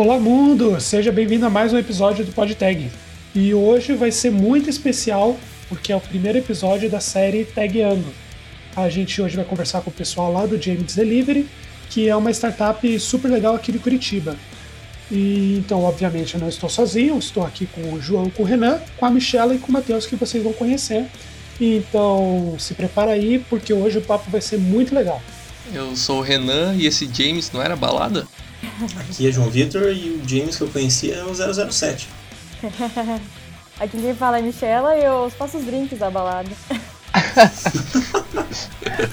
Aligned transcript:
Olá, 0.00 0.16
mundo! 0.16 0.80
Seja 0.80 1.10
bem-vindo 1.10 1.44
a 1.44 1.50
mais 1.50 1.72
um 1.72 1.76
episódio 1.76 2.24
do 2.24 2.30
PodTag. 2.30 2.88
E 3.34 3.52
hoje 3.52 3.94
vai 3.94 4.12
ser 4.12 4.30
muito 4.30 4.70
especial 4.70 5.36
porque 5.68 5.90
é 5.90 5.96
o 5.96 6.00
primeiro 6.00 6.38
episódio 6.38 6.88
da 6.88 7.00
série 7.00 7.44
Tagueando. 7.44 8.06
A 8.76 8.88
gente 8.88 9.20
hoje 9.20 9.34
vai 9.34 9.44
conversar 9.44 9.80
com 9.80 9.90
o 9.90 9.92
pessoal 9.92 10.32
lá 10.32 10.46
do 10.46 10.56
James 10.56 10.94
Delivery, 10.94 11.48
que 11.90 12.08
é 12.08 12.14
uma 12.14 12.30
startup 12.30 13.00
super 13.00 13.28
legal 13.28 13.56
aqui 13.56 13.72
de 13.72 13.80
Curitiba. 13.80 14.36
E 15.10 15.56
então, 15.58 15.82
obviamente, 15.82 16.36
eu 16.36 16.40
não 16.40 16.48
estou 16.48 16.70
sozinho, 16.70 17.18
estou 17.18 17.44
aqui 17.44 17.66
com 17.66 17.92
o 17.92 18.00
João, 18.00 18.30
com 18.30 18.44
o 18.44 18.46
Renan, 18.46 18.80
com 18.96 19.04
a 19.04 19.10
Michela 19.10 19.52
e 19.52 19.58
com 19.58 19.66
o 19.66 19.72
Matheus, 19.72 20.06
que 20.06 20.14
vocês 20.14 20.44
vão 20.44 20.52
conhecer. 20.52 21.06
Então, 21.60 22.54
se 22.56 22.72
prepara 22.72 23.10
aí, 23.10 23.44
porque 23.50 23.72
hoje 23.72 23.98
o 23.98 24.02
papo 24.02 24.30
vai 24.30 24.40
ser 24.40 24.58
muito 24.58 24.94
legal. 24.94 25.20
Eu 25.74 25.96
sou 25.96 26.20
o 26.20 26.22
Renan 26.22 26.76
e 26.76 26.86
esse 26.86 27.10
James 27.12 27.50
não 27.50 27.60
era 27.60 27.74
balada? 27.74 28.28
Aqui 29.00 29.28
é 29.28 29.32
João 29.32 29.50
Vitor 29.50 29.92
e 29.92 30.10
o 30.10 30.28
James 30.28 30.56
que 30.56 30.62
eu 30.62 30.68
conhecia 30.68 31.16
é 31.16 31.24
o 31.24 31.34
007. 31.34 32.08
Aqui 33.80 34.00
quem 34.00 34.14
fala 34.14 34.38
é 34.38 34.42
Michela 34.42 34.96
e 34.96 35.04
eu 35.04 35.28
faço 35.30 35.58
os 35.58 35.64
drinks 35.64 35.98
da 35.98 36.10
balada. 36.10 36.50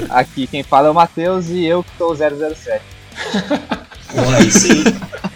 Aqui 0.09 0.47
quem 0.47 0.63
fala 0.63 0.87
é 0.87 0.91
o 0.91 0.93
Matheus 0.93 1.49
e 1.49 1.65
eu 1.65 1.83
que 1.83 1.89
sou 1.97 2.11
o 2.11 2.15
007. 2.15 2.81
Olha 4.15 4.37
aí 4.37 4.51
sim. 4.51 4.83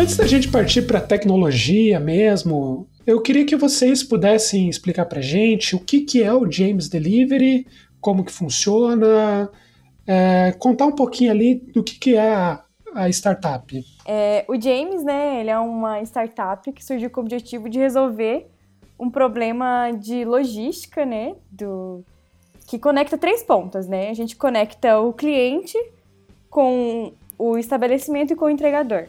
Antes 0.00 0.16
da 0.16 0.26
gente 0.26 0.50
partir 0.50 0.86
para 0.86 0.98
tecnologia 0.98 2.00
mesmo, 2.00 2.88
eu 3.06 3.20
queria 3.20 3.44
que 3.44 3.54
vocês 3.54 4.02
pudessem 4.02 4.66
explicar 4.66 5.04
para 5.04 5.20
gente 5.20 5.76
o 5.76 5.78
que, 5.78 6.00
que 6.00 6.22
é 6.22 6.32
o 6.32 6.50
James 6.50 6.88
Delivery, 6.88 7.66
como 8.00 8.24
que 8.24 8.32
funciona, 8.32 9.50
é, 10.06 10.52
contar 10.58 10.86
um 10.86 10.92
pouquinho 10.92 11.30
ali 11.30 11.56
do 11.56 11.84
que, 11.84 11.98
que 11.98 12.16
é 12.16 12.32
a, 12.34 12.64
a 12.94 13.10
startup. 13.10 13.78
É, 14.06 14.46
o 14.48 14.58
James, 14.58 15.04
né, 15.04 15.38
ele 15.38 15.50
é 15.50 15.58
uma 15.58 16.00
startup 16.00 16.72
que 16.72 16.82
surgiu 16.82 17.10
com 17.10 17.20
o 17.20 17.24
objetivo 17.24 17.68
de 17.68 17.78
resolver 17.78 18.46
um 18.98 19.10
problema 19.10 19.90
de 19.90 20.24
logística, 20.24 21.04
né, 21.04 21.34
do, 21.52 22.02
que 22.66 22.78
conecta 22.78 23.18
três 23.18 23.42
pontas, 23.42 23.86
né? 23.86 24.08
A 24.08 24.14
gente 24.14 24.34
conecta 24.34 24.98
o 24.98 25.12
cliente 25.12 25.76
com 26.48 27.12
o 27.38 27.58
estabelecimento 27.58 28.32
e 28.32 28.36
com 28.36 28.46
o 28.46 28.50
entregador. 28.50 29.04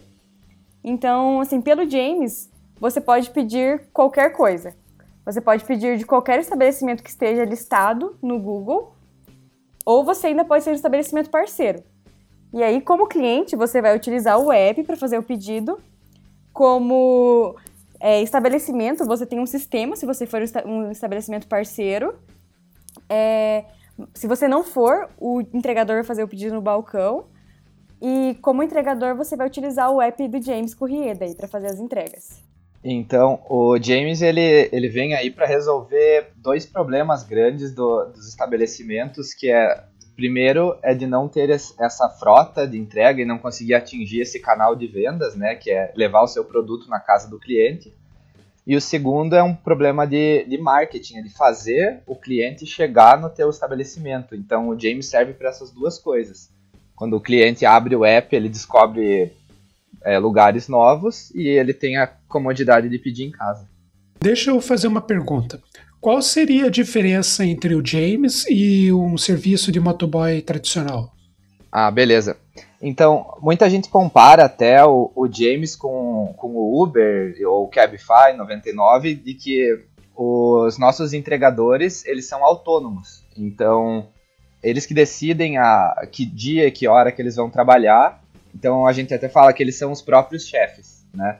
Então, 0.84 1.40
assim, 1.42 1.62
pelo 1.62 1.90
James, 1.90 2.50
você 2.80 3.00
pode 3.00 3.30
pedir 3.30 3.88
qualquer 3.94 4.32
coisa. 4.32 4.74
Você 5.26 5.40
pode 5.40 5.64
pedir 5.64 5.98
de 5.98 6.06
qualquer 6.06 6.40
estabelecimento 6.40 7.04
que 7.04 7.10
esteja 7.10 7.46
listado 7.46 8.18
no 8.22 8.40
Google, 8.40 8.96
ou 9.86 10.04
você 10.04 10.28
ainda 10.28 10.44
pode 10.44 10.64
ser 10.64 10.72
um 10.72 10.76
estabelecimento 10.76 11.30
parceiro. 11.30 11.84
E 12.54 12.64
aí, 12.64 12.82
como 12.82 13.08
cliente, 13.08 13.56
você 13.56 13.82
vai 13.82 13.96
utilizar 13.96 14.38
o 14.40 14.52
app 14.52 14.84
para 14.84 14.98
fazer 14.98 15.18
o 15.18 15.24
pedido. 15.24 15.80
Como 16.52 17.56
é, 18.00 18.22
estabelecimento, 18.22 19.06
você 19.06 19.26
tem 19.26 19.40
um 19.40 19.46
sistema, 19.46 19.96
se 19.96 20.06
você 20.06 20.26
for 20.26 20.42
um 20.66 20.92
estabelecimento 20.92 21.48
parceiro. 21.48 22.16
É, 23.08 23.66
se 24.14 24.28
você 24.28 24.48
não 24.48 24.64
for, 24.64 25.10
o 25.18 25.42
entregador 25.54 25.98
vai 25.98 26.04
fazer 26.04 26.24
o 26.24 26.28
pedido 26.28 26.56
no 26.56 26.62
balcão. 26.62 27.26
E 28.02 28.36
como 28.42 28.64
entregador, 28.64 29.16
você 29.16 29.36
vai 29.38 29.46
utilizar 29.46 29.92
o 29.92 30.02
app 30.02 30.28
do 30.28 30.42
James 30.42 30.74
Courrier 30.74 31.16
daí 31.16 31.36
para 31.36 31.48
fazer 31.48 31.68
as 31.68 31.80
entregas. 31.80 32.42
Então, 32.84 33.44
o 33.48 33.78
James 33.80 34.24
ele, 34.24 34.68
ele 34.72 34.90
vem 34.90 35.14
aí 35.14 35.30
para 35.30 35.46
resolver 35.46 36.32
dois 36.36 36.66
problemas 36.66 37.24
grandes 37.24 37.72
do, 37.76 38.06
dos 38.06 38.28
estabelecimentos, 38.28 39.36
que 39.36 39.52
é 39.52 39.84
primeiro 40.16 40.78
é 40.82 40.94
de 40.94 41.06
não 41.06 41.28
ter 41.28 41.50
essa 41.52 42.10
frota 42.10 42.68
de 42.68 42.78
entrega 42.78 43.22
e 43.22 43.26
não 43.26 43.38
conseguir 43.38 43.76
atingir 43.76 44.22
esse 44.22 44.40
canal 44.40 44.76
de 44.76 44.88
vendas, 44.88 45.36
né, 45.36 45.56
que 45.56 45.70
é 45.70 45.94
levar 45.96 46.24
o 46.24 46.28
seu 46.28 46.44
produto 46.44 46.90
na 46.90 47.00
casa 47.00 47.30
do 47.30 47.40
cliente. 47.40 47.96
E 48.66 48.76
o 48.76 48.82
segundo 48.82 49.36
é 49.36 49.44
um 49.44 49.56
problema 49.56 50.06
de, 50.06 50.46
de 50.46 50.58
marketing, 50.58 51.18
é 51.18 51.22
de 51.22 51.30
fazer 51.30 52.02
o 52.08 52.16
cliente 52.16 52.66
chegar 52.66 53.20
no 53.20 53.30
teu 53.30 53.50
estabelecimento. 53.50 54.36
Então, 54.36 54.70
o 54.70 54.80
James 54.80 55.08
serve 55.08 55.34
para 55.34 55.50
essas 55.50 55.72
duas 55.72 55.98
coisas 56.00 56.50
quando 57.02 57.16
o 57.16 57.20
cliente 57.20 57.66
abre 57.66 57.96
o 57.96 58.06
app, 58.06 58.36
ele 58.36 58.48
descobre 58.48 59.34
é, 60.04 60.20
lugares 60.20 60.68
novos 60.68 61.32
e 61.32 61.48
ele 61.48 61.74
tem 61.74 61.98
a 61.98 62.06
comodidade 62.06 62.88
de 62.88 63.00
pedir 63.00 63.24
em 63.24 63.32
casa. 63.32 63.68
Deixa 64.20 64.52
eu 64.52 64.62
fazer 64.62 64.86
uma 64.86 65.02
pergunta. 65.02 65.60
Qual 66.00 66.22
seria 66.22 66.68
a 66.68 66.70
diferença 66.70 67.44
entre 67.44 67.74
o 67.74 67.84
James 67.84 68.46
e 68.48 68.94
um 68.94 69.18
serviço 69.18 69.72
de 69.72 69.80
motoboy 69.80 70.44
tradicional? 70.44 71.12
Ah, 71.72 71.90
beleza. 71.90 72.38
Então, 72.80 73.36
muita 73.42 73.68
gente 73.68 73.90
compara 73.90 74.46
até 74.46 74.86
o, 74.86 75.12
o 75.16 75.28
James 75.28 75.76
com, 75.76 76.36
com 76.38 76.50
o 76.50 76.84
Uber 76.84 77.36
ou 77.48 77.64
o 77.64 77.68
Cabify 77.68 78.38
99 78.38 79.16
de 79.16 79.34
que 79.34 79.86
os 80.16 80.78
nossos 80.78 81.14
entregadores, 81.14 82.06
eles 82.06 82.28
são 82.28 82.46
autônomos. 82.46 83.24
Então, 83.36 84.08
eles 84.64 84.86
que 84.86 84.94
decidem 84.94 85.58
a 85.58 86.08
que 86.12 86.26
dia, 86.26 86.72
que 86.72 86.88
hora 86.88 87.12
que 87.12 87.22
eles 87.22 87.36
vão 87.36 87.50
trabalhar. 87.50 88.22
Então 88.54 88.86
a 88.86 88.94
gente 88.94 89.14
até 89.14 89.28
fala 89.30 89.54
que 89.54 89.64
eles 89.64 89.78
são 89.78 89.92
os 89.92 90.02
próprios 90.02 90.46
chefes, 90.46 91.06
né? 91.14 91.40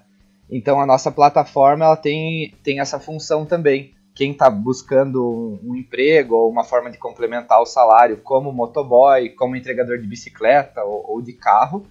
Então 0.50 0.82
a 0.82 0.86
nossa 0.86 1.12
plataforma 1.12 1.86
ela 1.86 1.96
tem, 1.96 2.54
tem 2.64 2.80
essa 2.80 3.00
função 3.00 3.46
também. 3.46 3.94
Quem 4.14 4.32
está 4.32 4.50
buscando 4.50 5.26
um, 5.26 5.72
um, 5.72 5.76
emprego 5.76 6.36
ou 6.36 6.50
uma 6.50 6.66
forma 6.66 6.92
de 6.92 6.98
complementar 6.98 7.62
o 7.62 7.66
salário, 7.66 8.18
como 8.18 8.52
motoboy, 8.52 9.30
como 9.30 9.56
entregador 9.56 9.98
de 9.98 10.08
bicicleta 10.08 10.84
ou, 10.84 11.06
ou 11.08 11.22
de 11.22 11.32
carro, 11.32 11.86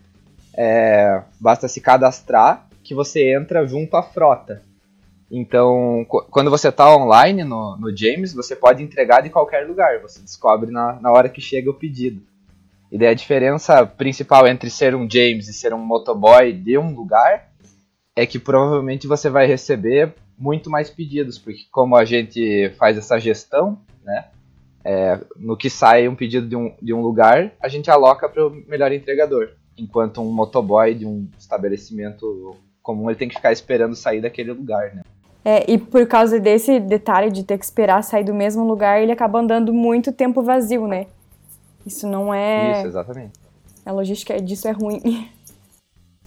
é, 0.54 1.22
basta 1.40 1.66
se 1.66 1.80
cadastrar 1.80 2.66
que 2.82 2.94
você 2.94 3.32
entra 3.32 3.66
junto 3.66 3.96
à 3.96 4.02
frota. 4.02 4.62
Então, 5.30 6.04
quando 6.30 6.50
você 6.50 6.68
está 6.68 6.92
online 6.94 7.44
no, 7.44 7.76
no 7.76 7.96
James, 7.96 8.32
você 8.32 8.56
pode 8.56 8.82
entregar 8.82 9.20
de 9.22 9.30
qualquer 9.30 9.66
lugar, 9.66 10.00
você 10.00 10.20
descobre 10.20 10.72
na, 10.72 10.94
na 11.00 11.12
hora 11.12 11.28
que 11.28 11.40
chega 11.40 11.70
o 11.70 11.74
pedido. 11.74 12.20
E 12.90 12.98
daí 12.98 13.08
a 13.08 13.14
diferença 13.14 13.86
principal 13.86 14.48
entre 14.48 14.68
ser 14.68 14.96
um 14.96 15.08
James 15.08 15.46
e 15.46 15.52
ser 15.52 15.72
um 15.72 15.78
motoboy 15.78 16.52
de 16.52 16.76
um 16.76 16.92
lugar 16.92 17.48
é 18.16 18.26
que 18.26 18.40
provavelmente 18.40 19.06
você 19.06 19.30
vai 19.30 19.46
receber 19.46 20.12
muito 20.36 20.68
mais 20.68 20.90
pedidos, 20.90 21.38
porque 21.38 21.62
como 21.70 21.96
a 21.96 22.04
gente 22.04 22.70
faz 22.70 22.98
essa 22.98 23.20
gestão, 23.20 23.78
né, 24.02 24.28
é, 24.82 25.20
no 25.36 25.56
que 25.56 25.70
sai 25.70 26.08
um 26.08 26.16
pedido 26.16 26.48
de 26.48 26.56
um, 26.56 26.74
de 26.82 26.92
um 26.92 27.02
lugar, 27.02 27.52
a 27.60 27.68
gente 27.68 27.90
aloca 27.90 28.28
para 28.28 28.46
o 28.46 28.50
melhor 28.66 28.90
entregador, 28.90 29.50
enquanto 29.78 30.20
um 30.20 30.32
motoboy 30.32 30.94
de 30.94 31.06
um 31.06 31.28
estabelecimento 31.38 32.56
comum 32.82 33.08
ele 33.08 33.18
tem 33.18 33.28
que 33.28 33.36
ficar 33.36 33.52
esperando 33.52 33.94
sair 33.94 34.20
daquele 34.20 34.52
lugar, 34.52 34.94
né. 34.94 35.02
É, 35.44 35.70
e 35.70 35.78
por 35.78 36.06
causa 36.06 36.38
desse 36.38 36.78
detalhe 36.78 37.30
de 37.30 37.44
ter 37.44 37.58
que 37.58 37.64
esperar 37.64 38.02
sair 38.02 38.24
do 38.24 38.34
mesmo 38.34 38.64
lugar, 38.64 39.00
ele 39.00 39.12
acaba 39.12 39.40
andando 39.40 39.72
muito 39.72 40.12
tempo 40.12 40.42
vazio, 40.42 40.86
né? 40.86 41.06
Isso 41.86 42.06
não 42.06 42.32
é. 42.32 42.78
Isso, 42.78 42.88
exatamente. 42.88 43.32
A 43.84 43.92
logística 43.92 44.40
disso 44.40 44.68
é 44.68 44.72
ruim. 44.72 45.28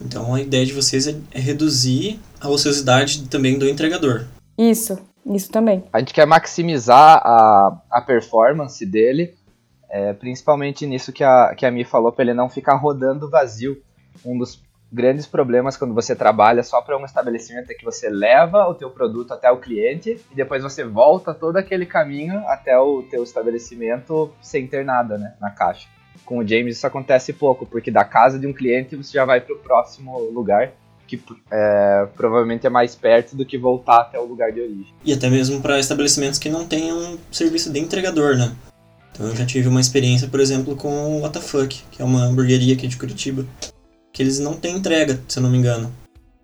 Então 0.02 0.34
a 0.34 0.42
ideia 0.42 0.66
de 0.66 0.74
vocês 0.74 1.08
é, 1.08 1.16
é 1.32 1.40
reduzir 1.40 2.20
a 2.42 2.50
ociosidade 2.50 3.28
também 3.28 3.58
do 3.58 3.68
entregador. 3.68 4.26
Isso, 4.58 4.98
isso 5.26 5.52
também. 5.52 5.84
A 5.94 6.00
gente 6.00 6.14
quer 6.14 6.26
maximizar 6.26 7.22
a, 7.24 7.82
a 7.90 8.02
performance 8.02 8.84
dele, 8.86 9.36
é, 9.90 10.12
principalmente 10.12 10.86
nisso 10.86 11.14
que 11.14 11.24
a, 11.24 11.54
que 11.56 11.66
a 11.66 11.72
Mi 11.72 11.86
falou, 11.86 12.12
para 12.12 12.26
ele 12.26 12.34
não 12.34 12.50
ficar 12.50 12.76
rodando 12.76 13.30
vazio. 13.30 13.82
Um 14.26 14.38
dos 14.38 14.62
grandes 14.94 15.26
problemas 15.26 15.76
quando 15.76 15.96
você 15.96 16.16
trabalha 16.16 16.62
só 16.62 16.80
para 16.80 16.96
um 16.96 17.04
estabelecimento 17.04 17.72
é 17.72 17.74
que 17.74 17.84
você 17.84 18.10
leva 18.10 18.68
o 18.68 18.76
teu 18.76 18.92
produto 18.92 19.34
até 19.34 19.50
o 19.50 19.58
cliente 19.58 20.20
e 20.32 20.36
depois 20.36 20.62
você 20.62 20.84
volta 20.84 21.34
todo 21.34 21.58
aquele 21.58 21.88
caminho 21.88 22.38
até 22.48 22.78
o 22.78 23.02
teu 23.02 23.24
estabelecimento 23.24 24.32
sem 24.40 24.68
ter 24.68 24.86
nada, 24.86 25.18
né, 25.18 25.34
na 25.42 25.50
caixa. 25.50 25.88
Com 26.24 26.38
o 26.38 26.48
James 26.48 26.78
isso 26.78 26.86
acontece 26.86 27.34
pouco, 27.34 27.66
porque 27.66 27.90
da 27.90 28.06
casa 28.06 28.38
de 28.38 28.46
um 28.46 28.54
cliente 28.54 28.96
você 28.96 29.14
já 29.14 29.26
vai 29.26 29.42
para 29.42 29.56
o 29.56 29.60
próximo 29.60 30.16
lugar, 30.30 30.72
que 31.08 31.20
é, 31.52 32.08
provavelmente 32.16 32.68
é 32.68 32.70
mais 32.70 32.96
perto 32.96 33.36
do 33.36 33.46
que 33.46 33.58
voltar 33.58 34.02
até 34.02 34.20
o 34.20 34.26
lugar 34.26 34.52
de 34.52 34.62
origem. 34.62 34.94
E 35.04 35.12
até 35.12 35.28
mesmo 35.28 35.60
para 35.60 35.80
estabelecimentos 35.80 36.38
que 36.38 36.50
não 36.50 36.68
tenham 36.68 37.18
serviço 37.32 37.74
de 37.74 37.80
entregador, 37.80 38.38
né? 38.38 38.56
Então 39.12 39.28
eu 39.28 39.36
já 39.36 39.46
tive 39.46 39.68
uma 39.68 39.82
experiência, 39.82 40.28
por 40.28 40.40
exemplo, 40.40 40.76
com 40.76 41.20
o 41.20 41.26
WTF, 41.26 41.84
que 41.92 42.02
é 42.02 42.06
uma 42.06 42.24
hamburgueria 42.24 42.74
aqui 42.74 42.88
de 42.88 42.98
Curitiba, 42.98 43.46
que 44.14 44.22
eles 44.22 44.40
não 44.40 44.54
têm 44.54 44.78
entrega, 44.78 45.20
se 45.28 45.40
eu 45.40 45.44
não 45.44 45.50
me 45.50 45.58
engano. 45.58 45.92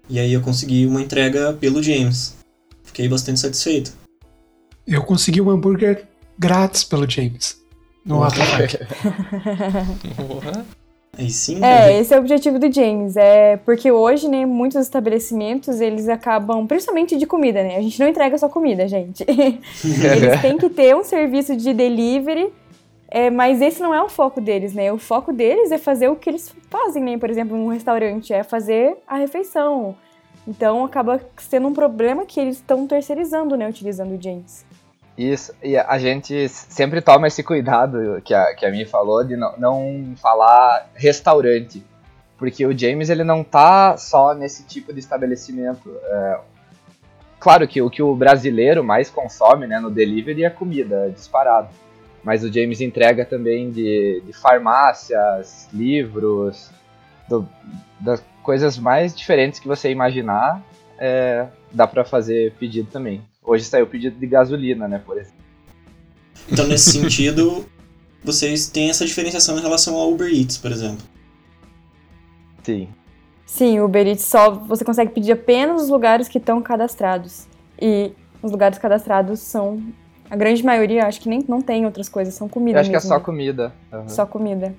E 0.09 0.19
aí 0.19 0.33
eu 0.33 0.41
consegui 0.41 0.87
uma 0.87 1.01
entrega 1.01 1.53
pelo 1.53 1.81
James. 1.81 2.35
Fiquei 2.83 3.07
bastante 3.07 3.39
satisfeito. 3.39 3.93
Eu 4.87 5.03
consegui 5.03 5.39
um 5.39 5.51
hambúrguer 5.51 6.05
grátis 6.37 6.83
pelo 6.83 7.07
James. 7.07 7.59
No 8.03 8.23
Outback. 8.23 8.79
Aí 11.17 11.29
sim. 11.29 11.63
É, 11.63 11.99
esse 11.99 12.13
é 12.13 12.17
o 12.17 12.21
objetivo 12.21 12.57
do 12.57 12.71
James. 12.71 13.17
É 13.17 13.57
porque 13.57 13.91
hoje, 13.91 14.29
né, 14.29 14.45
muitos 14.45 14.79
estabelecimentos 14.79 15.81
eles 15.81 16.07
acabam, 16.07 16.65
principalmente 16.65 17.17
de 17.17 17.25
comida, 17.25 17.61
né? 17.61 17.75
A 17.75 17.81
gente 17.81 17.99
não 17.99 18.07
entrega 18.07 18.37
só 18.37 18.47
comida, 18.47 18.87
gente. 18.87 19.25
eles 19.27 19.59
têm 20.41 20.57
que 20.57 20.69
ter 20.69 20.95
um 20.95 21.03
serviço 21.03 21.57
de 21.57 21.73
delivery, 21.73 22.49
é, 23.11 23.29
mas 23.29 23.61
esse 23.61 23.81
não 23.81 23.93
é 23.93 24.01
o 24.01 24.09
foco 24.09 24.39
deles, 24.39 24.73
né? 24.73 24.91
O 24.91 24.97
foco 24.99 25.33
deles 25.33 25.71
é 25.71 25.77
fazer 25.77 26.09
o 26.09 26.15
que 26.15 26.29
eles 26.29 26.53
fazem, 26.69 27.03
né? 27.03 27.17
Por 27.17 27.29
exemplo, 27.29 27.57
um 27.57 27.69
restaurante 27.69 28.31
é 28.31 28.43
fazer 28.43 28.97
a 29.07 29.17
refeição. 29.17 29.95
Então 30.47 30.85
acaba 30.85 31.19
sendo 31.37 31.67
um 31.67 31.73
problema 31.73 32.25
que 32.25 32.39
eles 32.39 32.57
estão 32.57 32.87
terceirizando, 32.87 33.55
né, 33.55 33.67
utilizando 33.67 34.17
o 34.17 34.21
James. 34.21 34.65
Isso, 35.17 35.53
e 35.61 35.77
a 35.77 35.97
gente 35.99 36.47
sempre 36.47 37.01
toma 37.01 37.27
esse 37.27 37.43
cuidado 37.43 38.21
que 38.23 38.33
a, 38.33 38.55
que 38.55 38.65
a 38.65 38.71
Mi 38.71 38.85
falou 38.85 39.23
de 39.23 39.35
não, 39.35 39.57
não 39.57 40.13
falar 40.15 40.89
restaurante, 40.95 41.83
porque 42.37 42.65
o 42.65 42.77
James 42.77 43.09
ele 43.09 43.23
não 43.23 43.43
tá 43.43 43.97
só 43.97 44.33
nesse 44.33 44.63
tipo 44.63 44.93
de 44.93 44.99
estabelecimento. 44.99 45.93
É, 46.03 46.39
claro 47.37 47.67
que 47.67 47.81
o 47.81 47.89
que 47.89 48.01
o 48.01 48.15
brasileiro 48.15 48.83
mais 48.83 49.09
consome 49.09 49.67
né, 49.67 49.79
no 49.79 49.91
delivery 49.91 50.45
é 50.45 50.49
comida, 50.49 51.07
é 51.07 51.09
disparado. 51.09 51.67
Mas 52.23 52.43
o 52.43 52.51
James 52.51 52.81
entrega 52.81 53.25
também 53.25 53.71
de, 53.71 54.21
de 54.25 54.33
farmácias, 54.33 55.67
livros, 55.73 56.69
do, 57.27 57.47
das 57.99 58.23
coisas 58.43 58.77
mais 58.77 59.15
diferentes 59.15 59.59
que 59.59 59.67
você 59.67 59.89
imaginar, 59.91 60.61
é, 60.97 61.47
dá 61.71 61.87
para 61.87 62.03
fazer 62.03 62.53
pedido 62.53 62.89
também. 62.91 63.21
Hoje 63.43 63.63
saiu 63.63 63.87
pedido 63.87 64.19
de 64.19 64.27
gasolina, 64.27 64.87
né, 64.87 65.01
por 65.03 65.17
exemplo. 65.17 65.39
Então, 66.51 66.67
nesse 66.67 66.91
sentido, 66.91 67.65
vocês 68.23 68.67
têm 68.67 68.89
essa 68.89 69.05
diferenciação 69.05 69.57
em 69.57 69.61
relação 69.61 69.95
ao 69.95 70.11
Uber 70.11 70.27
Eats, 70.27 70.57
por 70.57 70.71
exemplo. 70.71 71.05
Sim. 72.63 72.89
Sim, 73.45 73.79
o 73.79 73.85
Uber 73.85 74.05
Eats 74.05 74.25
só 74.25 74.51
você 74.51 74.83
consegue 74.83 75.11
pedir 75.11 75.31
apenas 75.31 75.83
os 75.83 75.89
lugares 75.89 76.27
que 76.27 76.37
estão 76.37 76.61
cadastrados. 76.61 77.47
E 77.81 78.11
os 78.41 78.51
lugares 78.51 78.77
cadastrados 78.77 79.39
são 79.39 79.81
a 80.29 80.35
grande 80.35 80.63
maioria, 80.63 81.05
acho 81.05 81.19
que 81.19 81.29
nem 81.29 81.43
não 81.47 81.61
tem 81.61 81.85
outras 81.85 82.07
coisas, 82.07 82.33
são 82.33 82.47
comida 82.47 82.77
Eu 82.77 82.81
acho 82.81 82.91
mesmo. 82.91 83.01
que 83.01 83.13
é 83.13 83.17
só 83.17 83.23
comida. 83.23 83.73
Uhum. 83.91 84.09
Só 84.09 84.25
comida. 84.25 84.73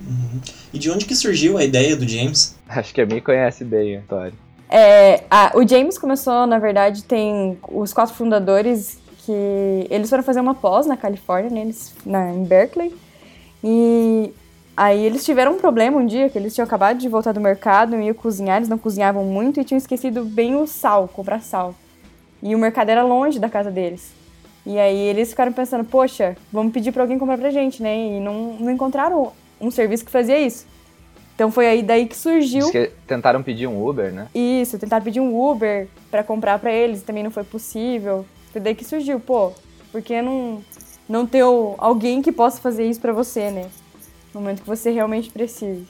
Uhum. 0.00 0.40
E 0.72 0.78
de 0.78 0.90
onde 0.90 1.04
que 1.04 1.14
surgiu 1.14 1.58
a 1.58 1.64
ideia 1.64 1.96
do 1.96 2.08
James? 2.08 2.56
Acho 2.68 2.94
que 2.94 3.00
a 3.00 3.06
Mi 3.06 3.20
conhece 3.20 3.64
bem, 3.64 3.96
Antônio. 3.96 4.34
É, 4.68 5.24
a, 5.28 5.52
o 5.56 5.66
James 5.66 5.98
começou, 5.98 6.46
na 6.46 6.58
verdade, 6.58 7.02
tem 7.02 7.58
os 7.68 7.92
quatro 7.92 8.14
fundadores 8.14 8.98
que 9.18 9.86
eles 9.90 10.08
foram 10.08 10.22
fazer 10.22 10.40
uma 10.40 10.54
pós 10.54 10.86
na 10.86 10.96
Califórnia, 10.96 11.50
né, 11.50 11.60
eles, 11.62 11.92
na, 12.06 12.32
em 12.32 12.44
Berkeley, 12.44 12.94
e 13.62 14.32
aí 14.76 15.04
eles 15.04 15.24
tiveram 15.24 15.54
um 15.54 15.58
problema 15.58 15.98
um 15.98 16.06
dia, 16.06 16.30
que 16.30 16.38
eles 16.38 16.54
tinham 16.54 16.64
acabado 16.64 16.98
de 16.98 17.08
voltar 17.08 17.32
do 17.32 17.40
mercado, 17.40 17.96
iam 17.96 18.14
cozinhar, 18.14 18.58
eles 18.58 18.68
não 18.68 18.78
cozinhavam 18.78 19.24
muito 19.24 19.60
e 19.60 19.64
tinham 19.64 19.76
esquecido 19.78 20.24
bem 20.24 20.54
o 20.54 20.66
sal, 20.66 21.08
comprar 21.08 21.42
sal. 21.42 21.74
E 22.42 22.54
o 22.54 22.58
mercado 22.58 22.88
era 22.88 23.02
longe 23.02 23.38
da 23.38 23.50
casa 23.50 23.70
deles. 23.70 24.19
E 24.64 24.78
aí 24.78 24.98
eles 24.98 25.30
ficaram 25.30 25.52
pensando, 25.52 25.84
poxa, 25.84 26.36
vamos 26.52 26.72
pedir 26.72 26.92
pra 26.92 27.02
alguém 27.02 27.18
comprar 27.18 27.38
pra 27.38 27.50
gente, 27.50 27.82
né? 27.82 27.96
E 27.96 28.20
não, 28.20 28.56
não 28.60 28.70
encontraram 28.70 29.32
um 29.60 29.70
serviço 29.70 30.04
que 30.04 30.10
fazia 30.10 30.38
isso. 30.38 30.66
Então 31.34 31.50
foi 31.50 31.66
aí 31.66 31.82
daí 31.82 32.06
que 32.06 32.16
surgiu. 32.16 32.70
Que 32.70 32.90
tentaram 33.06 33.42
pedir 33.42 33.66
um 33.66 33.82
Uber, 33.82 34.12
né? 34.12 34.28
Isso, 34.34 34.78
tentaram 34.78 35.02
pedir 35.02 35.20
um 35.20 35.40
Uber 35.40 35.88
para 36.10 36.22
comprar 36.22 36.58
para 36.58 36.70
eles, 36.70 37.02
também 37.02 37.22
não 37.22 37.30
foi 37.30 37.44
possível. 37.44 38.26
Foi 38.52 38.60
daí 38.60 38.74
que 38.74 38.84
surgiu, 38.84 39.18
pô, 39.18 39.52
por 39.90 40.02
que 40.02 40.20
não, 40.20 40.62
não 41.08 41.26
ter 41.26 41.40
alguém 41.40 42.20
que 42.20 42.30
possa 42.30 42.60
fazer 42.60 42.86
isso 42.86 43.00
para 43.00 43.12
você, 43.12 43.50
né? 43.50 43.70
No 44.34 44.40
momento 44.40 44.60
que 44.60 44.68
você 44.68 44.90
realmente 44.90 45.30
precise. 45.30 45.86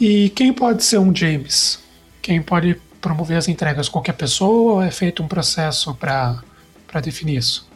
E 0.00 0.30
quem 0.30 0.52
pode 0.52 0.82
ser 0.82 0.98
um 0.98 1.14
James? 1.14 1.78
Quem 2.20 2.42
pode 2.42 2.74
promover 3.00 3.36
as 3.36 3.46
entregas? 3.46 3.88
Qualquer 3.88 4.14
pessoa 4.14 4.72
ou 4.74 4.82
é 4.82 4.90
feito 4.90 5.22
um 5.22 5.28
processo 5.28 5.94
para 5.94 6.42
definir 7.00 7.36
isso? 7.36 7.67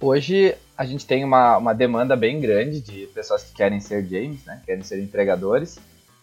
Hoje 0.00 0.54
a 0.76 0.84
gente 0.84 1.06
tem 1.06 1.24
uma, 1.24 1.56
uma 1.56 1.72
demanda 1.72 2.16
bem 2.16 2.40
grande 2.40 2.80
de 2.80 3.06
pessoas 3.14 3.44
que 3.44 3.54
querem 3.54 3.80
ser 3.80 4.04
James, 4.06 4.44
né? 4.44 4.60
Querem 4.66 4.82
ser 4.82 5.00
entregadores 5.00 5.78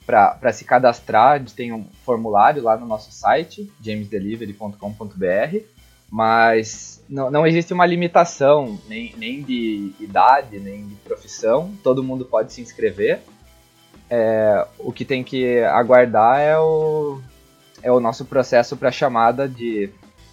para 0.05 0.51
se 0.51 0.65
cadastrar, 0.65 1.33
a 1.33 1.37
gente 1.37 1.53
tem 1.53 1.71
um 1.71 1.85
formulário 2.03 2.61
lá 2.61 2.75
no 2.75 2.85
nosso 2.85 3.11
site, 3.11 3.71
jamesdelivery.com.br, 3.81 5.57
mas 6.09 7.03
não, 7.07 7.31
não 7.31 7.47
existe 7.47 7.73
uma 7.73 7.85
limitação 7.85 8.79
nem, 8.89 9.13
nem 9.17 9.41
de 9.41 9.93
idade, 9.99 10.59
nem 10.59 10.87
de 10.87 10.95
profissão, 10.95 11.73
todo 11.83 12.03
mundo 12.03 12.25
pode 12.25 12.51
se 12.51 12.61
inscrever. 12.61 13.21
É, 14.09 14.67
o 14.79 14.91
que 14.91 15.05
tem 15.05 15.23
que 15.23 15.59
aguardar 15.59 16.39
é 16.39 16.59
o, 16.59 17.21
é 17.81 17.89
o 17.89 18.01
nosso 18.01 18.25
processo 18.25 18.75
para 18.75 18.91
chamada 18.91 19.47
de, 19.47 19.89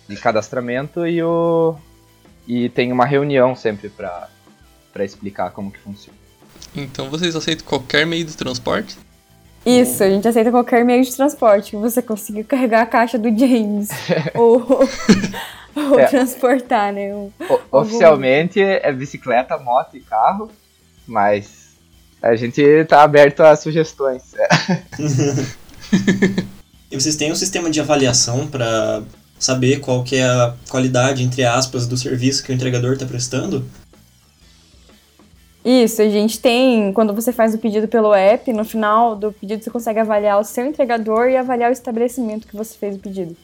de 0.09 0.17
cadastramento 0.17 1.07
e, 1.07 1.23
o, 1.23 1.77
e 2.49 2.69
tem 2.71 2.91
uma 2.91 3.05
reunião 3.05 3.55
sempre 3.55 3.89
para 3.91 4.29
explicar 5.05 5.51
como 5.53 5.71
que 5.71 5.79
funciona. 5.79 6.19
Então 6.75 7.09
vocês 7.11 7.37
aceitam 7.37 7.65
qualquer 7.67 8.05
meio 8.07 8.25
de 8.25 8.37
transporte? 8.37 8.97
Isso, 9.67 10.03
a 10.03 10.09
gente 10.09 10.27
aceita 10.27 10.51
qualquer 10.51 10.85
meio 10.85 11.05
de 11.05 11.15
transporte 11.15 11.71
que 11.73 11.77
você 11.77 12.01
consiga 12.01 12.43
carregar 12.43 12.83
a 12.83 12.87
caixa 12.87 13.19
do 13.19 13.29
James 13.37 13.89
ou, 14.35 14.67
ou 15.77 16.01
É. 16.01 16.07
transportar, 16.07 16.93
né? 16.93 17.15
O- 17.15 17.33
O- 17.71 17.81
Oficialmente 17.81 18.61
é 18.61 18.91
bicicleta, 18.93 19.59
moto 19.59 19.97
e 19.97 20.01
carro, 20.01 20.51
mas 21.07 21.69
a 22.23 22.35
gente 22.35 22.63
tá 22.87 23.03
aberto 23.03 23.41
a 23.41 23.55
sugestões. 23.57 24.23
E 26.91 26.99
vocês 26.99 27.17
têm 27.17 27.31
um 27.31 27.35
sistema 27.35 27.69
de 27.71 27.81
avaliação 27.81 28.47
para 28.47 29.03
saber 29.39 29.81
qual 29.81 30.03
que 30.03 30.17
é 30.17 30.25
a 30.25 30.55
qualidade, 30.69 31.23
entre 31.23 31.45
aspas, 31.45 31.87
do 31.87 31.97
serviço 31.97 32.43
que 32.43 32.53
o 32.53 32.55
entregador 32.55 32.95
está 32.95 33.07
prestando? 33.07 33.65
Isso, 35.65 36.01
a 36.01 36.09
gente 36.09 36.41
tem, 36.41 36.93
quando 36.93 37.13
você 37.13 37.33
faz 37.33 37.55
o 37.55 37.59
pedido 37.59 37.89
pelo 37.89 38.15
app, 38.15 38.53
no 38.53 38.65
final 38.65 39.15
do 39.15 39.33
pedido 39.33 39.63
você 39.63 39.71
consegue 39.71 39.99
avaliar 39.99 40.41
o 40.41 40.45
seu 40.45 40.65
entregador 40.65 41.29
e 41.29 41.37
avaliar 41.37 41.71
o 41.71 41.73
estabelecimento 41.73 42.47
que 42.47 42.57
você 42.57 42.77
fez 42.77 42.97
o 42.97 42.99
pedido. 42.99 43.37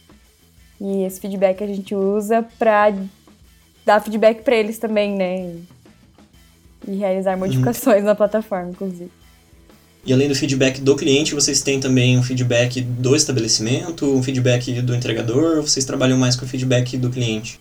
E 0.80 1.02
esse 1.04 1.20
feedback 1.20 1.62
a 1.62 1.66
gente 1.66 1.94
usa 1.94 2.44
pra 2.58 2.92
dar 3.84 4.00
feedback 4.00 4.42
pra 4.42 4.56
eles 4.56 4.78
também, 4.78 5.14
né? 5.14 5.54
E 6.86 6.96
realizar 6.96 7.36
modificações 7.36 8.02
na 8.04 8.14
plataforma, 8.14 8.70
inclusive. 8.70 9.10
E 10.06 10.12
além 10.12 10.28
do 10.28 10.34
feedback 10.34 10.82
do 10.82 10.94
cliente, 10.94 11.34
vocês 11.34 11.62
têm 11.62 11.80
também 11.80 12.18
um 12.18 12.22
feedback 12.22 12.82
do 12.82 13.16
estabelecimento, 13.16 14.04
um 14.04 14.22
feedback 14.22 14.82
do 14.82 14.94
entregador, 14.94 15.56
ou 15.56 15.62
vocês 15.62 15.86
trabalham 15.86 16.18
mais 16.18 16.36
com 16.36 16.44
o 16.44 16.48
feedback 16.48 16.98
do 16.98 17.08
cliente? 17.08 17.58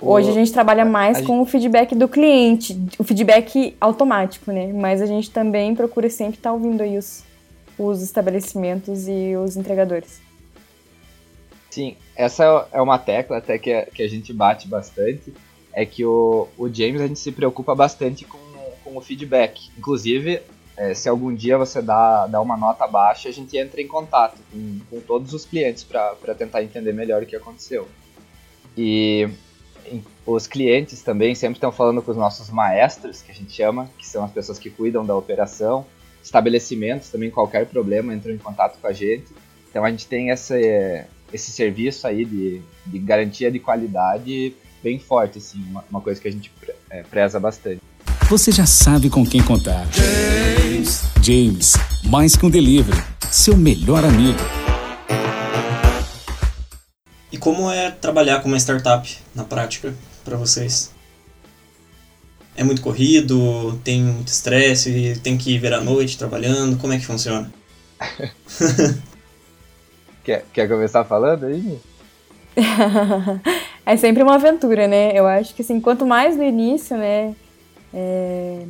Hoje 0.00 0.28
a 0.28 0.32
gente 0.32 0.52
trabalha 0.52 0.84
mais 0.84 1.18
a 1.18 1.22
com 1.22 1.40
o 1.40 1.46
feedback 1.46 1.94
do 1.94 2.08
cliente, 2.08 2.76
o 2.98 3.04
feedback 3.04 3.76
automático, 3.80 4.50
né? 4.50 4.72
Mas 4.72 5.00
a 5.00 5.06
gente 5.06 5.30
também 5.30 5.74
procura 5.76 6.10
sempre 6.10 6.36
estar 6.36 6.52
ouvindo 6.52 6.82
aí 6.82 6.98
os, 6.98 7.22
os 7.78 8.02
estabelecimentos 8.02 9.06
e 9.06 9.36
os 9.36 9.56
entregadores. 9.56 10.20
Sim, 11.70 11.96
essa 12.16 12.66
é 12.72 12.82
uma 12.82 12.98
tecla 12.98 13.38
até 13.38 13.58
que 13.58 13.72
a, 13.72 13.86
que 13.86 14.02
a 14.02 14.08
gente 14.08 14.32
bate 14.32 14.66
bastante, 14.66 15.32
é 15.72 15.86
que 15.86 16.04
o, 16.04 16.48
o 16.58 16.68
James 16.68 17.00
a 17.00 17.06
gente 17.06 17.20
se 17.20 17.30
preocupa 17.30 17.74
bastante 17.74 18.24
com, 18.24 18.38
com 18.84 18.96
o 18.96 19.00
feedback. 19.00 19.70
Inclusive, 19.78 20.40
é, 20.76 20.92
se 20.92 21.08
algum 21.08 21.34
dia 21.34 21.56
você 21.56 21.80
dá, 21.80 22.26
dá 22.26 22.40
uma 22.40 22.56
nota 22.56 22.86
baixa, 22.86 23.28
a 23.28 23.32
gente 23.32 23.56
entra 23.56 23.80
em 23.80 23.86
contato 23.86 24.40
com, 24.50 24.80
com 24.90 25.00
todos 25.00 25.32
os 25.32 25.44
clientes 25.44 25.84
para 25.84 26.34
tentar 26.36 26.62
entender 26.62 26.92
melhor 26.92 27.22
o 27.22 27.26
que 27.26 27.36
aconteceu. 27.36 27.88
E 28.76 29.28
os 30.26 30.46
clientes 30.46 31.02
também 31.02 31.34
sempre 31.34 31.58
estão 31.58 31.70
falando 31.70 32.02
com 32.02 32.10
os 32.10 32.16
nossos 32.16 32.50
maestros, 32.50 33.22
que 33.22 33.30
a 33.30 33.34
gente 33.34 33.52
chama, 33.52 33.88
que 33.98 34.06
são 34.06 34.24
as 34.24 34.32
pessoas 34.32 34.58
que 34.58 34.70
cuidam 34.70 35.04
da 35.04 35.14
operação. 35.14 35.86
Estabelecimentos 36.22 37.10
também, 37.10 37.30
qualquer 37.30 37.66
problema, 37.66 38.14
entram 38.14 38.34
em 38.34 38.38
contato 38.38 38.78
com 38.80 38.86
a 38.86 38.92
gente. 38.92 39.26
Então 39.70 39.84
a 39.84 39.90
gente 39.90 40.06
tem 40.06 40.30
essa, 40.30 40.58
esse 41.32 41.52
serviço 41.52 42.06
aí 42.06 42.24
de, 42.24 42.62
de 42.86 42.98
garantia 42.98 43.50
de 43.50 43.58
qualidade 43.58 44.54
bem 44.82 44.98
forte, 44.98 45.38
assim, 45.38 45.62
uma, 45.68 45.84
uma 45.90 46.00
coisa 46.00 46.20
que 46.20 46.28
a 46.28 46.32
gente 46.32 46.50
é, 46.90 47.02
preza 47.02 47.38
bastante. 47.38 47.80
Você 48.34 48.50
já 48.50 48.66
sabe 48.66 49.08
com 49.08 49.24
quem 49.24 49.40
contar. 49.40 49.86
James. 51.22 51.74
mais 52.02 52.34
que 52.34 52.44
um 52.44 52.50
delivery, 52.50 53.00
seu 53.30 53.56
melhor 53.56 54.04
amigo. 54.04 54.40
E 57.30 57.38
como 57.38 57.70
é 57.70 57.92
trabalhar 57.92 58.40
com 58.40 58.48
uma 58.48 58.56
startup 58.56 59.16
na 59.32 59.44
prática 59.44 59.94
para 60.24 60.36
vocês? 60.36 60.90
É 62.56 62.64
muito 62.64 62.82
corrido, 62.82 63.80
tem 63.84 64.02
muito 64.02 64.26
estresse, 64.26 65.20
tem 65.22 65.38
que 65.38 65.56
vir 65.56 65.72
à 65.72 65.80
noite 65.80 66.18
trabalhando, 66.18 66.76
como 66.76 66.92
é 66.92 66.98
que 66.98 67.06
funciona? 67.06 67.54
Quer, 70.24 70.44
quer 70.52 70.68
começar 70.68 71.04
falando 71.04 71.46
aí? 71.46 71.78
É 73.86 73.98
sempre 73.98 74.22
uma 74.22 74.36
aventura, 74.36 74.88
né? 74.88 75.12
Eu 75.14 75.26
acho 75.26 75.54
que 75.54 75.60
assim, 75.60 75.78
quanto 75.78 76.06
mais 76.06 76.38
no 76.38 76.42
início, 76.42 76.96
né? 76.96 77.34
É, 77.94 78.66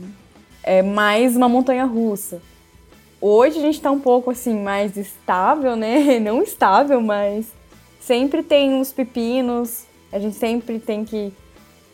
é 0.63 0.83
mais 0.83 1.35
uma 1.35 1.49
montanha 1.49 1.87
russa. 1.87 2.43
Hoje 3.21 3.59
a 3.59 3.63
gente 3.63 3.77
está 3.77 3.91
um 3.91 3.99
pouco 3.99 4.31
assim 4.31 4.61
mais 4.61 4.99
estável, 4.99 5.75
né? 5.75 6.19
Não 6.21 6.43
estável, 6.43 7.01
mas 7.01 7.47
sempre 7.99 8.43
tem 8.43 8.75
uns 8.75 8.93
pepinos. 8.93 9.85
A 10.13 10.19
gente 10.19 10.37
sempre 10.37 10.79
tem 10.79 11.05
que 11.05 11.33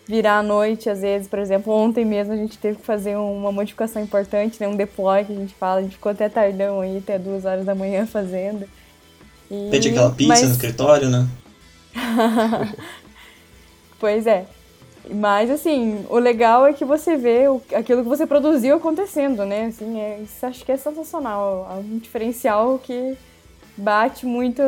virar 0.09 0.39
à 0.39 0.43
noite, 0.43 0.91
às 0.91 1.03
vezes, 1.03 1.29
por 1.29 1.39
exemplo, 1.39 1.73
ontem 1.73 2.05
mesmo 2.05 2.33
a 2.33 2.37
gente 2.37 2.59
teve 2.59 2.79
que 2.79 2.85
fazer 2.85 3.17
uma 3.17 3.53
modificação 3.53 4.03
importante, 4.03 4.61
né? 4.61 4.67
Um 4.67 4.75
deploy 4.75 5.25
que 5.25 5.33
a 5.33 5.37
gente 5.37 5.55
fala, 5.55 5.79
a 5.79 5.83
gente 5.83 5.95
ficou 5.95 6.11
até 6.11 6.29
tardão 6.29 6.81
aí, 6.81 6.99
até 6.99 7.17
duas 7.17 7.45
horas 7.45 7.65
da 7.65 7.77
manhã 7.77 8.05
fazendo. 8.11 8.69
E... 9.49 9.69
Pede 9.71 9.91
aquela 9.91 10.11
pizza 10.11 10.29
mas... 10.29 10.43
no 10.43 10.51
escritório, 10.51 11.09
né? 11.09 11.29
pois 14.01 14.27
é. 14.27 14.47
Mas, 15.13 15.51
assim, 15.51 16.05
o 16.09 16.19
legal 16.19 16.67
é 16.67 16.73
que 16.73 16.85
você 16.85 17.17
vê 17.17 17.49
o, 17.49 17.61
aquilo 17.75 18.03
que 18.03 18.09
você 18.09 18.27
produziu 18.27 18.77
acontecendo, 18.77 19.45
né? 19.45 19.67
Assim, 19.67 19.99
é, 20.01 20.21
isso 20.23 20.47
acho 20.47 20.65
que 20.65 20.71
é 20.71 20.77
sensacional. 20.77 21.69
É 21.71 21.81
um 21.81 21.99
diferencial 21.99 22.79
que 22.79 23.17
bate 23.77 24.25
muito, 24.25 24.63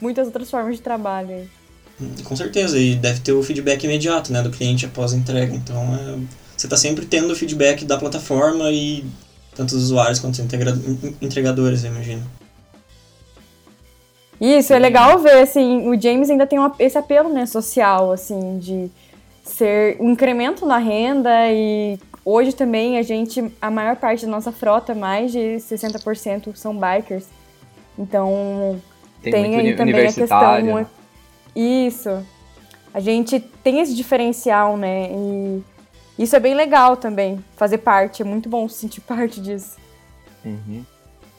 muitas 0.00 0.26
outras 0.26 0.50
formas 0.50 0.76
de 0.76 0.82
trabalho. 0.82 1.48
Hum, 2.00 2.14
com 2.22 2.36
certeza, 2.36 2.78
e 2.78 2.94
deve 2.94 3.20
ter 3.20 3.32
o 3.32 3.42
feedback 3.42 3.84
imediato, 3.84 4.32
né, 4.32 4.40
do 4.40 4.50
cliente 4.50 4.86
após 4.86 5.12
a 5.12 5.16
entrega. 5.16 5.54
Então, 5.54 5.76
é, 5.94 6.18
você 6.56 6.66
está 6.66 6.76
sempre 6.76 7.04
tendo 7.04 7.32
o 7.32 7.36
feedback 7.36 7.84
da 7.84 7.98
plataforma 7.98 8.70
e 8.70 9.04
tanto 9.56 9.74
os 9.74 9.82
usuários 9.84 10.20
quanto 10.20 10.34
os 10.34 10.40
entregadores, 11.20 11.84
eu 11.84 11.90
imagino. 11.90 12.22
Isso, 14.40 14.72
é 14.72 14.78
legal 14.78 15.18
ver, 15.18 15.42
assim, 15.42 15.86
o 15.86 16.00
James 16.00 16.30
ainda 16.30 16.46
tem 16.46 16.58
uma, 16.58 16.74
esse 16.78 16.96
apelo, 16.96 17.30
né, 17.30 17.44
social, 17.44 18.12
assim, 18.12 18.58
de 18.58 18.90
ser 19.42 19.96
um 20.00 20.10
incremento 20.10 20.66
na 20.66 20.78
renda 20.78 21.30
e 21.50 21.98
hoje 22.24 22.54
também 22.54 22.98
a 22.98 23.02
gente, 23.02 23.52
a 23.60 23.70
maior 23.70 23.96
parte 23.96 24.24
da 24.24 24.30
nossa 24.30 24.52
frota, 24.52 24.94
mais 24.94 25.32
de 25.32 25.56
60% 25.56 26.54
são 26.54 26.76
bikers. 26.78 27.26
Então, 27.98 28.80
tem, 29.22 29.32
tem 29.32 29.56
aí 29.56 29.76
também 29.76 30.06
a 30.06 30.12
questão... 30.12 30.62
Né? 30.62 30.86
Isso. 31.54 32.24
A 32.92 33.00
gente 33.00 33.38
tem 33.40 33.80
esse 33.80 33.94
diferencial, 33.94 34.76
né, 34.76 35.10
e 35.12 35.62
isso 36.18 36.34
é 36.34 36.40
bem 36.40 36.54
legal 36.54 36.96
também, 36.96 37.42
fazer 37.56 37.78
parte, 37.78 38.22
é 38.22 38.24
muito 38.24 38.48
bom 38.48 38.66
sentir 38.68 39.00
parte 39.00 39.40
disso. 39.40 39.76
Uhum. 40.44 40.84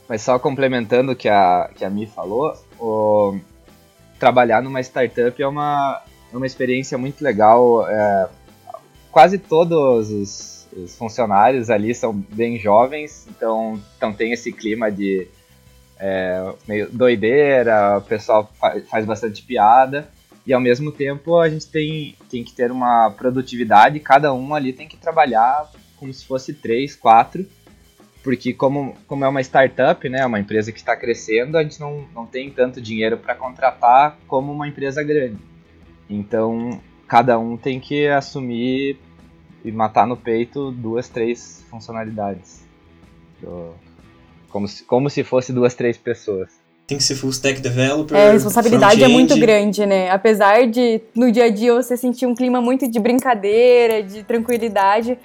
Mas 0.07 0.21
só 0.21 0.37
complementando 0.37 1.11
o 1.11 1.15
que 1.15 1.29
a, 1.29 1.69
que 1.75 1.85
a 1.85 1.89
Mi 1.89 2.05
falou, 2.05 2.53
o, 2.79 3.37
trabalhar 4.19 4.61
numa 4.61 4.81
startup 4.81 5.41
é 5.41 5.47
uma, 5.47 6.01
é 6.31 6.37
uma 6.37 6.45
experiência 6.45 6.97
muito 6.97 7.23
legal. 7.23 7.87
É, 7.87 8.29
quase 9.11 9.37
todos 9.37 10.09
os, 10.11 10.67
os, 10.75 10.97
funcionários 10.97 11.69
ali 11.69 11.93
são 11.93 12.13
bem 12.13 12.57
jovens, 12.57 13.27
então, 13.29 13.81
então 13.97 14.13
tem 14.13 14.31
esse 14.31 14.51
clima 14.51 14.91
de 14.91 15.27
é, 15.99 16.53
meio 16.67 16.89
doideira, 16.91 17.97
o 17.97 18.01
pessoal 18.01 18.51
faz, 18.59 18.87
faz 18.89 19.05
bastante 19.05 19.43
piada. 19.43 20.09
E 20.45 20.53
ao 20.53 20.59
mesmo 20.59 20.91
tempo 20.91 21.37
a 21.37 21.47
gente 21.47 21.67
tem, 21.67 22.15
tem 22.29 22.43
que 22.43 22.53
ter 22.53 22.71
uma 22.71 23.11
produtividade, 23.11 23.99
cada 23.99 24.33
um 24.33 24.55
ali 24.55 24.73
tem 24.73 24.87
que 24.87 24.97
trabalhar 24.97 25.69
como 25.97 26.11
se 26.11 26.25
fosse 26.25 26.51
três, 26.53 26.95
quatro 26.95 27.45
porque 28.23 28.53
como, 28.53 28.95
como 29.07 29.25
é 29.25 29.27
uma 29.27 29.41
startup, 29.41 30.07
né, 30.07 30.25
uma 30.25 30.39
empresa 30.39 30.71
que 30.71 30.77
está 30.77 30.95
crescendo, 30.95 31.57
a 31.57 31.63
gente 31.63 31.79
não, 31.79 32.07
não 32.13 32.25
tem 32.25 32.49
tanto 32.51 32.79
dinheiro 32.79 33.17
para 33.17 33.35
contratar 33.35 34.17
como 34.27 34.51
uma 34.51 34.67
empresa 34.67 35.03
grande. 35.03 35.50
Então, 36.11 36.81
cada 37.07 37.39
um 37.39 37.55
tem 37.55 37.79
que 37.79 38.05
assumir 38.07 38.99
e 39.63 39.71
matar 39.71 40.05
no 40.05 40.17
peito 40.17 40.71
duas, 40.71 41.07
três 41.07 41.63
funcionalidades. 41.69 42.63
Como 44.49 44.67
se, 44.67 44.83
como 44.83 45.09
se 45.09 45.23
fosse 45.23 45.53
duas, 45.53 45.73
três 45.73 45.97
pessoas. 45.97 46.49
Tem 46.85 46.97
que 46.97 47.03
ser 47.05 47.15
full 47.15 47.29
stack 47.29 47.61
developer. 47.61 48.17
É, 48.17 48.29
a 48.29 48.33
responsabilidade 48.33 49.01
é 49.01 49.07
muito 49.07 49.39
grande, 49.39 49.85
né? 49.85 50.11
Apesar 50.11 50.67
de 50.67 50.99
no 51.15 51.31
dia 51.31 51.45
a 51.45 51.49
dia 51.49 51.73
você 51.73 51.95
sentir 51.95 52.25
um 52.25 52.35
clima 52.35 52.59
muito 52.59 52.91
de 52.91 52.99
brincadeira, 52.99 54.03
de 54.03 54.23
tranquilidade, 54.23 55.17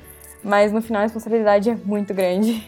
mas 0.45 0.71
no 0.71 0.81
final 0.81 1.01
a 1.01 1.05
responsabilidade 1.05 1.71
é 1.71 1.77
muito 1.85 2.15
grande. 2.15 2.63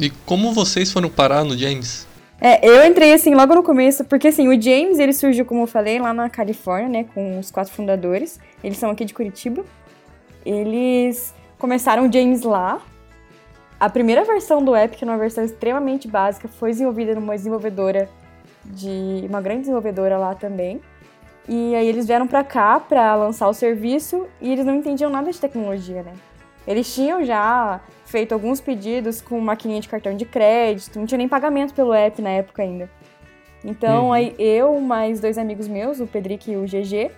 E 0.00 0.10
como 0.10 0.52
vocês 0.52 0.90
foram 0.90 1.08
parar 1.08 1.44
no 1.44 1.56
James? 1.56 2.06
É, 2.40 2.68
eu 2.68 2.84
entrei 2.86 3.14
assim 3.14 3.34
logo 3.34 3.54
no 3.54 3.62
começo, 3.62 4.04
porque 4.04 4.28
assim, 4.28 4.46
o 4.46 4.60
James 4.60 4.98
ele 4.98 5.12
surgiu, 5.12 5.44
como 5.46 5.62
eu 5.62 5.66
falei, 5.66 5.98
lá 5.98 6.12
na 6.12 6.28
Califórnia, 6.28 6.88
né, 6.88 7.06
com 7.14 7.38
os 7.38 7.50
quatro 7.50 7.72
fundadores. 7.72 8.38
Eles 8.62 8.78
são 8.78 8.90
aqui 8.90 9.04
de 9.04 9.14
Curitiba. 9.14 9.64
Eles 10.44 11.34
começaram 11.58 12.06
o 12.06 12.12
James 12.12 12.42
lá. 12.42 12.80
A 13.80 13.88
primeira 13.88 14.24
versão 14.24 14.62
do 14.62 14.74
app, 14.74 14.96
que 14.96 15.04
é 15.04 15.06
uma 15.08 15.18
versão 15.18 15.44
extremamente 15.44 16.08
básica, 16.08 16.48
foi 16.48 16.70
desenvolvida 16.70 17.14
numa 17.14 17.34
desenvolvedora 17.34 18.08
de 18.64 19.24
uma 19.28 19.40
grande 19.40 19.60
desenvolvedora 19.60 20.18
lá 20.18 20.34
também. 20.34 20.80
E 21.48 21.74
aí 21.74 21.86
eles 21.86 22.06
vieram 22.06 22.26
para 22.26 22.42
cá 22.42 22.80
para 22.80 23.14
lançar 23.14 23.48
o 23.48 23.54
serviço 23.54 24.26
e 24.40 24.52
eles 24.52 24.64
não 24.64 24.74
entendiam 24.74 25.10
nada 25.10 25.30
de 25.30 25.40
tecnologia, 25.40 26.02
né? 26.02 26.12
Eles 26.66 26.92
tinham 26.92 27.24
já 27.24 27.80
feito 28.06 28.32
alguns 28.32 28.60
pedidos 28.60 29.20
com 29.20 29.38
maquininha 29.40 29.80
de 29.80 29.88
cartão 29.88 30.16
de 30.16 30.24
crédito, 30.24 30.98
não 30.98 31.06
tinha 31.06 31.18
nem 31.18 31.28
pagamento 31.28 31.74
pelo 31.74 31.92
app 31.92 32.22
na 32.22 32.30
época 32.30 32.62
ainda. 32.62 32.88
Então, 33.64 34.06
uhum. 34.06 34.12
aí 34.12 34.34
eu, 34.38 34.80
mais 34.80 35.20
dois 35.20 35.36
amigos 35.36 35.66
meus, 35.66 36.00
o 36.00 36.06
Pedrick 36.06 36.50
e 36.50 36.56
o 36.56 36.62
GG, 36.62 37.10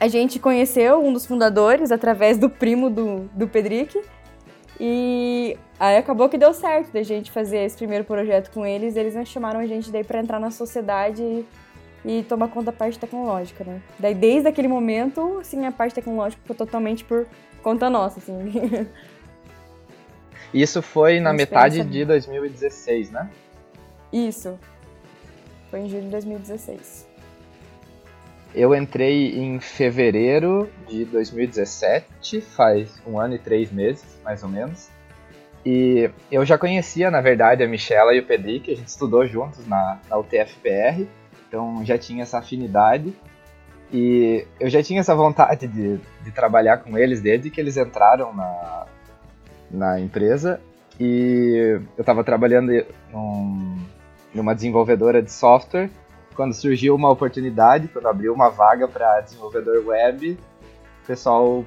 a 0.00 0.08
gente 0.08 0.38
conheceu 0.38 1.04
um 1.04 1.12
dos 1.12 1.26
fundadores 1.26 1.90
através 1.90 2.38
do 2.38 2.48
primo 2.48 2.88
do, 2.88 3.28
do 3.34 3.48
Pedrick. 3.48 4.00
E 4.80 5.56
aí 5.78 5.96
acabou 5.96 6.28
que 6.28 6.38
deu 6.38 6.54
certo 6.54 6.92
da 6.92 7.02
gente 7.02 7.32
fazer 7.32 7.58
esse 7.64 7.76
primeiro 7.76 8.04
projeto 8.04 8.50
com 8.52 8.64
eles. 8.64 8.96
Eles 8.96 9.16
nos 9.16 9.28
chamaram 9.28 9.58
a 9.58 9.66
gente 9.66 9.90
daí 9.90 10.04
para 10.04 10.20
entrar 10.20 10.38
na 10.38 10.52
sociedade 10.52 11.20
e, 11.22 11.44
e, 12.04 12.22
tomar 12.22 12.48
conta 12.48 12.66
da 12.66 12.72
parte 12.72 12.96
tecnológica, 12.96 13.64
né? 13.64 13.82
Daí 13.98 14.14
desde 14.14 14.48
aquele 14.48 14.68
momento, 14.68 15.38
assim, 15.40 15.66
a 15.66 15.72
parte 15.72 15.96
tecnológica 15.96 16.40
foi 16.46 16.54
totalmente 16.54 17.04
por 17.04 17.26
conta 17.60 17.90
nossa, 17.90 18.20
assim. 18.20 18.86
Isso 20.52 20.80
foi 20.80 21.20
na 21.20 21.32
metade 21.32 21.84
de 21.84 22.04
2016, 22.04 23.10
né? 23.10 23.28
Isso. 24.12 24.58
Foi 25.70 25.80
em 25.80 25.88
julho 25.88 26.04
de 26.04 26.10
2016. 26.10 27.06
Eu 28.54 28.74
entrei 28.74 29.38
em 29.38 29.60
fevereiro 29.60 30.70
de 30.88 31.04
2017, 31.04 32.40
faz 32.40 33.00
um 33.06 33.20
ano 33.20 33.34
e 33.34 33.38
três 33.38 33.70
meses, 33.70 34.04
mais 34.24 34.42
ou 34.42 34.48
menos. 34.48 34.88
E 35.66 36.10
eu 36.32 36.44
já 36.46 36.56
conhecia, 36.56 37.10
na 37.10 37.20
verdade, 37.20 37.62
a 37.62 37.68
Michela 37.68 38.14
e 38.14 38.20
o 38.20 38.26
Pedrick, 38.26 38.72
a 38.72 38.76
gente 38.76 38.88
estudou 38.88 39.26
juntos 39.26 39.66
na, 39.66 40.00
na 40.08 40.16
UTFPR, 40.16 41.06
então 41.46 41.84
já 41.84 41.98
tinha 41.98 42.22
essa 42.22 42.38
afinidade. 42.38 43.14
E 43.92 44.46
eu 44.58 44.70
já 44.70 44.82
tinha 44.82 45.00
essa 45.00 45.14
vontade 45.14 45.66
de, 45.66 45.98
de 46.22 46.30
trabalhar 46.30 46.78
com 46.78 46.96
eles 46.96 47.20
desde 47.20 47.50
que 47.50 47.60
eles 47.60 47.76
entraram 47.76 48.34
na, 48.34 48.86
na 49.70 50.00
empresa 50.00 50.60
e 50.98 51.80
eu 51.96 52.00
estava 52.00 52.24
trabalhando 52.24 52.72
num, 53.12 53.78
numa 54.34 54.54
desenvolvedora 54.54 55.22
de 55.22 55.30
software 55.30 55.90
quando 56.34 56.54
surgiu 56.54 56.94
uma 56.94 57.10
oportunidade, 57.10 57.88
quando 57.88 58.06
abriu 58.06 58.32
uma 58.32 58.48
vaga 58.48 58.86
para 58.86 59.20
desenvolvedor 59.22 59.84
web, 59.84 60.38
o 61.02 61.06
pessoal 61.06 61.64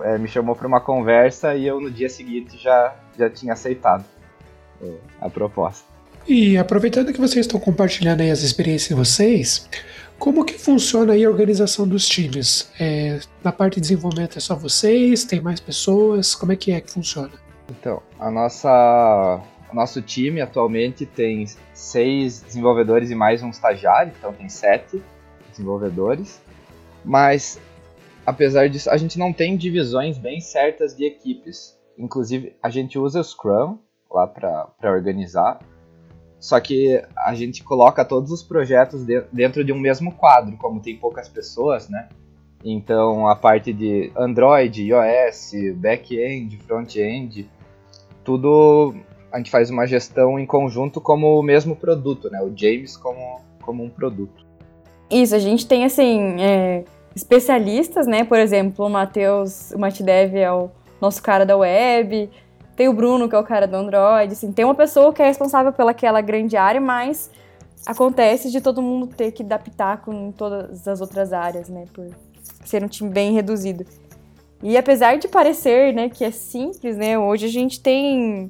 é, 0.00 0.18
me 0.18 0.26
chamou 0.26 0.56
para 0.56 0.66
uma 0.66 0.80
conversa 0.80 1.54
e 1.54 1.64
eu 1.64 1.80
no 1.80 1.88
dia 1.88 2.08
seguinte 2.08 2.58
já, 2.58 2.96
já 3.16 3.30
tinha 3.30 3.52
aceitado 3.52 4.04
é, 4.82 4.92
a 5.20 5.30
proposta. 5.30 5.86
E 6.26 6.58
aproveitando 6.58 7.12
que 7.12 7.20
vocês 7.20 7.46
estão 7.46 7.60
compartilhando 7.60 8.20
aí 8.20 8.30
as 8.30 8.42
experiências 8.42 8.88
de 8.88 8.94
vocês, 8.94 9.68
como 10.18 10.44
que 10.44 10.58
funciona 10.58 11.12
aí 11.12 11.24
a 11.24 11.30
organização 11.30 11.86
dos 11.86 12.06
times? 12.06 12.70
É, 12.78 13.20
na 13.42 13.52
parte 13.52 13.76
de 13.76 13.82
desenvolvimento 13.82 14.36
é 14.36 14.40
só 14.40 14.56
vocês? 14.56 15.24
Tem 15.24 15.40
mais 15.40 15.60
pessoas? 15.60 16.34
Como 16.34 16.52
é 16.52 16.56
que 16.56 16.72
é 16.72 16.80
que 16.80 16.90
funciona? 16.90 17.32
Então, 17.70 18.02
a 18.18 18.30
nossa, 18.30 19.40
o 19.70 19.74
nosso 19.74 20.02
time 20.02 20.40
atualmente 20.40 21.06
tem 21.06 21.46
seis 21.72 22.40
desenvolvedores 22.40 23.10
e 23.10 23.14
mais 23.14 23.42
um 23.42 23.50
estagiário, 23.50 24.12
então 24.18 24.32
tem 24.32 24.48
sete 24.48 25.02
desenvolvedores. 25.50 26.40
Mas, 27.04 27.60
apesar 28.26 28.68
disso, 28.68 28.90
a 28.90 28.96
gente 28.96 29.18
não 29.18 29.32
tem 29.32 29.56
divisões 29.56 30.18
bem 30.18 30.40
certas 30.40 30.96
de 30.96 31.04
equipes. 31.04 31.78
Inclusive, 31.96 32.56
a 32.62 32.70
gente 32.70 32.98
usa 32.98 33.20
o 33.20 33.24
Scrum 33.24 33.78
lá 34.10 34.26
para 34.26 34.72
organizar 34.82 35.60
só 36.40 36.60
que 36.60 37.02
a 37.16 37.34
gente 37.34 37.64
coloca 37.64 38.04
todos 38.04 38.30
os 38.30 38.42
projetos 38.42 39.04
dentro 39.32 39.64
de 39.64 39.72
um 39.72 39.78
mesmo 39.78 40.12
quadro, 40.12 40.56
como 40.56 40.80
tem 40.80 40.96
poucas 40.96 41.28
pessoas, 41.28 41.88
né? 41.88 42.08
Então 42.64 43.28
a 43.28 43.36
parte 43.36 43.72
de 43.72 44.12
Android, 44.16 44.82
iOS, 44.82 45.52
back-end, 45.76 46.56
front-end, 46.58 47.48
tudo 48.24 48.94
a 49.32 49.38
gente 49.38 49.50
faz 49.50 49.70
uma 49.70 49.86
gestão 49.86 50.38
em 50.38 50.46
conjunto 50.46 51.00
como 51.00 51.38
o 51.38 51.42
mesmo 51.42 51.76
produto, 51.76 52.30
né? 52.30 52.40
O 52.42 52.52
James 52.56 52.96
como, 52.96 53.40
como 53.60 53.84
um 53.84 53.90
produto. 53.90 54.46
Isso, 55.10 55.34
a 55.34 55.38
gente 55.38 55.66
tem 55.66 55.84
assim 55.84 56.40
é, 56.40 56.84
especialistas, 57.14 58.06
né? 58.06 58.24
Por 58.24 58.38
exemplo, 58.38 58.86
o 58.86 58.90
Matheus, 58.90 59.70
o 59.72 59.78
MatDev 59.78 60.36
é 60.36 60.52
o 60.52 60.70
nosso 61.00 61.22
cara 61.22 61.44
da 61.44 61.56
web, 61.56 62.30
Tem 62.78 62.88
o 62.88 62.92
Bruno, 62.92 63.28
que 63.28 63.34
é 63.34 63.38
o 63.40 63.42
cara 63.42 63.66
do 63.66 63.74
Android, 63.74 64.34
assim, 64.34 64.52
tem 64.52 64.64
uma 64.64 64.72
pessoa 64.72 65.12
que 65.12 65.20
é 65.20 65.26
responsável 65.26 65.72
pelaquela 65.72 66.20
grande 66.20 66.56
área, 66.56 66.80
mas 66.80 67.28
acontece 67.84 68.52
de 68.52 68.60
todo 68.60 68.80
mundo 68.80 69.08
ter 69.08 69.32
que 69.32 69.42
adaptar 69.42 70.00
com 70.00 70.30
todas 70.30 70.86
as 70.86 71.00
outras 71.00 71.32
áreas, 71.32 71.68
né, 71.68 71.86
por 71.92 72.06
ser 72.64 72.84
um 72.84 72.86
time 72.86 73.10
bem 73.10 73.32
reduzido. 73.32 73.84
E 74.62 74.76
apesar 74.76 75.18
de 75.18 75.26
parecer, 75.26 75.92
né, 75.92 76.08
que 76.08 76.24
é 76.24 76.30
simples, 76.30 76.96
né, 76.96 77.18
hoje 77.18 77.46
a 77.46 77.50
gente 77.50 77.80
tem 77.80 78.48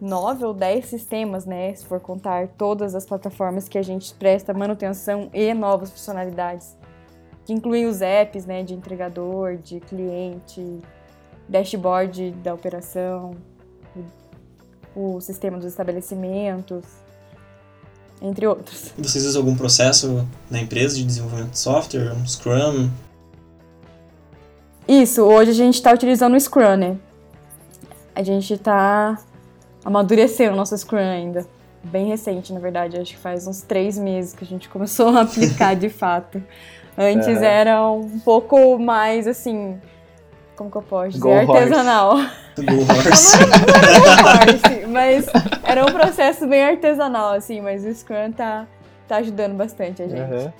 nove 0.00 0.44
ou 0.44 0.54
dez 0.54 0.84
sistemas, 0.84 1.44
né, 1.44 1.74
se 1.74 1.84
for 1.84 1.98
contar 1.98 2.46
todas 2.56 2.94
as 2.94 3.04
plataformas 3.04 3.68
que 3.68 3.78
a 3.78 3.82
gente 3.82 4.14
presta 4.14 4.54
manutenção 4.54 5.28
e 5.34 5.52
novas 5.54 5.90
funcionalidades, 5.90 6.76
que 7.44 7.52
incluem 7.52 7.86
os 7.86 8.00
apps, 8.00 8.46
né, 8.46 8.62
de 8.62 8.74
entregador, 8.74 9.56
de 9.56 9.80
cliente, 9.80 10.78
dashboard 11.50 12.30
da 12.42 12.54
operação, 12.54 13.36
o, 14.94 15.16
o 15.16 15.20
sistema 15.20 15.58
dos 15.58 15.66
estabelecimentos, 15.66 16.84
entre 18.22 18.46
outros. 18.46 18.92
Vocês 18.96 19.26
usam 19.26 19.42
algum 19.42 19.56
processo 19.56 20.26
na 20.48 20.60
empresa 20.60 20.96
de 20.96 21.04
desenvolvimento 21.04 21.50
de 21.50 21.58
software, 21.58 22.12
um 22.12 22.26
Scrum? 22.26 22.88
Isso, 24.86 25.22
hoje 25.22 25.50
a 25.50 25.54
gente 25.54 25.74
está 25.74 25.92
utilizando 25.92 26.34
o 26.34 26.40
Scrum, 26.40 26.76
né? 26.76 26.96
A 28.14 28.22
gente 28.22 28.54
está 28.54 29.18
amadurecendo 29.84 30.52
o 30.52 30.56
nosso 30.56 30.76
Scrum 30.76 30.98
ainda. 30.98 31.46
Bem 31.82 32.06
recente, 32.06 32.52
na 32.52 32.60
verdade. 32.60 32.98
Acho 32.98 33.14
que 33.14 33.18
faz 33.18 33.46
uns 33.46 33.62
três 33.62 33.96
meses 33.96 34.34
que 34.34 34.44
a 34.44 34.46
gente 34.46 34.68
começou 34.68 35.08
a 35.08 35.22
aplicar 35.22 35.74
de 35.74 35.88
fato. 35.90 36.42
Antes 36.98 37.40
é. 37.40 37.60
era 37.60 37.90
um 37.90 38.18
pouco 38.18 38.78
mais 38.78 39.26
assim. 39.26 39.80
Como 40.60 40.70
que 40.70 40.76
eu 40.76 40.82
posso 40.82 41.12
dizer? 41.12 41.46
Go 41.46 41.54
artesanal. 41.54 42.16
Go 42.18 42.82
horse. 42.82 43.38
horse. 44.26 44.86
mas 44.88 45.26
era 45.64 45.86
um 45.86 45.90
processo 45.90 46.46
bem 46.46 46.62
artesanal, 46.62 47.32
assim, 47.32 47.62
mas 47.62 47.82
o 47.82 47.94
Scrum 47.94 48.30
tá, 48.30 48.66
tá 49.08 49.16
ajudando 49.16 49.56
bastante 49.56 50.02
a 50.02 50.06
gente. 50.06 50.20
Uhum. 50.20 50.52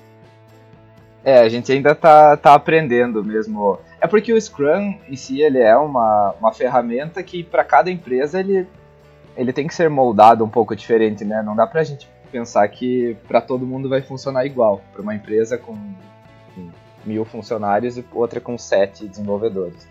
É, 1.23 1.41
a 1.41 1.47
gente 1.47 1.71
ainda 1.71 1.93
tá, 1.93 2.35
tá 2.35 2.55
aprendendo 2.55 3.23
mesmo. 3.23 3.77
É 4.01 4.07
porque 4.07 4.33
o 4.33 4.41
Scrum 4.41 4.95
em 5.07 5.15
si 5.15 5.39
ele 5.39 5.59
é 5.59 5.77
uma, 5.77 6.33
uma 6.39 6.51
ferramenta 6.51 7.21
que 7.21 7.43
para 7.43 7.63
cada 7.63 7.91
empresa 7.91 8.39
ele 8.39 8.67
ele 9.37 9.53
tem 9.53 9.67
que 9.67 9.75
ser 9.75 9.87
moldado 9.87 10.43
um 10.43 10.49
pouco 10.49 10.75
diferente, 10.75 11.23
né? 11.23 11.43
Não 11.43 11.55
dá 11.55 11.67
pra 11.67 11.83
gente 11.83 12.09
pensar 12.31 12.67
que 12.69 13.15
para 13.27 13.39
todo 13.39 13.67
mundo 13.67 13.87
vai 13.87 14.01
funcionar 14.01 14.47
igual. 14.47 14.81
Para 14.93 15.03
uma 15.03 15.13
empresa 15.13 15.59
com, 15.59 15.75
com, 16.55 16.71
mil 17.05 17.23
funcionários 17.23 17.99
e 17.99 18.05
outra 18.11 18.41
com 18.41 18.57
sete 18.57 19.07
desenvolvedores. 19.07 19.90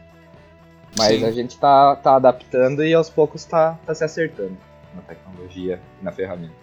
Mas 0.97 1.19
Sim. 1.19 1.25
a 1.25 1.31
gente 1.31 1.59
tá, 1.59 1.97
tá 1.97 2.17
adaptando 2.17 2.85
e 2.85 2.93
aos 2.93 3.09
poucos 3.09 3.45
tá, 3.45 3.79
tá 3.87 3.95
se 3.95 4.05
acertando 4.05 4.57
na 4.95 5.03
tecnologia 5.03 5.81
e 6.01 6.05
na 6.05 6.13
ferramenta. 6.13 6.61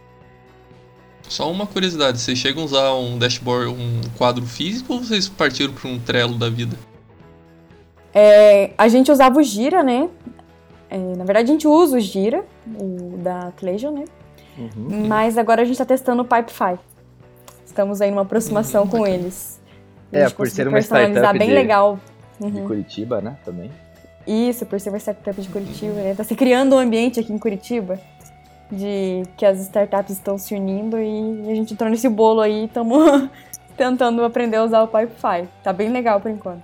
Só 1.29 1.51
uma 1.51 1.67
curiosidade, 1.67 2.19
vocês 2.19 2.37
chegam 2.37 2.63
a 2.63 2.65
usar 2.65 2.93
um 2.93 3.17
dashboard, 3.17 3.69
um 3.69 4.01
quadro 4.17 4.45
físico 4.45 4.93
ou 4.93 4.99
vocês 4.99 5.27
partiram 5.27 5.73
para 5.73 5.89
um 5.89 5.99
Trello 5.99 6.35
da 6.35 6.49
vida? 6.49 6.77
É, 8.13 8.71
a 8.77 8.87
gente 8.87 9.11
usava 9.11 9.37
o 9.37 9.43
Gira, 9.43 9.83
né? 9.83 10.09
É, 10.89 10.97
na 10.97 11.25
verdade, 11.25 11.49
a 11.49 11.53
gente 11.53 11.67
usa 11.67 11.97
o 11.97 11.99
Gira, 11.99 12.45
o 12.65 13.17
da 13.17 13.51
Clesion, 13.57 13.93
né? 13.93 14.05
Uhum. 14.57 15.07
Mas 15.07 15.37
agora 15.37 15.61
a 15.61 15.65
gente 15.65 15.73
está 15.73 15.85
testando 15.85 16.21
o 16.21 16.25
Pipefy. 16.25 16.79
Estamos 17.65 18.01
aí 18.01 18.09
numa 18.09 18.23
aproximação 18.23 18.83
uhum, 18.83 18.89
com 18.89 18.99
bacana. 18.99 19.15
eles. 19.15 19.61
É, 20.11 20.29
por 20.29 20.49
ser 20.49 20.67
uma 20.67 20.79
startup 20.79 21.37
bem 21.37 21.49
de, 21.49 21.53
legal. 21.53 21.99
Uhum. 22.39 22.49
de 22.49 22.61
Curitiba, 22.61 23.21
né? 23.21 23.37
Também. 23.43 23.69
Isso, 24.27 24.65
por 24.65 24.79
ser 24.79 24.89
uma 24.89 24.99
startup 24.99 25.41
de 25.41 25.47
Curitiba, 25.47 25.93
né? 25.93 26.13
Tá 26.13 26.23
se 26.23 26.35
criando 26.35 26.75
um 26.75 26.79
ambiente 26.79 27.19
aqui 27.19 27.31
em 27.31 27.37
Curitiba 27.37 27.97
de 28.69 29.23
que 29.37 29.45
as 29.45 29.59
startups 29.59 30.11
estão 30.11 30.37
se 30.37 30.53
unindo 30.53 30.97
e 30.99 31.49
a 31.49 31.55
gente 31.55 31.73
entrou 31.73 31.89
nesse 31.89 32.09
bolo 32.09 32.41
aí 32.41 32.63
e 32.63 32.65
estamos 32.65 33.29
tentando 33.77 34.23
aprender 34.23 34.57
a 34.57 34.63
usar 34.63 34.83
o 34.83 34.87
Pipefy. 34.87 35.47
Tá 35.63 35.71
bem 35.71 35.89
legal 35.89 36.19
por 36.19 36.29
enquanto. 36.29 36.61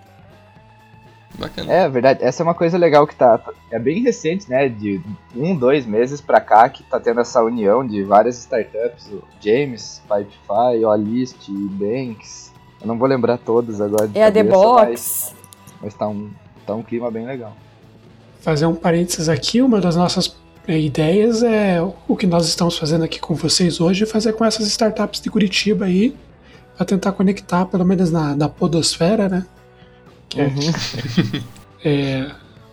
Bacana. 1.40 1.72
É 1.72 1.90
verdade, 1.90 2.24
essa 2.24 2.44
é 2.44 2.46
uma 2.46 2.54
coisa 2.54 2.78
legal 2.78 3.08
que 3.08 3.16
tá. 3.16 3.40
É 3.72 3.80
bem 3.80 4.04
recente, 4.04 4.48
né? 4.50 4.70
De 4.70 5.02
um, 5.36 5.56
dois 5.56 5.86
meses 5.86 6.22
pra 6.22 6.40
cá 6.40 6.70
que 6.70 6.84
tá 6.84 7.00
tendo 7.00 7.22
essa 7.22 7.42
união 7.42 7.86
de 7.86 8.04
várias 8.04 8.38
startups, 8.38 9.08
o 9.08 9.24
James, 9.42 10.02
Pipefy, 10.08 10.86
Olist, 10.86 11.50
Banks. 11.50 12.52
Eu 12.80 12.88
não 12.88 13.00
vou 13.00 13.08
lembrar 13.08 13.40
todos 13.40 13.82
agora. 13.82 14.08
De 14.08 14.20
é 14.20 14.26
cabeça, 14.26 14.40
a 14.40 14.44
The 14.44 14.44
Box. 14.44 14.86
Mas, 14.86 15.36
mas 15.82 15.94
tá, 15.96 16.08
um, 16.08 16.30
tá 16.66 16.76
um 16.76 16.84
clima 16.84 17.10
bem 17.12 17.26
legal. 17.26 17.56
Fazer 18.42 18.66
um 18.66 18.76
parênteses 18.76 19.30
aqui, 19.30 19.62
uma 19.62 19.80
das 19.80 19.96
nossas 19.96 20.36
é, 20.68 20.80
ideias 20.80 21.44
é 21.44 21.82
o 22.08 22.16
que 22.16 22.26
nós 22.26 22.48
estamos 22.48 22.78
fazendo 22.78 23.04
aqui 23.04 23.20
com 23.20 23.36
vocês 23.36 23.82
hoje, 23.82 24.06
fazer 24.06 24.34
com 24.34 24.46
essas 24.46 24.68
startups 24.68 25.22
de 25.22 25.30
Curitiba 25.30 25.86
aí, 25.86 26.16
para 26.76 26.86
tentar 26.86 27.12
conectar, 27.12 27.66
pelo 27.66 27.86
menos 27.86 28.12
na, 28.12 28.36
na 28.36 28.50
podosfera, 28.50 29.30
né? 29.30 29.46
É. 30.36 30.44
Uhum. 30.44 31.42
é, 31.84 32.32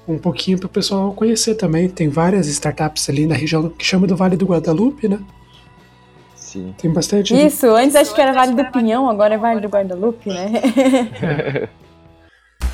um 0.09 0.18
pouquinho 0.18 0.59
para 0.59 0.66
o 0.66 0.70
pessoal 0.70 1.12
conhecer 1.12 1.55
também. 1.55 1.88
Tem 1.88 2.09
várias 2.09 2.46
startups 2.46 3.09
ali 3.09 3.26
na 3.26 3.35
região 3.35 3.68
que 3.68 3.85
chama 3.85 4.07
do 4.07 4.16
Vale 4.16 4.37
do 4.37 4.46
Guadalupe, 4.46 5.09
né? 5.09 5.18
Sim. 6.35 6.74
Tem 6.79 6.92
bastante. 6.92 7.35
Isso, 7.35 7.66
antes 7.66 7.94
acho 7.94 8.14
que 8.14 8.20
era 8.20 8.33
Vale 8.33 8.55
do 8.55 8.64
Pinhão, 8.72 9.09
agora 9.09 9.35
é 9.35 9.38
Vale 9.38 9.61
do 9.61 9.68
Guadalupe, 9.68 10.29
né? 10.31 11.68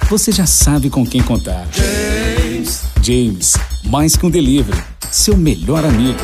Você 0.09 0.31
já 0.31 0.47
sabe 0.47 0.89
com 0.89 1.05
quem 1.05 1.21
contar. 1.21 1.67
James. 1.73 2.85
James, 3.03 3.55
mais 3.91 4.17
que 4.17 4.25
um 4.25 4.31
delivery, 4.31 4.79
seu 5.11 5.37
melhor 5.37 5.85
amigo. 5.85 6.21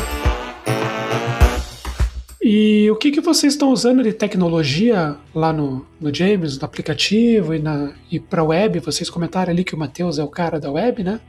E 2.41 2.89
o 2.89 2.95
que, 2.95 3.11
que 3.11 3.19
vocês 3.19 3.51
estão 3.51 3.73
usando 3.73 4.01
de 4.01 4.13
tecnologia 4.13 5.17
lá 5.35 5.51
no, 5.51 5.85
no 5.99 6.15
James, 6.15 6.57
no 6.57 6.63
aplicativo 6.63 7.53
e, 7.53 7.59
na, 7.59 7.91
e 8.09 8.21
para 8.21 8.41
web? 8.41 8.79
Vocês 8.79 9.09
comentaram 9.09 9.51
ali 9.51 9.65
que 9.65 9.75
o 9.75 9.77
Matheus 9.77 10.17
é 10.17 10.23
o 10.23 10.29
cara 10.29 10.61
da 10.61 10.71
web, 10.71 11.03
né? 11.03 11.19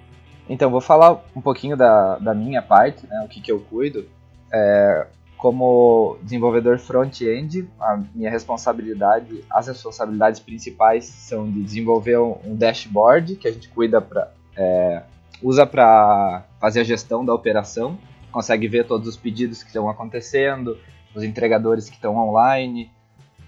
Então, 0.48 0.70
vou 0.70 0.80
falar 0.80 1.24
um 1.34 1.40
pouquinho 1.40 1.76
da, 1.76 2.18
da 2.18 2.34
minha 2.34 2.62
parte, 2.62 3.04
né, 3.08 3.20
o 3.24 3.28
que, 3.28 3.40
que 3.40 3.50
eu 3.50 3.58
cuido. 3.58 4.06
É, 4.52 5.06
como 5.44 6.16
desenvolvedor 6.22 6.78
front-end, 6.78 7.68
a 7.78 8.00
minha 8.14 8.30
responsabilidade, 8.30 9.44
as 9.50 9.66
responsabilidades 9.66 10.40
principais 10.40 11.04
são 11.04 11.50
de 11.50 11.62
desenvolver 11.62 12.18
um 12.18 12.57
dashboard 12.57 13.37
que 13.37 13.46
a 13.46 13.52
gente 13.52 13.68
cuida 13.68 14.00
para 14.00 14.33
é, 14.57 15.02
usa 15.42 15.66
para 15.66 16.46
fazer 16.59 16.80
a 16.80 16.83
gestão 16.83 17.22
da 17.22 17.35
operação, 17.35 17.98
consegue 18.33 18.66
ver 18.68 18.87
todos 18.87 19.07
os 19.07 19.18
pedidos 19.18 19.62
que 19.62 19.66
estão 19.66 19.87
acontecendo, 19.87 20.78
os 21.14 21.22
entregadores 21.22 21.90
que 21.90 21.96
estão 21.96 22.16
online. 22.16 22.90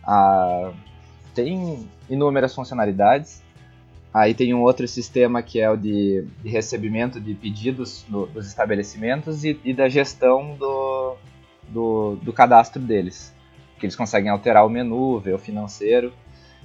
Ah, 0.04 0.72
tem 1.34 1.88
inúmeras 2.10 2.54
funcionalidades. 2.54 3.42
Aí 4.12 4.34
tem 4.34 4.52
um 4.52 4.60
outro 4.60 4.86
sistema 4.86 5.42
que 5.42 5.60
é 5.62 5.70
o 5.70 5.78
de, 5.78 6.26
de 6.42 6.50
recebimento 6.50 7.18
de 7.18 7.32
pedidos 7.32 8.04
no, 8.06 8.26
dos 8.26 8.46
estabelecimentos 8.46 9.44
e, 9.44 9.58
e 9.64 9.72
da 9.72 9.88
gestão 9.88 10.54
do, 10.56 11.16
do, 11.68 12.16
do, 12.22 12.32
cadastro 12.32 12.80
deles. 12.80 13.34
Que 13.78 13.86
eles 13.86 13.96
conseguem 13.96 14.30
alterar 14.30 14.64
o 14.64 14.68
menu, 14.68 15.18
ver 15.18 15.34
o 15.34 15.38
financeiro. 15.38 16.12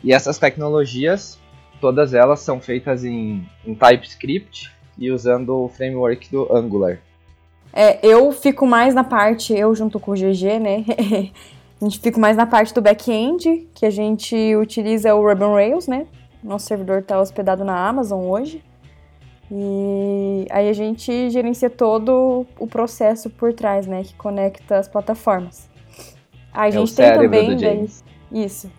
E 0.04 0.14
essas 0.14 0.38
tecnologias, 0.38 1.40
todas 1.80 2.14
elas 2.14 2.40
são 2.40 2.60
feitas 2.60 3.04
em, 3.04 3.48
em 3.66 3.76
TypeScript 3.76 4.72
e 4.98 5.12
usando 5.12 5.56
o 5.56 5.70
framework 5.70 6.30
do 6.32 6.54
Angular. 6.56 7.00
É, 7.74 8.06
eu 8.06 8.32
fico 8.32 8.66
mais 8.66 8.94
na 8.94 9.04
parte, 9.04 9.54
eu 9.54 9.74
junto 9.74 10.00
com 10.00 10.12
o 10.12 10.16
GG, 10.16 10.60
né? 10.60 10.86
a 11.82 11.86
gente 11.86 12.00
fica 12.00 12.20
mais 12.20 12.36
na 12.36 12.46
parte 12.46 12.74
do 12.74 12.82
back-end, 12.82 13.68
que 13.74 13.86
a 13.86 13.90
gente 13.90 14.56
utiliza 14.56 15.16
o 15.16 15.28
Ruby 15.28 15.44
on 15.44 15.54
Rails, 15.56 15.88
né? 15.88 16.06
Nosso 16.44 16.68
servidor 16.68 17.00
está 17.00 17.20
hospedado 17.20 17.64
na 17.64 17.88
Amazon 17.88 18.22
hoje. 18.26 18.64
E 19.54 20.48
aí 20.50 20.70
a 20.70 20.74
gente 20.74 21.30
gerencia 21.30 21.70
todo 21.70 22.48
o 22.58 22.66
processo 22.66 23.30
por 23.30 23.52
trás, 23.52 23.86
né? 23.86 24.04
Que 24.04 24.14
conecta 24.16 24.78
as 24.78 24.88
plataformas. 24.88 25.70
a 26.54 26.70
é 26.70 26.72
gente 26.72 26.96
tem 26.96 27.14
também 27.14 27.58
daí, 27.58 27.90
isso. 28.32 28.72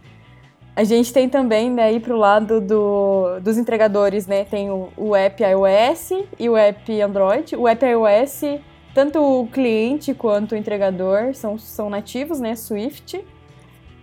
A 0.75 0.83
gente 0.85 1.13
tem 1.13 1.29
também 1.29 1.75
daí 1.75 2.01
pro 2.01 2.17
lado 2.17 2.59
do, 2.59 3.39
dos 3.41 3.59
entregadores, 3.59 4.27
né? 4.27 4.45
Tem 4.45 4.71
o, 4.71 4.89
o 4.97 5.15
app 5.15 5.43
iOS 5.43 6.25
e 6.39 6.49
o 6.49 6.57
app 6.57 7.03
Android. 7.03 7.55
O 7.55 7.69
app 7.69 7.85
iOS 7.85 8.43
tanto 8.95 9.19
o 9.19 9.47
cliente 9.49 10.15
quanto 10.15 10.53
o 10.53 10.57
entregador 10.57 11.35
são, 11.35 11.59
são 11.59 11.91
nativos, 11.91 12.41
né? 12.41 12.57
Swift. 12.57 13.23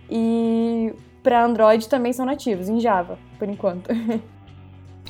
E 0.08 0.92
para 1.20 1.44
Android 1.44 1.88
também 1.88 2.12
são 2.12 2.24
nativos, 2.24 2.68
em 2.68 2.78
Java, 2.78 3.18
por 3.38 3.48
enquanto. 3.48 3.90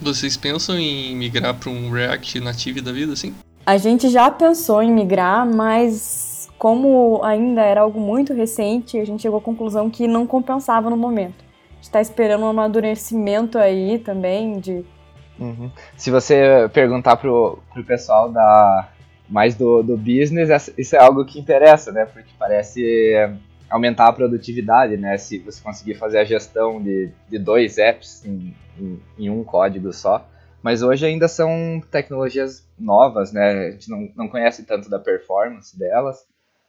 Vocês 0.00 0.36
pensam 0.36 0.78
em 0.78 1.14
migrar 1.14 1.54
para 1.54 1.70
um 1.70 1.90
React 1.90 2.40
nativo 2.40 2.80
da 2.80 2.92
vida, 2.92 3.12
assim? 3.12 3.34
A 3.66 3.76
gente 3.76 4.08
já 4.08 4.30
pensou 4.30 4.82
em 4.82 4.92
migrar, 4.92 5.46
mas 5.46 6.48
como 6.58 7.20
ainda 7.22 7.62
era 7.62 7.82
algo 7.82 8.00
muito 8.00 8.32
recente, 8.32 8.98
a 8.98 9.04
gente 9.04 9.22
chegou 9.22 9.38
à 9.38 9.42
conclusão 9.42 9.90
que 9.90 10.08
não 10.08 10.26
compensava 10.26 10.90
no 10.90 10.96
momento. 10.96 11.44
A 11.70 11.74
gente 11.74 11.84
está 11.84 12.00
esperando 12.00 12.44
um 12.44 12.48
amadurecimento 12.48 13.58
aí 13.58 13.98
também 13.98 14.58
de 14.58 14.84
Uhum. 15.40 15.70
Se 15.96 16.10
você 16.10 16.68
perguntar 16.72 17.16
pro, 17.16 17.58
pro 17.72 17.82
pessoal 17.82 18.30
da 18.30 18.88
mais 19.26 19.54
do, 19.54 19.82
do 19.82 19.96
business, 19.96 20.70
isso 20.76 20.96
é 20.96 20.98
algo 20.98 21.24
que 21.24 21.38
interessa, 21.38 21.90
né? 21.90 22.04
Porque 22.04 22.30
parece 22.38 22.82
aumentar 23.70 24.08
a 24.08 24.12
produtividade, 24.12 24.96
né? 24.96 25.16
Se 25.16 25.38
você 25.38 25.62
conseguir 25.62 25.94
fazer 25.94 26.18
a 26.18 26.24
gestão 26.24 26.82
de, 26.82 27.10
de 27.28 27.38
dois 27.38 27.78
apps 27.78 28.24
em, 28.24 28.54
em, 28.78 29.00
em 29.18 29.30
um 29.30 29.44
código 29.44 29.92
só. 29.92 30.26
Mas 30.62 30.82
hoje 30.82 31.06
ainda 31.06 31.28
são 31.28 31.80
tecnologias 31.90 32.66
novas, 32.78 33.32
né? 33.32 33.68
A 33.68 33.70
gente 33.70 33.88
não, 33.88 34.08
não 34.16 34.28
conhece 34.28 34.64
tanto 34.64 34.90
da 34.90 34.98
performance 34.98 35.78
delas. 35.78 36.26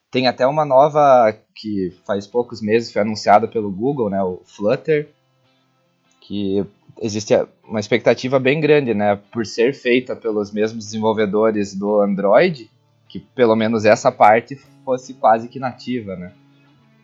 Tem 0.10 0.28
até 0.28 0.46
uma 0.46 0.64
nova 0.64 1.36
que 1.56 1.94
faz 2.06 2.28
poucos 2.28 2.62
meses 2.62 2.92
foi 2.92 3.02
anunciada 3.02 3.48
pelo 3.48 3.72
Google, 3.72 4.10
né? 4.10 4.22
O 4.22 4.42
Flutter, 4.46 5.10
que 6.22 6.66
existe 7.02 7.34
uma 7.68 7.80
expectativa 7.80 8.40
bem 8.40 8.62
grande, 8.62 8.94
né? 8.94 9.20
Por 9.32 9.46
ser 9.46 9.74
feita 9.74 10.16
pelos 10.16 10.52
mesmos 10.52 10.86
desenvolvedores 10.86 11.74
do 11.74 12.02
Android, 12.02 12.70
que 13.10 13.20
pelo 13.20 13.56
menos 13.56 13.86
essa 13.86 14.12
parte 14.12 14.56
fosse 14.86 15.14
quase 15.14 15.48
que 15.50 15.60
nativa, 15.60 16.16
né? 16.16 16.32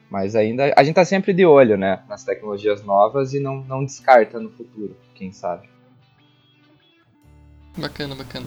Mas 0.09 0.35
ainda 0.35 0.73
a 0.75 0.83
gente 0.83 0.95
tá 0.95 1.03
sempre 1.03 1.33
de 1.33 1.45
olho, 1.45 1.77
né? 1.77 2.01
Nas 2.07 2.23
tecnologias 2.23 2.83
novas 2.83 3.33
e 3.33 3.39
não, 3.39 3.57
não 3.63 3.83
descarta 3.83 4.39
no 4.39 4.49
futuro, 4.49 4.95
quem 5.13 5.31
sabe. 5.31 5.69
Bacana, 7.77 8.15
bacana. 8.15 8.45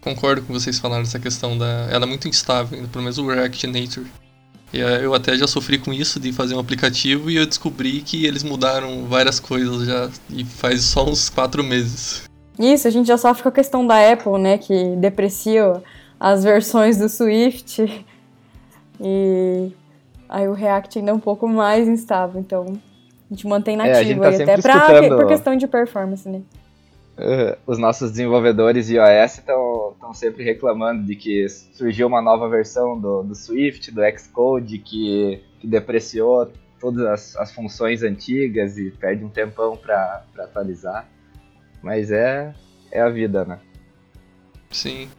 Concordo 0.00 0.42
com 0.42 0.52
vocês 0.52 0.78
falaram 0.78 1.02
dessa 1.02 1.18
questão 1.18 1.56
da. 1.56 1.88
Ela 1.90 2.04
é 2.04 2.08
muito 2.08 2.28
instável, 2.28 2.86
pelo 2.88 3.02
menos 3.02 3.18
o 3.18 3.26
React 3.26 3.66
Nature. 3.66 4.06
E, 4.72 4.80
eh, 4.80 5.04
eu 5.04 5.14
até 5.14 5.36
já 5.36 5.46
sofri 5.46 5.78
com 5.78 5.92
isso 5.92 6.20
de 6.20 6.32
fazer 6.32 6.54
um 6.54 6.58
aplicativo 6.58 7.30
e 7.30 7.36
eu 7.36 7.46
descobri 7.46 8.00
que 8.00 8.24
eles 8.24 8.42
mudaram 8.42 9.04
várias 9.06 9.40
coisas 9.40 9.86
já 9.86 10.08
e 10.30 10.44
faz 10.44 10.82
só 10.84 11.04
uns 11.04 11.28
quatro 11.28 11.64
meses. 11.64 12.24
Isso, 12.58 12.86
a 12.86 12.90
gente 12.90 13.06
já 13.06 13.18
sofre 13.18 13.42
com 13.42 13.48
a 13.48 13.52
questão 13.52 13.86
da 13.86 14.12
Apple, 14.12 14.38
né, 14.38 14.58
que 14.58 14.94
deprecia 14.96 15.82
as 16.18 16.44
versões 16.44 16.98
do 16.98 17.08
Swift 17.08 18.04
e 19.00 19.72
aí 20.30 20.48
o 20.48 20.52
React 20.52 21.00
ainda 21.00 21.10
é 21.10 21.14
um 21.14 21.20
pouco 21.20 21.48
mais 21.48 21.88
instável, 21.88 22.40
então 22.40 22.64
a 23.30 23.34
gente 23.34 23.46
mantém 23.46 23.76
nativo 23.76 24.24
é, 24.24 24.32
gente 24.32 24.46
tá 24.46 24.52
até 24.52 24.62
pra, 24.62 25.08
por 25.08 25.26
questão 25.26 25.56
de 25.56 25.66
performance, 25.66 26.28
né. 26.28 26.42
Uh, 27.18 27.54
os 27.66 27.76
nossos 27.76 28.12
desenvolvedores 28.12 28.86
de 28.86 28.96
iOS 28.96 29.38
estão 29.38 30.14
sempre 30.14 30.42
reclamando 30.42 31.04
de 31.04 31.14
que 31.14 31.46
surgiu 31.48 32.06
uma 32.06 32.22
nova 32.22 32.48
versão 32.48 32.98
do, 32.98 33.22
do 33.22 33.34
Swift, 33.34 33.90
do 33.90 34.00
Xcode, 34.18 34.78
que, 34.78 35.42
que 35.58 35.66
depreciou 35.66 36.50
todas 36.80 37.04
as, 37.04 37.36
as, 37.36 37.52
funções 37.52 38.02
antigas 38.02 38.78
e 38.78 38.90
perde 38.90 39.22
um 39.22 39.28
tempão 39.28 39.76
para 39.76 40.24
atualizar. 40.38 41.06
Mas 41.82 42.10
é, 42.10 42.54
é 42.90 43.02
a 43.02 43.10
vida, 43.10 43.44
né? 43.44 43.60
Sim. 44.70 45.10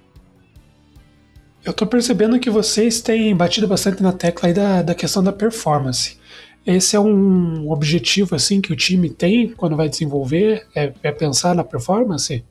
Eu 1.63 1.73
tô 1.73 1.85
percebendo 1.85 2.39
que 2.39 2.49
vocês 2.49 3.01
têm 3.01 3.35
batido 3.35 3.67
bastante 3.67 4.01
na 4.01 4.11
tecla 4.11 4.49
aí 4.49 4.53
da, 4.53 4.81
da 4.81 4.95
questão 4.95 5.23
da 5.23 5.31
performance. 5.31 6.19
Esse 6.65 6.95
é 6.95 6.99
um 6.99 7.71
objetivo 7.71 8.35
assim 8.35 8.61
que 8.61 8.73
o 8.73 8.75
time 8.75 9.09
tem 9.09 9.49
quando 9.49 9.75
vai 9.75 9.87
desenvolver, 9.87 10.67
é, 10.75 10.91
é 11.03 11.11
pensar 11.11 11.53
na 11.53 11.63
performance? 11.63 12.43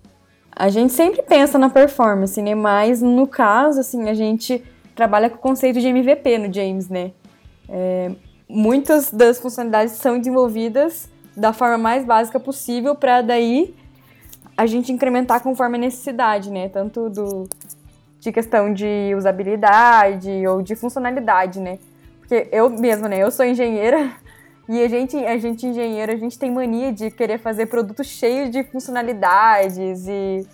A 0.55 0.69
gente 0.69 0.93
sempre 0.93 1.23
pensa 1.23 1.59
na 1.59 1.69
performance, 1.71 2.41
né? 2.41 2.55
Mas 2.55 3.03
no 3.03 3.27
caso, 3.27 3.81
assim, 3.81 4.09
a 4.09 4.15
gente 4.15 4.63
trabalha 4.95 5.29
com 5.29 5.37
o 5.37 5.41
conceito 5.41 5.81
de 5.81 5.87
MVP 5.89 6.39
no 6.39 6.53
James, 6.53 6.89
né? 6.89 7.13
É, 7.69 8.11
muitas 8.49 9.11
das 9.11 9.41
funcionalidades 9.41 9.95
são 9.95 10.19
desenvolvidas 10.19 11.09
da 11.37 11.53
forma 11.53 11.79
mais 11.79 12.05
básica 12.05 12.39
possível 12.39 12.95
para 12.95 13.23
daí 13.23 13.75
a 14.57 14.67
gente 14.67 14.93
incrementar 14.93 15.41
conforme 15.43 15.79
a 15.79 15.81
necessidade, 15.81 16.51
né? 16.51 16.69
Tanto 16.69 17.09
do, 17.09 17.49
de 18.21 18.31
questão 18.31 18.73
de 18.73 19.15
usabilidade 19.17 20.47
ou 20.47 20.63
de 20.63 20.77
funcionalidade, 20.77 21.59
né? 21.59 21.79
Porque 22.21 22.49
eu 22.53 22.69
mesma, 22.69 23.09
né? 23.09 23.19
Eu 23.19 23.31
sou 23.31 23.45
engenheira 23.45 24.13
e 24.69 24.83
a 24.83 24.89
gente, 24.89 25.17
a 25.17 25.39
gente 25.39 25.67
engenheiro, 25.67 26.13
a 26.13 26.17
gente 26.17 26.39
tem 26.39 26.51
mania 26.51 26.93
de 26.93 27.11
querer 27.11 27.39
fazer 27.39 27.67
produtos 27.67 28.07
cheios 28.07 28.51
de 28.51 28.63
funcionalidades 28.63 30.07
e 30.07 30.47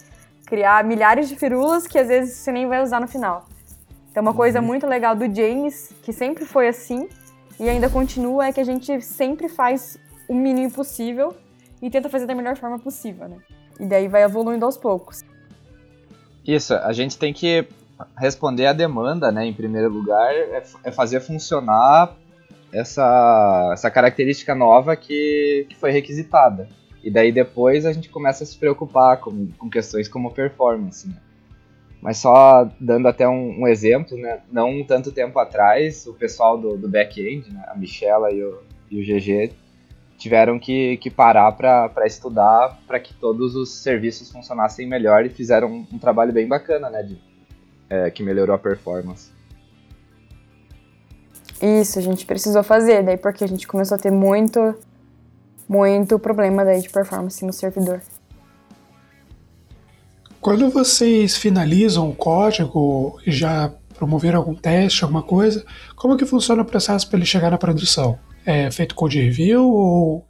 criar 0.47 0.85
milhares 0.85 1.29
de 1.29 1.35
firulas 1.35 1.87
que 1.87 1.99
às 1.99 2.07
vezes 2.07 2.37
você 2.37 2.53
nem 2.53 2.69
vai 2.69 2.83
usar 2.83 3.01
no 3.01 3.09
final. 3.09 3.45
Então 4.11 4.23
uma 4.23 4.33
coisa 4.33 4.61
uhum. 4.61 4.67
muito 4.67 4.87
legal 4.87 5.15
do 5.15 5.25
James, 5.35 5.93
que 6.03 6.13
sempre 6.13 6.47
foi 6.47 6.69
assim 6.69 7.09
e 7.59 7.69
ainda 7.69 7.91
continua, 7.91 8.47
é 8.47 8.53
que 8.53 8.61
a 8.61 8.65
gente 8.65 9.01
sempre 9.01 9.49
faz 9.49 9.99
o 10.29 10.35
mínimo 10.35 10.71
possível 10.71 11.35
e 11.83 11.91
tenta 11.91 12.09
fazer 12.09 12.27
da 12.27 12.35
melhor 12.35 12.57
forma 12.57 12.79
possível, 12.79 13.29
né? 13.29 13.37
E 13.79 13.85
daí 13.85 14.09
vai 14.09 14.23
evoluindo 14.23 14.65
aos 14.65 14.77
poucos. 14.77 15.23
Isso, 16.47 16.75
a 16.75 16.93
gente 16.93 17.19
tem 17.19 17.33
que 17.33 17.67
responder 18.17 18.67
à 18.67 18.73
demanda, 18.73 19.33
né, 19.33 19.45
em 19.47 19.53
primeiro 19.53 19.89
lugar, 19.89 20.33
é, 20.33 20.63
é 20.85 20.93
fazer 20.93 21.21
funcionar 21.21 22.15
essa, 22.73 23.71
essa 23.73 23.91
característica 23.91 24.55
nova 24.55 24.95
que, 24.97 25.67
que 25.69 25.77
foi 25.77 25.91
requisitada. 25.91 26.69
E 27.03 27.11
daí 27.11 27.33
depois 27.33 27.87
a 27.87 27.93
gente 27.93 28.09
começa 28.09 28.45
a 28.45 28.47
se 28.47 28.57
preocupar 28.57 29.19
com, 29.19 29.49
com 29.59 29.71
questões 29.71 30.09
como 30.09 30.33
performance. 30.33 31.09
Né? 31.09 31.15
Mas 32.03 32.19
só 32.19 32.69
dando 32.81 33.09
até 33.09 33.29
um, 33.29 33.63
um, 33.63 33.67
exemplo, 33.67 34.17
né? 34.17 34.41
não 34.51 34.85
tanto 34.85 35.13
tempo 35.13 35.39
atrás, 35.39 36.07
o 36.07 36.15
pessoal 36.15 36.59
do, 36.59 36.77
do 36.77 36.89
back-end, 36.89 37.53
né? 37.53 37.65
a 37.69 37.77
Michela 37.77 38.31
e 38.33 38.43
o, 38.43 38.59
e 38.91 39.01
o 39.01 39.05
GG, 39.05 39.53
tiveram 40.17 40.59
que, 40.59 40.97
que 40.99 41.11
parar 41.11 41.53
para 41.53 42.07
estudar 42.07 42.79
para 42.87 42.99
que 42.99 43.15
todos 43.15 43.55
os 43.55 43.79
serviços 43.79 44.31
funcionassem 44.31 44.87
melhor 44.87 45.25
e 45.25 45.29
fizeram 45.29 45.69
um, 45.69 45.87
um 45.93 45.99
trabalho 45.99 46.33
bem 46.33 46.47
bacana, 46.47 46.89
né? 46.91 47.03
De, 47.03 47.19
é, 47.89 48.11
que 48.11 48.23
melhorou 48.23 48.55
a 48.55 48.59
performance. 48.59 49.31
Isso, 51.63 51.99
a 51.99 52.03
gente 52.03 52.27
precisou 52.27 52.63
fazer, 52.63 53.03
daí 53.03 53.17
porque 53.17 53.45
a 53.45 53.49
gente 53.49 53.67
começou 53.67 53.97
a 53.97 53.99
ter 53.99 54.11
muito, 54.11 54.75
muito 55.69 56.19
problema 56.19 56.65
daí 56.65 56.81
de 56.81 56.91
performance 56.91 57.45
no 57.45 57.53
servidor. 57.53 58.03
Quando 60.41 60.69
vocês 60.71 61.37
finalizam 61.37 62.11
o 62.11 62.15
código 62.15 63.19
e 63.27 63.33
já 63.33 63.73
promoveram 63.97 64.39
algum 64.39 64.55
teste, 64.55 65.03
alguma 65.03 65.23
coisa, 65.23 65.65
como 65.97 66.17
que 66.17 66.27
funciona 66.27 66.63
o 66.63 66.65
processo 66.65 67.09
para 67.09 67.19
ele 67.19 67.27
chegar 67.27 67.51
na 67.51 67.59
produção? 67.59 68.19
É 68.47 68.71
feito 68.71 68.95
code 68.95 69.21
review 69.21 69.69
ou 69.69 70.27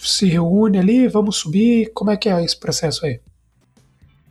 se 0.00 0.26
reúne 0.26 0.78
ali, 0.78 1.06
vamos 1.06 1.36
subir? 1.36 1.92
Como 1.92 2.10
é 2.10 2.16
que 2.16 2.28
é 2.28 2.42
esse 2.42 2.58
processo 2.58 3.04
aí? 3.06 3.20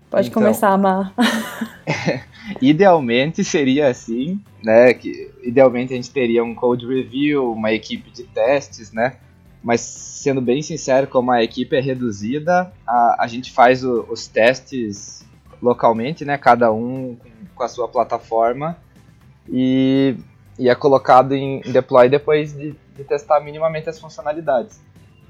Pode 0.10 0.28
então, 0.28 0.42
começar, 0.42 0.70
Amar. 0.70 1.14
idealmente 2.62 3.44
seria 3.44 3.88
assim, 3.88 4.40
né? 4.64 4.94
Que 4.94 5.32
idealmente 5.44 5.94
a 5.94 5.96
gente 5.96 6.12
teria 6.12 6.44
um 6.44 6.54
code 6.54 6.86
review, 6.86 7.52
uma 7.54 7.72
equipe 7.72 8.12
de 8.12 8.24
testes, 8.24 8.92
né? 8.92 9.18
Mas 9.64 9.82
sendo 9.82 10.42
bem 10.42 10.62
sincero, 10.62 11.08
como 11.08 11.32
a 11.32 11.44
equipe 11.44 11.76
é 11.76 11.80
reduzida, 11.80 12.74
a, 12.86 13.24
a 13.24 13.28
gente 13.28 13.52
faz 13.52 13.84
o, 13.84 14.06
os 14.10 14.28
testes 14.28 15.26
localmente, 15.62 16.26
né? 16.26 16.38
Cada 16.38 16.72
um 16.74 17.18
com 17.56 17.64
a 17.64 17.68
sua 17.68 17.88
plataforma 17.88 18.78
e, 19.48 20.16
e 20.62 20.70
é 20.70 20.76
colocado 20.76 21.34
em, 21.34 21.60
deploy 21.62 22.08
depois 22.08 22.54
de, 22.54 22.76
de 22.96 23.04
testar 23.04 23.40
minimamente 23.40 23.90
as 23.90 24.00
funcionalidades. 24.00 24.80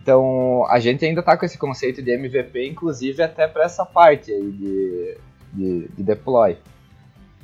Então, 0.04 0.66
a 0.70 0.78
gente 0.78 1.06
ainda 1.06 1.22
está 1.22 1.38
com 1.38 1.46
esse 1.46 1.58
conceito 1.58 2.02
de 2.02 2.12
MVP, 2.12 2.68
inclusive 2.68 3.24
até 3.24 3.48
para 3.48 3.64
essa 3.64 3.86
parte 3.86 4.30
aí 4.30 4.52
de, 4.52 5.18
de, 5.54 5.88
de, 5.88 6.04
deploy. 6.04 6.58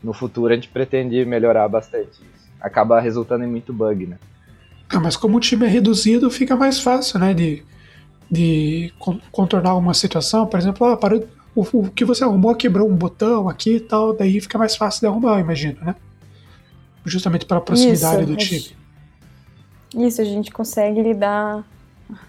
No 0.03 0.11
futuro 0.11 0.51
a 0.51 0.55
gente 0.55 0.67
pretende 0.67 1.23
melhorar 1.23 1.65
bastante 1.69 2.09
isso. 2.09 2.51
Acaba 2.59 2.99
resultando 2.99 3.45
em 3.45 3.47
muito 3.47 3.71
bug, 3.71 4.05
né? 4.05 4.17
Ah, 4.89 4.99
mas 4.99 5.15
como 5.15 5.37
o 5.37 5.39
time 5.39 5.65
é 5.65 5.69
reduzido, 5.69 6.29
fica 6.29 6.57
mais 6.57 6.81
fácil, 6.81 7.19
né? 7.19 7.33
De, 7.33 7.63
de 8.29 8.91
contornar 9.31 9.75
uma 9.75 9.93
situação. 9.93 10.45
Por 10.45 10.59
exemplo, 10.59 10.85
ah, 10.87 10.99
o, 11.55 11.61
o 11.61 11.89
que 11.89 12.03
você 12.03 12.25
arrumou 12.25 12.53
quebrou 12.53 12.89
um 12.89 12.95
botão 12.95 13.47
aqui 13.47 13.77
e 13.77 13.79
tal, 13.79 14.13
daí 14.13 14.41
fica 14.41 14.57
mais 14.57 14.75
fácil 14.75 14.99
de 14.99 15.07
arrumar, 15.07 15.39
imagino, 15.39 15.79
né? 15.81 15.95
Justamente 17.07 17.45
pela 17.45 17.61
proximidade 17.61 18.23
isso, 18.23 18.31
do 18.31 18.37
time. 18.37 20.07
Isso, 20.07 20.21
a 20.21 20.25
gente 20.25 20.51
consegue 20.51 21.01
lidar 21.01 21.65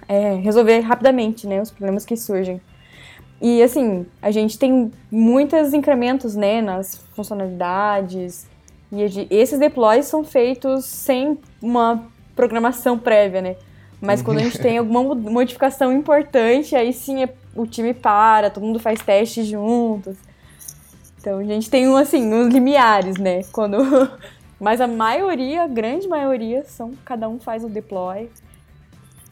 é, 0.09 0.35
resolver 0.37 0.81
rapidamente, 0.81 1.47
né, 1.47 1.61
os 1.61 1.71
problemas 1.71 2.05
que 2.05 2.17
surgem. 2.17 2.61
E 3.41 3.63
assim, 3.63 4.07
a 4.21 4.31
gente 4.31 4.59
tem 4.59 4.91
muitos 5.11 5.73
incrementos, 5.73 6.35
né, 6.35 6.61
nas 6.61 6.97
funcionalidades. 7.15 8.47
E 8.91 9.29
esses 9.31 9.59
deploys 9.59 10.07
são 10.07 10.25
feitos 10.25 10.85
sem 10.85 11.39
uma 11.63 12.05
programação 12.35 12.99
prévia, 12.99 13.43
né? 13.43 13.57
Mas 14.01 14.23
quando 14.23 14.39
a 14.39 14.43
gente 14.43 14.59
tem 14.59 14.79
alguma 14.79 15.15
modificação 15.15 15.93
importante, 15.93 16.75
aí 16.75 16.93
sim 16.93 17.25
é, 17.25 17.29
o 17.55 17.67
time 17.67 17.93
para, 17.93 18.49
todo 18.49 18.65
mundo 18.65 18.79
faz 18.79 19.01
testes 19.01 19.47
juntos. 19.47 20.17
Então 21.21 21.39
a 21.39 21.45
gente 21.45 21.69
tem 21.69 21.87
assim, 21.97 22.33
uns 22.33 22.53
limiares, 22.53 23.19
né? 23.19 23.43
Quando 23.53 23.79
mas 24.61 24.81
a 24.81 24.87
maioria, 24.87 25.63
a 25.65 25.67
grande 25.69 26.09
maioria 26.09 26.65
são 26.65 26.93
cada 27.05 27.29
um 27.29 27.39
faz 27.39 27.63
o 27.65 27.69
deploy 27.69 28.29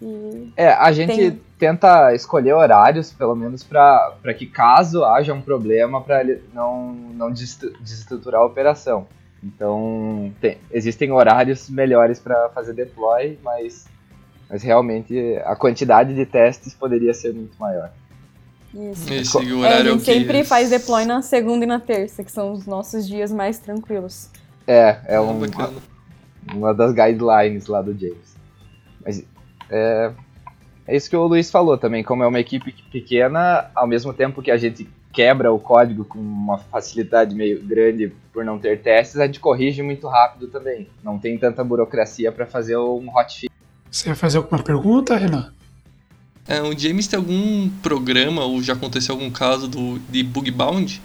E 0.01 0.53
É, 0.57 0.69
a 0.73 0.93
gente 0.93 1.15
Tem- 1.17 1.41
tenta 1.59 2.15
escolher 2.15 2.53
horários, 2.53 3.13
pelo 3.13 3.35
menos 3.35 3.63
para 3.65 4.35
que 4.37 4.47
caso 4.47 5.05
haja 5.05 5.33
um 5.33 5.41
problema, 5.41 6.01
para 6.03 6.21
ele 6.21 6.43
não, 6.53 6.93
não 6.93 7.31
desestruturar 7.33 8.43
a 8.43 8.45
operação. 8.45 9.07
Então, 9.43 10.33
tem- 10.41 10.59
existem 10.71 11.11
horários 11.13 11.69
melhores 11.71 12.19
para 12.19 12.51
fazer 12.51 12.75
deploy, 12.75 13.39
mas, 13.43 13.87
mas 14.51 14.63
realmente 14.63 15.37
a 15.45 15.57
quantidade 15.57 16.15
de 16.15 16.27
testes 16.27 16.75
poderia 16.75 17.15
ser 17.15 17.33
muito 17.33 17.57
maior. 17.59 17.91
isso. 18.75 19.11
Esse 19.13 19.39
É, 19.39 19.41
a 19.41 19.57
horário 19.57 19.89
é 19.89 19.93
gente 19.93 20.05
sempre 20.05 20.45
faz 20.45 20.69
deploy 20.69 21.05
na 21.07 21.23
segunda 21.23 21.65
e 21.65 21.69
na 21.69 21.81
terça, 21.81 22.23
que 22.23 22.31
são 22.33 22.53
os 22.53 22.67
nossos 22.67 23.07
dias 23.07 23.33
mais 23.33 23.59
tranquilos. 23.59 24.29
É, 24.67 24.99
é 25.07 25.17
Ah, 25.17 25.23
um, 25.23 25.41
bacana. 25.41 25.79
uma 26.53 26.75
das 26.75 26.93
guidelines 26.93 27.67
lá 27.67 27.81
do 27.83 27.93
James. 27.97 28.37
Mas 29.05 29.25
é, 29.71 30.13
é 30.87 30.97
isso 30.97 31.09
que 31.09 31.17
o 31.17 31.27
Luiz 31.27 31.51
falou 31.51 31.79
também, 31.79 32.03
como 32.03 32.23
é 32.23 32.27
uma 32.27 32.41
equipe 32.41 32.73
pequena, 32.91 33.71
ao 33.75 33.87
mesmo 33.87 34.13
tempo 34.13 34.43
que 34.43 34.51
a 34.51 34.57
gente 34.57 34.89
quebra 35.13 35.51
o 35.53 35.59
código 35.59 36.05
com 36.05 36.19
uma 36.19 36.59
facilidade 36.59 37.35
meio 37.35 37.63
grande 37.63 38.13
por 38.33 38.45
não 38.45 38.59
ter 38.59 38.83
testes, 38.83 39.19
a 39.19 39.25
gente 39.27 39.41
corrige 39.41 39.83
muito 39.83 40.07
rápido 40.09 40.49
também. 40.49 40.89
Não 41.03 41.19
tem 41.19 41.39
tanta 41.39 41.65
burocracia 41.65 42.31
para 42.31 42.45
fazer 42.45 42.77
um 42.77 43.09
hotfix. 43.17 43.55
Você 43.91 44.09
vai 44.09 44.15
fazer 44.17 44.37
alguma 44.37 44.63
pergunta, 44.63 45.17
Renan? 45.17 45.53
É, 46.47 46.61
o 46.61 46.79
James 46.79 47.07
tem 47.09 47.17
algum 47.17 47.69
programa 47.83 48.45
ou 48.45 48.63
já 48.63 48.75
aconteceu 48.75 49.15
algum 49.15 49.31
caso 49.31 49.67
do, 49.67 49.99
de 50.01 50.23
bug 50.23 50.51
bound? 50.51 51.01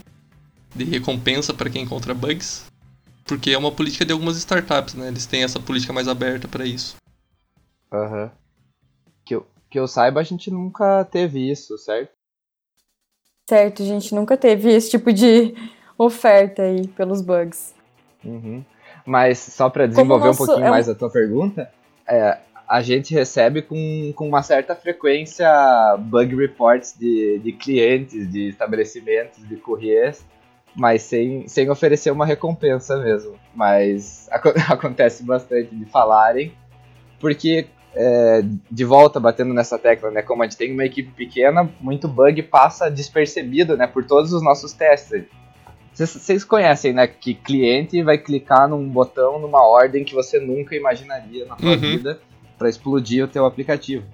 De 0.76 0.84
recompensa 0.84 1.54
para 1.54 1.70
quem 1.70 1.82
encontra 1.82 2.12
bugs? 2.14 2.66
Porque 3.24 3.50
é 3.50 3.58
uma 3.58 3.72
política 3.72 4.04
de 4.04 4.12
algumas 4.12 4.36
startups, 4.36 4.94
né? 4.94 5.08
Eles 5.08 5.26
têm 5.26 5.42
essa 5.44 5.60
política 5.60 5.92
mais 5.92 6.08
aberta 6.08 6.48
para 6.48 6.64
isso. 6.66 6.96
Aham. 7.92 8.30
Que, 9.24 9.34
eu, 9.36 9.46
que 9.70 9.78
eu 9.78 9.86
saiba, 9.86 10.20
a 10.20 10.24
gente 10.24 10.50
nunca 10.50 11.04
teve 11.04 11.50
isso, 11.50 11.78
certo? 11.78 12.10
Certo, 13.48 13.82
a 13.82 13.86
gente 13.86 14.14
nunca 14.14 14.36
teve 14.36 14.70
esse 14.72 14.90
tipo 14.90 15.12
de 15.12 15.54
oferta 15.98 16.62
aí 16.62 16.86
pelos 16.88 17.20
bugs. 17.20 17.74
Uhum. 18.24 18.64
Mas 19.04 19.38
só 19.38 19.68
para 19.68 19.86
desenvolver 19.86 20.26
nosso- 20.28 20.42
um 20.42 20.46
pouquinho 20.46 20.66
é 20.66 20.68
um- 20.68 20.72
mais 20.72 20.88
a 20.88 20.94
tua 20.94 21.10
pergunta, 21.10 21.70
é, 22.06 22.38
a 22.68 22.80
gente 22.82 23.12
recebe 23.12 23.60
com, 23.62 24.12
com 24.14 24.28
uma 24.28 24.42
certa 24.42 24.74
frequência 24.74 25.46
bug 25.98 26.34
reports 26.36 26.94
de, 26.98 27.40
de 27.40 27.52
clientes, 27.52 28.30
de 28.30 28.48
estabelecimentos, 28.48 29.46
de 29.46 29.56
couriers, 29.56 30.24
mas 30.74 31.02
sem, 31.02 31.46
sem 31.48 31.68
oferecer 31.70 32.10
uma 32.10 32.24
recompensa 32.26 32.96
mesmo. 32.98 33.34
Mas 33.54 34.28
aco- 34.30 34.52
acontece 34.72 35.22
bastante 35.24 35.74
de 35.74 35.84
falarem, 35.86 36.52
porque 37.20 37.66
é, 37.94 38.42
de 38.70 38.84
volta 38.84 39.20
batendo 39.20 39.52
nessa 39.52 39.78
tecla, 39.78 40.10
né? 40.10 40.22
Como 40.22 40.42
a 40.42 40.46
gente 40.46 40.56
tem 40.56 40.72
uma 40.72 40.84
equipe 40.84 41.10
pequena, 41.12 41.70
muito 41.80 42.08
bug 42.08 42.42
passa 42.44 42.90
despercebido, 42.90 43.76
né? 43.76 43.86
Por 43.86 44.04
todos 44.04 44.32
os 44.32 44.42
nossos 44.42 44.72
testes. 44.72 45.24
Vocês- 45.92 46.10
Vocês 46.10 46.42
conhecem, 46.44 46.92
né? 46.94 47.06
Que 47.06 47.34
cliente 47.34 48.02
vai 48.02 48.16
clicar 48.16 48.66
num 48.66 48.88
botão 48.88 49.38
numa 49.38 49.62
ordem 49.62 50.04
que 50.04 50.14
você 50.14 50.40
nunca 50.40 50.74
imaginaria 50.74 51.44
na 51.44 51.58
sua 51.58 51.70
Uhum. 51.72 51.76
vida 51.78 52.18
para 52.56 52.68
explodir 52.70 53.22
o 53.24 53.28
teu 53.28 53.44
aplicativo. 53.44 54.06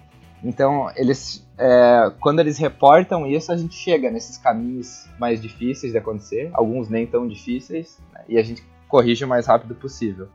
Então, 0.42 0.90
eles, 0.96 1.47
é, 1.58 2.12
quando 2.20 2.38
eles 2.40 2.56
reportam 2.58 3.26
isso, 3.26 3.50
a 3.52 3.56
gente 3.56 3.74
chega 3.74 4.10
nesses 4.10 4.38
caminhos 4.38 5.06
mais 5.18 5.40
difíceis 5.42 5.92
de 5.92 5.98
acontecer, 5.98 6.50
alguns 6.54 6.88
nem 6.88 7.06
tão 7.06 7.26
difíceis, 7.26 7.98
né, 8.12 8.20
e 8.28 8.38
a 8.38 8.42
gente 8.42 8.62
corrige 8.88 9.24
o 9.24 9.28
mais 9.28 9.46
rápido 9.46 9.74
possível. 9.74 10.28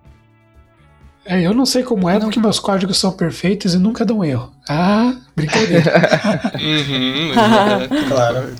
É, 1.25 1.41
eu 1.41 1.53
não 1.53 1.65
sei 1.65 1.83
como 1.83 2.09
é, 2.09 2.19
porque 2.19 2.37
meus 2.39 2.59
códigos 2.59 2.97
são 2.99 3.13
perfeitos 3.13 3.73
e 3.73 3.79
nunca 3.79 4.03
dão 4.03 4.23
erro. 4.25 4.51
Ah, 4.69 5.15
brincadeira. 5.35 5.83
Uhum, 6.59 7.31
é, 7.31 7.87
Claro. 8.09 8.55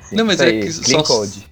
Sim, 0.00 0.16
Não, 0.16 0.24
mas 0.24 0.36
isso 0.36 0.44
é 0.44 0.46
aí, 0.46 0.60
que 0.60 0.80
clean 0.84 1.04
só- 1.04 1.14
code. 1.16 1.50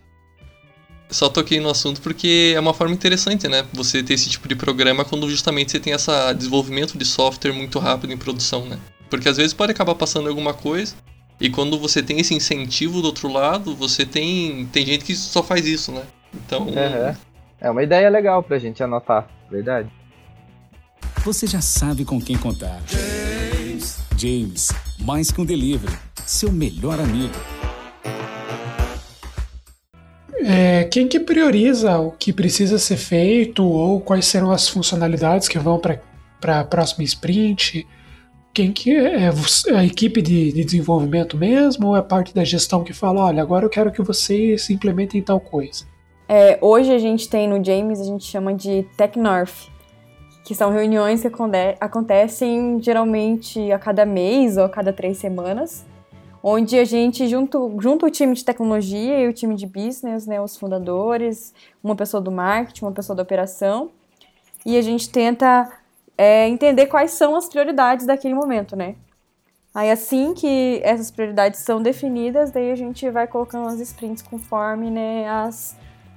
Só 1.11 1.29
toquei 1.29 1.59
no 1.59 1.71
assunto 1.71 2.01
porque 2.03 2.53
é 2.55 2.61
uma 2.61 2.75
forma 2.75 2.95
interessante, 2.95 3.49
né? 3.49 3.65
Você 3.73 4.03
ter 4.03 4.15
esse 4.15 4.29
tipo 4.29 4.47
de 4.47 4.55
programa 4.55 5.05
quando 5.05 5.29
justamente 5.29 5.73
você 5.73 5.81
tem 5.81 5.93
esse 5.95 6.11
desenvolvimento 6.35 6.97
de 6.99 7.05
software 7.05 7.53
muito 7.53 7.79
rápido 7.79 8.13
em 8.13 8.17
produção, 8.17 8.67
né? 8.67 8.79
Porque 9.09 9.29
às 9.29 9.37
vezes 9.37 9.53
pode 9.53 9.73
acabar 9.73 9.95
passando 9.95 10.29
alguma 10.29 10.53
coisa 10.55 10.95
e 11.41 11.49
quando 11.49 11.79
você 11.79 12.03
tem 12.03 12.19
esse 12.19 12.35
incentivo 12.35 13.01
do 13.01 13.07
outro 13.07 13.33
lado, 13.33 13.75
você 13.75 14.05
tem 14.05 14.67
tem 14.73 14.85
gente 14.85 15.05
que 15.05 15.15
só 15.15 15.43
faz 15.43 15.67
isso, 15.67 15.93
né? 15.93 16.03
Então, 16.35 16.69
Aham. 16.69 17.17
É 17.61 17.71
uma 17.71 17.83
ideia 17.83 18.09
legal 18.09 18.43
pra 18.43 18.59
gente 18.59 18.83
anotar, 18.83 19.29
verdade. 19.51 19.89
Você 21.25 21.47
já 21.47 21.61
sabe 21.61 22.05
com 22.05 22.21
quem 22.21 22.39
contar. 22.39 22.81
James, 24.17 24.71
mais 24.99 25.31
que 25.31 25.41
um 25.41 25.45
delivery, 25.45 25.93
seu 26.25 26.53
melhor 26.53 27.01
amigo. 27.01 27.35
É, 30.41 30.85
quem 30.85 31.09
que 31.09 31.19
prioriza 31.19 31.99
o 31.99 32.13
que 32.13 32.33
precisa 32.33 32.79
ser 32.79 32.97
feito 32.97 33.65
ou 33.65 34.01
quais 34.01 34.27
serão 34.27 34.53
as 34.53 34.69
funcionalidades 34.69 35.49
que 35.49 35.59
vão 35.59 35.81
para 35.81 36.61
a 36.61 36.65
próxima 36.65 37.05
sprint? 37.05 37.87
Quem 38.59 38.73
que 38.73 38.93
é 38.93 39.31
você- 39.31 39.71
a 39.71 39.85
equipe 39.85 40.21
de, 40.21 40.51
de 40.51 40.65
desenvolvimento 40.65 41.37
mesmo 41.37 41.87
ou 41.87 41.97
é 41.97 42.03
parte 42.03 42.35
da 42.35 42.43
gestão 42.43 42.83
que 42.83 42.93
fala, 42.93 43.27
olha, 43.27 43.41
agora 43.41 43.65
eu 43.65 43.71
quero 43.71 43.93
que 43.93 44.03
vocês 44.03 44.69
implementem 44.69 45.23
tal 45.23 45.39
coisa? 45.39 45.85
É, 46.29 46.59
hoje 46.61 46.93
a 46.93 46.99
gente 46.99 47.29
tem 47.29 47.47
no 47.47 47.65
James, 47.65 48.01
a 48.01 48.05
gente 48.05 48.25
chama 48.25 48.53
de 48.53 48.85
Tech 48.97 49.17
North, 49.17 49.69
que 50.45 50.57
são 50.57 50.73
reuniões 50.73 51.23
que 51.23 51.29
acontecem 51.79 52.83
geralmente 52.83 53.71
a 53.71 53.79
cada 53.79 54.05
mês 54.05 54.57
ou 54.57 54.65
a 54.65 54.69
cada 54.69 54.93
três 54.93 55.19
semanas, 55.19 55.87
onde 56.43 56.77
a 56.81 56.85
gente, 56.85 57.29
junto, 57.29 57.77
junto 57.79 58.07
o 58.07 58.11
time 58.11 58.35
de 58.35 58.45
tecnologia 58.45 59.21
e 59.21 59.29
o 59.29 59.33
time 59.33 59.55
de 59.55 59.67
business, 59.69 60.27
né, 60.27 60.41
os 60.41 60.57
fundadores, 60.57 61.55
uma 61.81 61.95
pessoa 61.95 62.21
do 62.21 62.33
marketing, 62.33 62.87
uma 62.87 62.93
pessoa 62.93 63.15
da 63.15 63.23
operação, 63.23 63.93
e 64.67 64.77
a 64.77 64.83
gente 64.83 65.09
tenta 65.09 65.78
é, 66.19 66.49
entender 66.49 66.87
quais 66.87 67.13
são 67.13 67.37
as 67.37 67.49
prioridades 67.49 68.05
daquele 68.05 68.35
momento, 68.35 68.75
né? 68.75 68.97
Aí 69.73 69.91
assim 69.91 70.35
que 70.35 70.81
essas 70.83 71.11
prioridades 71.11 71.61
são 71.61 71.81
definidas, 71.81 72.51
daí 72.51 72.73
a 72.73 72.75
gente 72.75 73.09
vai 73.11 73.29
colocando 73.29 73.69
as 73.69 73.79
sprints 73.79 74.23
conforme 74.23 74.91
né, 74.91 75.29
as 75.29 75.77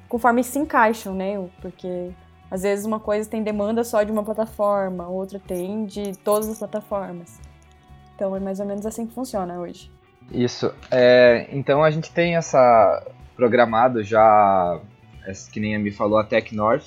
conforme 0.10 0.44
se 0.44 0.58
encaixam, 0.58 1.14
né? 1.14 1.34
Porque 1.62 2.10
às 2.50 2.64
vezes 2.64 2.86
uma 2.86 3.00
coisa 3.00 3.30
tem 3.30 3.44
demanda 3.44 3.84
só 3.84 4.02
de 4.04 4.12
uma 4.12 4.24
plataforma, 4.24 5.08
outra 5.08 5.40
tem 5.40 5.86
de 5.86 6.14
todas 6.18 6.50
as 6.50 6.58
plataformas. 6.58 7.40
Então 8.16 8.36
é 8.36 8.40
mais 8.40 8.60
ou 8.60 8.66
menos 8.66 8.86
assim 8.86 9.06
que 9.06 9.14
funciona 9.14 9.60
hoje. 9.60 9.92
Isso. 10.32 10.74
É, 10.90 11.48
então 11.52 11.84
a 11.84 11.92
gente 11.92 12.12
tem 12.12 12.36
essa 12.36 13.06
programado 13.36 14.04
já, 14.04 14.80
essa 15.26 15.50
que 15.50 15.60
nem 15.60 15.76
a 15.76 15.80
me 15.80 15.92
falou, 15.92 16.18
a 16.18 16.24
Tech 16.24 16.56
North. 16.56 16.86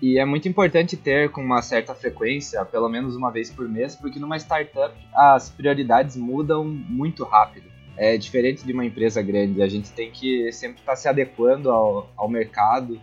E 0.00 0.18
é 0.18 0.24
muito 0.24 0.48
importante 0.48 0.96
ter 0.96 1.30
com 1.30 1.40
uma 1.40 1.60
certa 1.60 1.94
frequência, 1.94 2.64
pelo 2.64 2.88
menos 2.88 3.16
uma 3.16 3.30
vez 3.30 3.50
por 3.50 3.68
mês, 3.68 3.96
porque 3.96 4.18
numa 4.18 4.36
startup 4.36 4.94
as 5.12 5.50
prioridades 5.50 6.16
mudam 6.16 6.64
muito 6.64 7.24
rápido. 7.24 7.68
É 7.96 8.16
diferente 8.16 8.64
de 8.64 8.72
uma 8.72 8.84
empresa 8.84 9.20
grande, 9.20 9.60
a 9.60 9.68
gente 9.68 9.90
tem 9.90 10.10
que 10.10 10.52
sempre 10.52 10.78
estar 10.80 10.94
se 10.94 11.08
adequando 11.08 11.70
ao, 11.70 12.08
ao 12.16 12.28
mercado. 12.28 13.00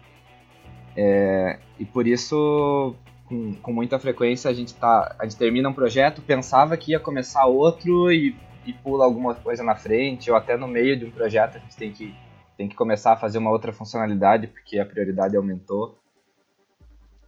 É, 0.95 1.59
e 1.77 1.83
por 1.83 2.07
isso, 2.07 2.95
com, 3.25 3.53
com 3.55 3.73
muita 3.73 3.99
frequência, 3.99 4.49
a 4.49 4.53
gente, 4.53 4.73
tá, 4.73 5.13
a 5.19 5.25
gente 5.25 5.35
termina 5.35 5.67
um 5.67 5.73
projeto, 5.73 6.21
pensava 6.21 6.77
que 6.77 6.91
ia 6.91 6.99
começar 6.99 7.45
outro 7.45 8.09
e 8.09 8.33
e 8.65 8.73
pula 8.73 9.05
alguma 9.05 9.35
coisa 9.35 9.63
na 9.63 9.75
frente, 9.75 10.29
ou 10.29 10.35
até 10.35 10.57
no 10.57 10.67
meio 10.67 10.97
de 10.97 11.05
um 11.05 11.11
projeto 11.11 11.57
a 11.57 11.59
gente 11.59 11.77
tem 11.77 11.91
que, 11.91 12.15
tem 12.57 12.67
que 12.67 12.75
começar 12.75 13.13
a 13.13 13.17
fazer 13.17 13.37
uma 13.37 13.51
outra 13.51 13.71
funcionalidade, 13.71 14.47
porque 14.47 14.79
a 14.79 14.85
prioridade 14.85 15.37
aumentou. 15.37 15.97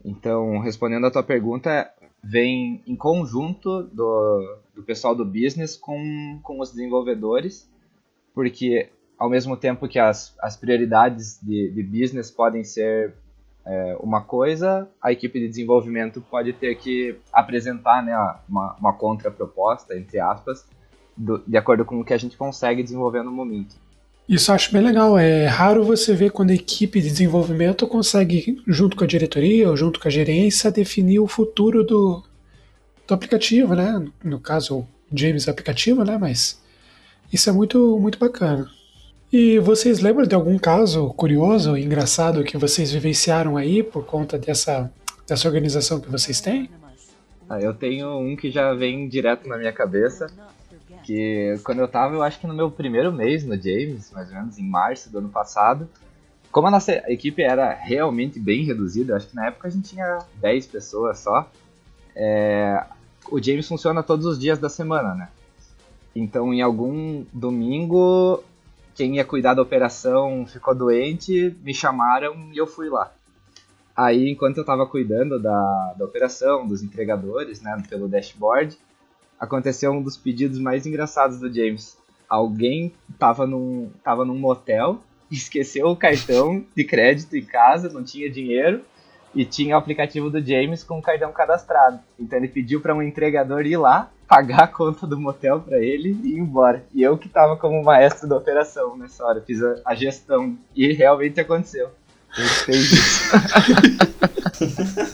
Então, 0.08 0.60
respondendo 0.60 1.06
a 1.06 1.12
tua 1.12 1.22
pergunta, 1.22 1.92
vem 2.24 2.82
em 2.88 2.96
conjunto 2.96 3.84
do, 3.84 4.58
do 4.74 4.82
pessoal 4.82 5.14
do 5.14 5.26
business 5.26 5.76
com, 5.76 6.40
com 6.42 6.62
os 6.62 6.72
desenvolvedores, 6.72 7.70
porque 8.34 8.90
ao 9.20 9.30
mesmo 9.30 9.58
tempo 9.58 9.86
que 9.86 10.00
as, 10.00 10.34
as 10.40 10.56
prioridades 10.56 11.42
de, 11.44 11.70
de 11.72 11.84
business 11.84 12.32
podem 12.32 12.64
ser 12.64 13.16
é, 13.66 13.98
uma 14.00 14.22
coisa, 14.22 14.90
a 15.02 15.12
equipe 15.12 15.42
de 15.42 15.50
desenvolvimento 15.50 16.22
pode 16.22 16.54
ter 16.54 16.76
que 16.76 17.20
apresentar 17.34 18.02
né, 18.02 18.16
uma, 18.48 18.78
uma 18.80 18.94
contraproposta, 18.94 19.98
entre 19.98 20.22
aspas, 20.22 20.66
do, 21.18 21.40
de 21.46 21.58
acordo 21.58 21.84
com 21.84 22.00
o 22.00 22.06
que 22.06 22.14
a 22.14 22.18
gente 22.18 22.38
consegue 22.38 22.82
desenvolver 22.82 23.24
no 23.24 23.32
momento. 23.32 23.76
Isso 24.28 24.52
eu 24.52 24.56
acho 24.56 24.74
bem 24.74 24.82
legal. 24.82 25.18
É 25.18 25.46
raro 25.46 25.84
você 25.84 26.14
ver 26.14 26.32
quando 26.32 26.52
a 26.52 26.56
equipe 26.56 27.00
de 27.00 27.10
desenvolvimento 27.10 27.88
consegue, 27.88 28.62
junto 28.68 28.98
com 28.98 29.04
a 29.04 29.08
diretoria 29.08 29.70
ou 29.70 29.78
junto 29.78 30.00
com 30.00 30.08
a 30.08 30.12
gerência, 30.12 30.70
definir 30.70 31.20
o 31.20 31.28
futuro 31.28 31.84
do, 31.84 32.22
do 33.08 33.14
aplicativo, 33.14 33.74
né? 33.74 34.06
No 34.24 34.40
caso, 34.40 34.80
o 34.80 34.88
James 35.14 35.48
aplicativo, 35.48 36.04
né? 36.04 36.18
Mas 36.18 36.62
isso 37.32 37.50
é 37.50 37.54
muito, 37.54 37.98
muito 38.00 38.20
bacana. 38.20 38.70
E 39.32 39.60
vocês 39.60 40.00
lembram 40.00 40.26
de 40.26 40.36
algum 40.36 40.58
caso 40.58 41.10
curioso, 41.14 41.78
engraçado 41.78 42.44
que 42.44 42.58
vocês 42.58 42.92
vivenciaram 42.92 43.58
aí 43.58 43.84
por 43.84 44.06
conta 44.06 44.38
dessa, 44.38 44.92
dessa 45.28 45.48
organização 45.48 46.00
que 46.00 46.10
vocês 46.10 46.40
têm? 46.40 46.70
Ah, 47.50 47.62
eu 47.62 47.74
tenho 47.74 48.20
um 48.20 48.36
que 48.36 48.50
já 48.52 48.74
vem 48.74 49.08
direto 49.08 49.48
na 49.48 49.58
minha 49.58 49.72
cabeça, 49.72 50.28
que 51.08 51.58
quando 51.64 51.80
eu 51.80 51.88
tava, 51.88 52.14
eu 52.14 52.22
acho 52.22 52.38
que 52.38 52.46
no 52.46 52.54
meu 52.54 52.70
primeiro 52.70 53.14
mês 53.14 53.46
no 53.46 53.56
James, 53.56 54.12
mais 54.12 54.28
ou 54.28 54.36
menos 54.36 54.60
em 54.60 54.68
março 54.68 55.10
do 55.10 55.20
ano 55.20 55.30
passado, 55.30 55.88
como 56.52 56.68
a 56.68 56.72
nossa 56.72 56.92
equipe 57.10 57.42
era 57.42 57.74
realmente 57.74 58.38
bem 58.42 58.66
reduzida, 58.66 59.16
acho 59.16 59.28
que 59.28 59.36
na 59.36 59.48
época 59.48 59.70
a 59.70 59.72
gente 59.72 59.92
tinha 59.92 60.20
10 60.36 60.68
pessoas 60.68 61.20
só, 61.20 61.50
é, 62.14 62.84
o 63.32 63.42
James 63.42 63.66
funciona 63.66 64.04
todos 64.04 64.26
os 64.26 64.38
dias 64.38 64.60
da 64.60 64.68
semana, 64.68 65.16
né? 65.16 65.30
Então, 66.14 66.54
em 66.54 66.62
algum 66.62 67.24
domingo, 67.32 68.44
quem 68.94 69.16
ia 69.16 69.24
cuidar 69.24 69.54
da 69.54 69.62
operação 69.62 70.46
ficou 70.46 70.76
doente, 70.76 71.56
me 71.64 71.74
chamaram 71.74 72.50
e 72.52 72.58
eu 72.58 72.68
fui 72.68 72.90
lá. 72.90 73.14
Aí, 73.96 74.30
enquanto 74.30 74.58
eu 74.58 74.62
estava 74.62 74.86
cuidando 74.86 75.40
da, 75.40 75.94
da 75.98 76.04
operação, 76.04 76.68
dos 76.68 76.84
entregadores, 76.84 77.62
né, 77.62 77.82
pelo 77.90 78.10
dashboard, 78.10 78.78
aconteceu 79.40 79.92
um 79.92 80.02
dos 80.02 80.18
pedidos 80.18 80.60
mais 80.60 80.86
engraçados 80.86 81.40
do 81.40 81.52
James. 81.54 81.98
Alguém 82.30 82.94
estava 83.12 83.48
num, 83.48 83.90
tava 84.04 84.26
num 84.26 84.38
motel, 84.38 85.02
esqueceu 85.32 85.88
o 85.88 85.96
cartão 85.96 86.66
de 86.76 86.84
crédito 86.84 87.36
em 87.36 87.46
casa, 87.46 87.90
não 87.90 88.04
tinha 88.04 88.30
dinheiro, 88.30 88.82
e 89.36 89.46
tinha 89.46 89.76
o 89.76 89.78
aplicativo 89.78 90.30
do 90.30 90.44
James 90.44 90.84
com 90.84 91.00
o 91.00 91.02
cartão 91.02 91.32
cadastrado. 91.32 92.00
Então 92.20 92.40
ele 92.40 92.48
pediu 92.48 92.82
para 92.82 92.96
um 92.96 93.04
entregador 93.04 93.66
ir 93.66 93.78
lá, 93.78 94.10
pagar 94.28 94.64
a 94.64 94.68
conta 94.68 95.06
do 95.06 95.20
motel 95.20 95.60
para 95.60 95.80
ele 95.80 96.18
e 96.24 96.34
ir 96.34 96.40
embora. 96.40 96.84
E 96.94 97.04
eu 97.04 97.18
que 97.18 97.28
estava 97.28 97.56
como 97.56 97.84
maestro 97.84 98.28
da 98.28 98.36
operação 98.38 98.98
nessa 98.98 99.24
hora, 99.26 99.42
fiz 99.42 99.62
a, 99.62 99.76
a 99.86 99.96
gestão. 99.96 100.58
E 100.76 100.92
realmente 100.94 101.40
aconteceu. 101.40 101.90
fez 102.66 102.92
isso. 102.92 103.32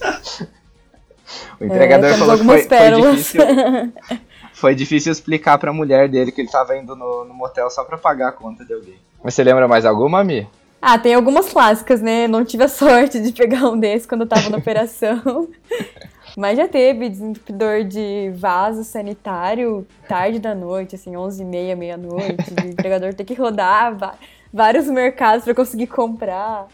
o 1.61 1.65
entregador 1.65 2.09
é, 2.09 2.13
falou 2.15 2.37
que 2.37 2.43
foi, 2.43 2.61
foi, 2.63 2.91
difícil. 2.91 3.41
Foi 4.53 4.75
difícil 4.75 5.11
explicar 5.11 5.57
pra 5.57 5.73
mulher 5.73 6.07
dele 6.07 6.31
que 6.31 6.41
ele 6.41 6.49
tava 6.49 6.77
indo 6.77 6.95
no, 6.95 7.25
no 7.25 7.33
motel 7.33 7.67
só 7.71 7.83
pra 7.83 7.97
pagar 7.97 8.27
a 8.27 8.31
conta 8.31 8.63
de 8.63 8.73
alguém. 8.73 8.95
Mas 9.23 9.33
você 9.33 9.43
lembra 9.43 9.67
mais 9.67 9.85
alguma, 9.85 10.23
Mi? 10.23 10.47
Ah, 10.79 10.99
tem 10.99 11.15
algumas 11.15 11.51
clássicas, 11.51 11.99
né? 11.99 12.27
Não 12.27 12.45
tive 12.45 12.63
a 12.63 12.67
sorte 12.67 13.19
de 13.19 13.31
pegar 13.31 13.69
um 13.69 13.79
desses 13.79 14.05
quando 14.05 14.21
eu 14.21 14.27
tava 14.27 14.49
na 14.49 14.57
operação. 14.57 15.47
Mas 16.37 16.57
já 16.57 16.67
teve 16.67 17.09
desentupidor 17.09 17.83
de 17.83 18.31
vaso 18.35 18.83
sanitário 18.83 19.85
tarde 20.07 20.39
da 20.39 20.55
noite, 20.55 20.95
assim, 20.95 21.15
11 21.15 21.41
e 21.41 21.45
meia, 21.45 21.75
meia-noite. 21.75 22.53
O 22.63 22.65
entregador 22.69 23.13
tem 23.13 23.25
que 23.25 23.33
rodar 23.33 24.17
vários 24.53 24.87
mercados 24.87 25.43
para 25.43 25.55
conseguir 25.55 25.87
comprar. 25.87 26.67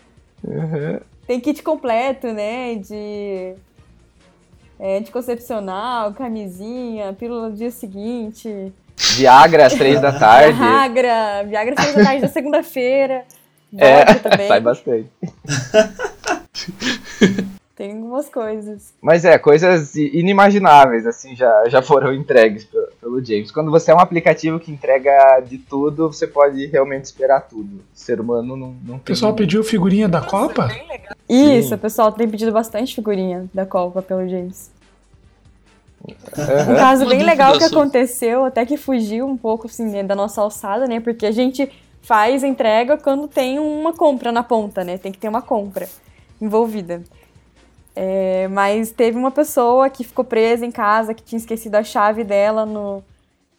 Uhum. 0.44 1.00
Tem 1.26 1.40
kit 1.40 1.62
completo, 1.64 2.28
né? 2.34 2.76
De 2.76 3.56
é, 4.80 4.98
anticoncepcional, 4.98 6.14
camisinha, 6.14 7.14
pílula 7.14 7.50
no 7.50 7.56
dia 7.56 7.72
seguinte. 7.72 8.74
Viagra 9.16 9.68
às 9.68 9.74
três 9.74 10.02
da 10.02 10.12
tarde. 10.12 10.58
Viagra, 10.58 11.44
Viagra 11.46 11.76
às 11.78 11.82
três 11.82 11.96
da 11.96 12.04
tarde 12.04 12.22
da 12.22 12.28
segunda-feira. 12.28 13.24
É, 13.78 14.06
também. 14.14 14.48
sai 14.48 14.62
bastante. 14.62 15.10
Tem 17.78 17.92
algumas 17.92 18.28
coisas. 18.28 18.92
Mas 19.00 19.24
é, 19.24 19.38
coisas 19.38 19.94
inimagináveis, 19.94 21.06
assim, 21.06 21.36
já, 21.36 21.66
já 21.68 21.80
foram 21.80 22.12
entregues 22.12 22.64
pelo, 22.64 22.88
pelo 23.00 23.24
James. 23.24 23.52
Quando 23.52 23.70
você 23.70 23.92
é 23.92 23.94
um 23.94 24.00
aplicativo 24.00 24.60
que 24.60 24.72
entrega 24.72 25.40
de 25.42 25.60
tudo, 25.60 26.12
você 26.12 26.26
pode 26.26 26.66
realmente 26.66 27.06
esperar 27.06 27.42
tudo. 27.42 27.76
O 27.76 27.84
ser 27.94 28.20
humano 28.20 28.58
não, 28.58 28.70
não 28.70 28.94
tem... 28.94 28.96
O 28.96 29.00
pessoal 29.02 29.36
pediu 29.36 29.64
figurinha 29.64 30.10
da 30.10 30.22
Copa? 30.22 30.72
Isso, 31.30 31.70
Sim. 31.70 31.76
o 31.76 31.78
pessoal 31.78 32.12
tem 32.12 32.28
pedido 32.28 32.52
bastante 32.52 32.96
figurinha 32.96 33.50
da 33.54 33.66
Copa 33.66 34.02
pelo 34.02 34.28
James. 34.28 34.72
Uhum. 36.08 36.74
Um 36.74 36.76
caso 36.78 37.06
bem 37.06 37.24
legal 37.24 37.58
que 37.58 37.64
aconteceu, 37.64 38.46
até 38.46 38.66
que 38.66 38.78
fugiu 38.78 39.28
um 39.28 39.36
pouco 39.36 39.68
assim, 39.68 39.86
né, 39.86 40.04
da 40.04 40.16
nossa 40.16 40.42
alçada, 40.42 40.88
né? 40.88 41.00
Porque 41.00 41.26
a 41.26 41.32
gente 41.32 41.70
faz 42.02 42.44
entrega 42.44 42.98
quando 42.98 43.28
tem 43.28 43.60
uma 43.60 43.92
compra 43.94 44.32
na 44.32 44.42
ponta, 44.42 44.84
né? 44.84 44.98
Tem 44.98 45.12
que 45.12 45.18
ter 45.18 45.28
uma 45.28 45.42
compra 45.42 45.90
envolvida. 46.40 47.04
É, 47.94 48.48
mas 48.50 48.92
teve 48.92 49.18
uma 49.18 49.32
pessoa 49.32 49.90
que 49.90 50.04
ficou 50.04 50.24
presa 50.24 50.66
em 50.66 50.72
casa, 50.72 51.14
que 51.14 51.24
tinha 51.24 51.40
esquecido 51.40 51.76
a 51.76 51.84
chave 51.84 52.24
dela 52.24 52.66
no, 52.66 53.04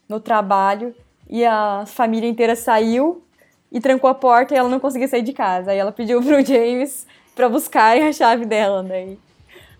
no 0.09 0.21
trabalho, 0.21 0.95
e 1.29 1.45
a 1.45 1.85
família 1.87 2.31
inteira 2.31 2.57
saiu 2.57 3.23
e 3.71 3.81
trancou 3.81 4.09
a 4.09 4.15
porta 4.15 4.55
e 4.55 4.57
ela 4.57 4.69
não 4.69 4.81
conseguia 4.81 5.09
sair 5.09 5.23
de 5.23 5.33
casa. 5.33 5.73
Aí 5.73 5.79
ela 5.79 5.93
pediu 5.93 6.23
pro 6.25 6.43
James 6.43 7.07
para 7.39 7.49
buscarem 7.49 8.03
a 8.03 8.13
chave 8.13 8.45
dela, 8.45 8.83
né? 8.83 9.17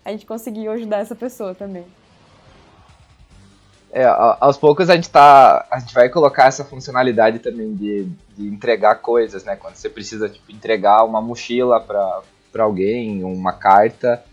a 0.05 0.11
gente 0.11 0.25
conseguiu 0.25 0.71
ajudar 0.71 0.99
essa 0.99 1.13
pessoa 1.13 1.53
também. 1.53 1.83
É, 3.91 4.05
aos 4.05 4.55
poucos 4.55 4.89
a 4.89 4.95
gente 4.95 5.09
tá. 5.09 5.67
A 5.69 5.77
gente 5.77 5.93
vai 5.93 6.07
colocar 6.07 6.45
essa 6.45 6.63
funcionalidade 6.63 7.39
também 7.39 7.75
de, 7.75 8.07
de 8.37 8.47
entregar 8.47 8.95
coisas, 8.95 9.43
né? 9.43 9.57
Quando 9.57 9.75
você 9.75 9.89
precisa 9.89 10.29
tipo, 10.29 10.49
entregar 10.49 11.03
uma 11.03 11.21
mochila 11.21 11.81
para 11.81 12.63
alguém, 12.63 13.25
uma 13.25 13.51
carta, 13.51 14.23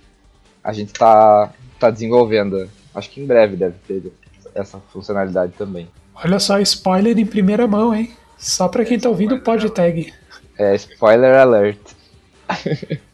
a 0.63 0.73
gente 0.73 0.93
tá, 0.93 1.51
tá 1.81 1.91
desenvolvendo. 1.91 2.71
Acho 2.95 3.11
que 3.11 3.21
em 3.21 3.27
breve 3.27 3.57
deve 3.57 3.77
ter 3.89 4.13
essa 4.55 4.79
funcionalidade 4.79 5.53
também. 5.55 5.89
Olha 6.15 6.39
só, 6.39 6.61
spoiler 6.61 7.19
em 7.19 7.27
primeira 7.27 7.67
mão, 7.67 7.93
hein? 7.93 8.15
Só 8.39 8.69
pra 8.69 8.85
quem 8.85 9.01
tá 9.01 9.09
ouvindo 9.09 9.41
pode 9.41 9.69
tag. 9.71 10.15
É, 10.57 10.77
spoiler 10.77 11.35
alert. 11.35 11.81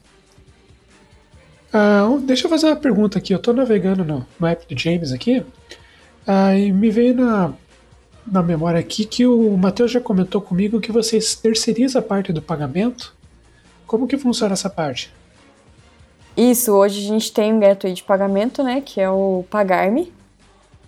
ah, 1.72 2.18
deixa 2.22 2.46
eu 2.46 2.50
fazer 2.50 2.66
uma 2.66 2.76
pergunta 2.76 3.18
aqui. 3.18 3.32
Eu 3.32 3.38
tô 3.38 3.52
navegando 3.52 4.04
no, 4.04 4.26
no 4.38 4.46
app 4.46 4.66
do 4.72 4.78
James 4.78 5.12
aqui. 5.12 5.44
Ah, 6.26 6.54
e 6.56 6.70
me 6.70 6.90
veio 6.90 7.14
na, 7.14 7.52
na 8.26 8.42
memória 8.42 8.78
aqui 8.78 9.04
que 9.04 9.26
o 9.26 9.56
Matheus 9.56 9.90
já 9.90 10.00
comentou 10.00 10.40
comigo 10.40 10.80
que 10.80 10.92
vocês 10.92 11.34
terceirizam 11.34 12.00
a 12.00 12.04
parte 12.04 12.32
do 12.32 12.42
pagamento. 12.42 13.14
Como 13.86 14.06
que 14.06 14.16
funciona 14.16 14.52
essa 14.52 14.70
parte? 14.70 15.12
Isso, 16.36 16.72
hoje 16.72 17.04
a 17.04 17.08
gente 17.08 17.32
tem 17.32 17.52
um 17.52 17.60
gateway 17.60 17.92
de 17.92 18.02
pagamento, 18.02 18.62
né, 18.62 18.80
que 18.80 19.00
é 19.00 19.10
o 19.10 19.44
Pagarme. 19.50 20.12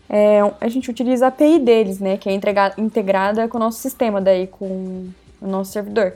É, 0.08 0.40
a 0.60 0.68
gente 0.68 0.90
utiliza 0.90 1.26
a 1.26 1.28
API 1.28 1.58
deles, 1.58 1.98
né, 1.98 2.16
que 2.16 2.28
é 2.28 2.32
integrada 2.78 3.46
com 3.48 3.58
o 3.58 3.60
nosso 3.60 3.78
sistema, 3.80 4.20
daí 4.20 4.46
com 4.46 5.10
o 5.40 5.46
nosso 5.46 5.72
servidor. 5.72 6.14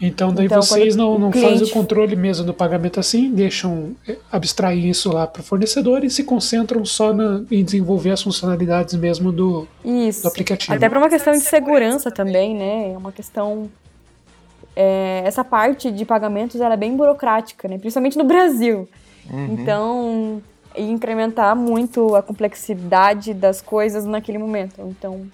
Então 0.00 0.32
daí 0.32 0.46
então, 0.46 0.62
vocês 0.62 0.94
não, 0.94 1.18
não 1.18 1.30
cliente... 1.30 1.50
fazem 1.50 1.66
o 1.66 1.70
controle 1.70 2.14
mesmo 2.14 2.46
do 2.46 2.54
pagamento 2.54 3.00
assim, 3.00 3.32
deixam 3.32 3.96
é, 4.06 4.16
abstrair 4.30 4.86
isso 4.86 5.12
lá 5.12 5.26
para 5.26 5.40
o 5.40 5.42
fornecedor 5.42 6.04
e 6.04 6.10
se 6.10 6.22
concentram 6.22 6.84
só 6.84 7.12
na, 7.12 7.42
em 7.50 7.64
desenvolver 7.64 8.12
as 8.12 8.22
funcionalidades 8.22 8.94
mesmo 8.94 9.32
do, 9.32 9.66
isso. 9.84 10.22
do 10.22 10.28
aplicativo. 10.28 10.74
Até 10.74 10.88
para 10.88 10.98
uma 10.98 11.08
questão 11.08 11.32
de 11.32 11.40
segurança 11.40 12.10
também, 12.10 12.54
né? 12.54 12.92
É 12.92 12.96
uma 12.96 13.10
questão 13.10 13.68
é, 14.80 15.22
essa 15.24 15.42
parte 15.42 15.90
de 15.90 16.04
pagamentos 16.04 16.60
ela 16.60 16.74
é 16.74 16.76
bem 16.76 16.96
burocrática, 16.96 17.66
né? 17.66 17.78
principalmente 17.78 18.16
no 18.16 18.22
Brasil. 18.22 18.88
Uhum. 19.28 19.46
Então, 19.54 20.42
incrementar 20.76 21.56
muito 21.56 22.14
a 22.14 22.22
complexidade 22.22 23.34
das 23.34 23.60
coisas 23.60 24.04
naquele 24.04 24.38
momento. 24.38 24.80
Então, 24.82 25.26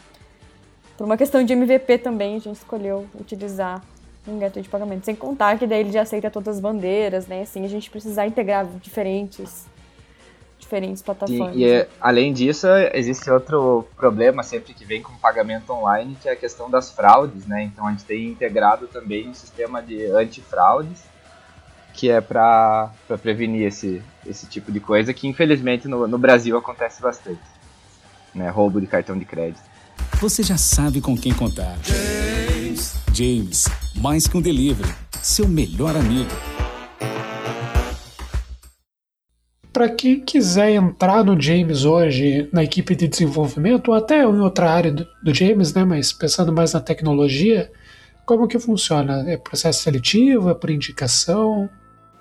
por 0.96 1.04
uma 1.04 1.18
questão 1.18 1.44
de 1.44 1.52
MVP 1.52 1.98
também, 1.98 2.36
a 2.36 2.38
gente 2.38 2.56
escolheu 2.56 3.06
utilizar 3.20 3.82
um 4.26 4.38
gateway 4.38 4.62
de 4.62 4.68
pagamento. 4.68 5.04
Sem 5.04 5.14
contar 5.14 5.58
que 5.58 5.66
daí 5.66 5.80
ele 5.80 5.92
já 5.92 6.02
aceita 6.02 6.30
todas 6.30 6.56
as 6.56 6.60
bandeiras, 6.60 7.26
né? 7.26 7.42
Assim, 7.42 7.64
a 7.64 7.68
gente 7.68 7.90
precisar 7.90 8.26
integrar 8.26 8.66
diferentes 8.80 9.66
diferentes 10.64 11.02
plataformas. 11.02 11.54
E, 11.54 11.60
e 11.60 11.70
é, 11.70 11.88
além 12.00 12.32
disso, 12.32 12.66
existe 12.92 13.30
outro 13.30 13.86
problema 13.96 14.42
sempre 14.42 14.72
que 14.72 14.84
vem 14.84 15.02
com 15.02 15.12
pagamento 15.16 15.70
online, 15.72 16.16
que 16.20 16.28
é 16.28 16.32
a 16.32 16.36
questão 16.36 16.70
das 16.70 16.90
fraudes, 16.90 17.46
né? 17.46 17.64
Então 17.64 17.86
a 17.86 17.90
gente 17.90 18.04
tem 18.04 18.28
integrado 18.28 18.86
também 18.86 19.28
um 19.28 19.34
sistema 19.34 19.82
de 19.82 20.06
antifraudes, 20.06 21.04
que 21.92 22.10
é 22.10 22.20
para 22.20 22.90
prevenir 23.22 23.66
esse, 23.66 24.02
esse 24.26 24.46
tipo 24.46 24.72
de 24.72 24.80
coisa, 24.80 25.12
que 25.12 25.28
infelizmente 25.28 25.86
no, 25.86 26.08
no 26.08 26.18
Brasil 26.18 26.56
acontece 26.56 27.00
bastante. 27.00 27.40
Né? 28.34 28.48
Roubo 28.48 28.80
de 28.80 28.86
cartão 28.86 29.16
de 29.16 29.24
crédito. 29.24 29.62
Você 30.20 30.42
já 30.42 30.56
sabe 30.56 31.00
com 31.00 31.16
quem 31.16 31.32
contar. 31.32 31.76
James, 33.14 33.66
mais 33.94 34.26
que 34.26 34.36
um 34.36 34.40
delivery, 34.42 34.92
seu 35.22 35.46
melhor 35.46 35.94
amigo. 35.94 36.32
para 39.72 39.88
quem 39.88 40.20
quiser 40.20 40.70
entrar 40.70 41.24
no 41.24 41.40
James 41.40 41.84
hoje, 41.84 42.48
na 42.52 42.62
equipe 42.62 42.94
de 42.94 43.08
desenvolvimento, 43.08 43.88
ou 43.88 43.94
até 43.94 44.22
em 44.22 44.40
outra 44.40 44.70
área 44.70 44.92
do, 44.92 45.34
James, 45.34 45.74
né, 45.74 45.84
mas 45.84 46.12
pensando 46.12 46.52
mais 46.52 46.72
na 46.72 46.80
tecnologia, 46.80 47.72
como 48.24 48.46
que 48.46 48.56
funciona? 48.58 49.24
É 49.28 49.36
processo 49.36 49.82
seletivo? 49.82 50.50
É 50.50 50.54
por 50.54 50.70
indicação? 50.70 51.68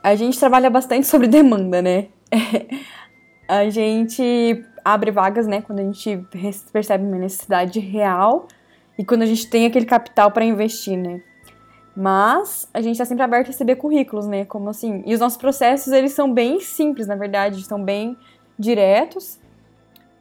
A 0.02 0.16
gente 0.16 0.40
trabalha 0.40 0.68
bastante 0.68 1.06
sobre 1.06 1.28
demanda, 1.28 1.80
né? 1.80 2.08
a 3.48 3.70
gente 3.70 4.66
abre 4.84 5.12
vagas, 5.12 5.46
né, 5.46 5.62
quando 5.62 5.80
a 5.80 5.84
gente 5.84 6.26
percebe 6.72 7.04
uma 7.04 7.18
necessidade 7.18 7.80
real 7.80 8.48
e 8.98 9.04
quando 9.04 9.24
a 9.24 9.26
gente 9.26 9.48
tem 9.48 9.66
aquele 9.66 9.86
capital 9.86 10.32
para 10.32 10.46
investir, 10.46 10.98
né? 10.98 11.22
Mas 11.96 12.68
a 12.74 12.82
gente 12.82 12.94
está 12.94 13.06
sempre 13.06 13.24
aberto 13.24 13.48
a 13.48 13.52
receber 13.52 13.76
currículos, 13.76 14.26
né? 14.28 14.46
Como 14.46 14.70
assim? 14.70 15.04
E 15.06 15.14
os 15.14 15.20
nossos 15.20 15.38
processos, 15.38 15.94
eles 15.94 16.14
são 16.14 16.34
bem 16.34 16.60
simples, 16.60 17.08
na 17.08 17.16
verdade, 17.16 17.64
são 17.64 17.84
bem 17.84 18.18
diretos. 18.58 19.40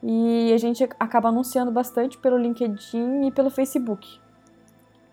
E 0.03 0.51
a 0.53 0.57
gente 0.57 0.83
acaba 0.99 1.29
anunciando 1.29 1.71
bastante 1.71 2.17
pelo 2.17 2.37
LinkedIn 2.37 3.27
e 3.27 3.31
pelo 3.31 3.49
Facebook 3.49 4.19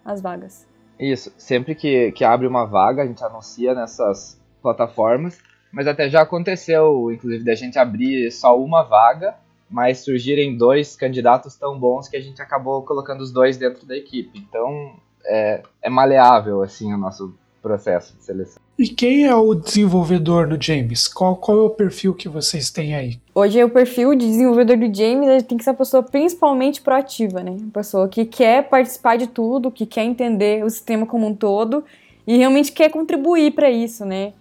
as 0.05 0.21
vagas. 0.21 0.67
Isso, 0.99 1.33
sempre 1.39 1.75
que, 1.75 2.13
que 2.13 2.25
abre 2.25 2.47
uma 2.47 2.67
vaga, 2.67 3.03
a 3.03 3.07
gente 3.07 3.25
anuncia 3.25 3.75
nessas 3.75 4.39
plataformas, 4.61 5.39
mas 5.73 5.87
até 5.87 6.09
já 6.09 6.23
aconteceu, 6.23 7.11
inclusive, 7.11 7.45
da 7.45 7.55
gente 7.55 7.79
abrir 7.79 8.31
só 8.31 8.59
uma 8.59 8.83
vaga, 8.83 9.35
mas 9.71 10.01
surgirem 10.01 10.57
dois 10.57 10.97
candidatos 10.97 11.55
tão 11.55 11.79
bons 11.79 12.09
que 12.09 12.17
a 12.17 12.21
gente 12.21 12.43
acabou 12.43 12.83
colocando 12.83 13.21
os 13.21 13.33
dois 13.33 13.57
dentro 13.57 13.87
da 13.87 13.97
equipe. 13.97 14.39
Então, 14.39 14.95
é, 15.25 15.63
é 15.81 15.89
maleável, 15.89 16.63
assim, 16.63 16.93
o 16.93 16.99
nosso 16.99 17.35
processo 17.63 18.17
de 18.17 18.25
seleção. 18.25 18.61
E 18.79 18.89
quem 18.89 19.27
é 19.27 19.35
o 19.35 19.55
desenvolvedor 19.55 20.49
no 20.49 20.61
James? 20.61 21.07
Qual, 21.07 21.37
qual 21.37 21.59
é 21.59 21.63
o 21.63 21.71
perfil 21.71 22.15
que 22.15 22.29
vocês 22.29 22.71
têm 22.71 22.95
aí? 22.95 23.21
Hoje 23.35 23.63
o 23.63 23.69
perfil 23.69 24.15
de 24.15 24.27
desenvolvedor 24.27 24.79
do 24.79 24.95
James 24.95 25.43
tem 25.43 25.59
que 25.59 25.65
ser 25.65 25.71
uma 25.71 25.77
pessoa 25.77 26.03
principalmente 26.03 26.81
proativa, 26.81 27.43
né? 27.43 27.51
Uma 27.51 27.71
pessoa 27.71 28.09
que 28.09 28.25
quer 28.25 28.69
participar 28.69 29.17
de 29.17 29.27
tudo, 29.27 29.71
que 29.71 29.85
quer 29.85 30.05
entender 30.05 30.65
o 30.65 30.71
sistema 30.71 31.05
como 31.05 31.27
um 31.27 31.35
todo 31.35 31.85
e 32.27 32.39
realmente 32.39 32.73
quer 32.73 32.89
contribuir 32.89 33.53
para 33.53 33.71
isso, 33.71 34.07
né? 34.07 34.33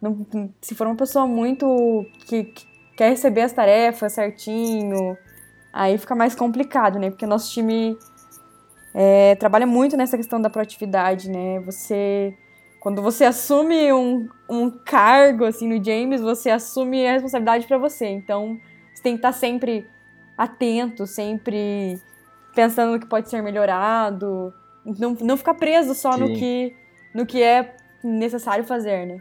Não, 0.00 0.26
se 0.60 0.74
for 0.74 0.86
uma 0.86 0.96
pessoa 0.96 1.26
muito 1.26 2.04
que, 2.26 2.44
que 2.44 2.66
quer 2.96 3.10
receber 3.10 3.42
as 3.42 3.52
tarefas 3.52 4.14
certinho, 4.14 5.16
aí 5.72 5.98
fica 5.98 6.14
mais 6.14 6.34
complicado, 6.34 6.98
né? 6.98 7.10
Porque 7.10 7.26
nosso 7.26 7.52
time 7.52 7.98
é, 8.94 9.34
trabalha 9.34 9.66
muito 9.66 9.96
nessa 9.96 10.16
questão 10.16 10.40
da 10.40 10.48
proatividade, 10.48 11.30
né? 11.30 11.60
Você 11.60 12.34
quando 12.86 13.02
você 13.02 13.24
assume 13.24 13.92
um, 13.92 14.28
um 14.48 14.70
cargo 14.70 15.44
assim 15.44 15.66
no 15.66 15.84
James, 15.84 16.20
você 16.20 16.50
assume 16.50 17.04
a 17.04 17.14
responsabilidade 17.14 17.66
para 17.66 17.78
você. 17.78 18.06
Então, 18.06 18.60
você 18.94 19.02
tem 19.02 19.14
que 19.14 19.18
estar 19.18 19.32
sempre 19.32 19.84
atento, 20.38 21.04
sempre 21.04 22.00
pensando 22.54 22.92
no 22.92 23.00
que 23.00 23.06
pode 23.06 23.28
ser 23.28 23.42
melhorado, 23.42 24.54
não, 24.84 25.16
não 25.20 25.36
ficar 25.36 25.54
preso 25.54 25.96
só 25.96 26.16
no 26.16 26.32
que, 26.34 26.76
no 27.12 27.26
que 27.26 27.42
é 27.42 27.74
necessário 28.04 28.64
fazer, 28.64 29.04
né? 29.04 29.20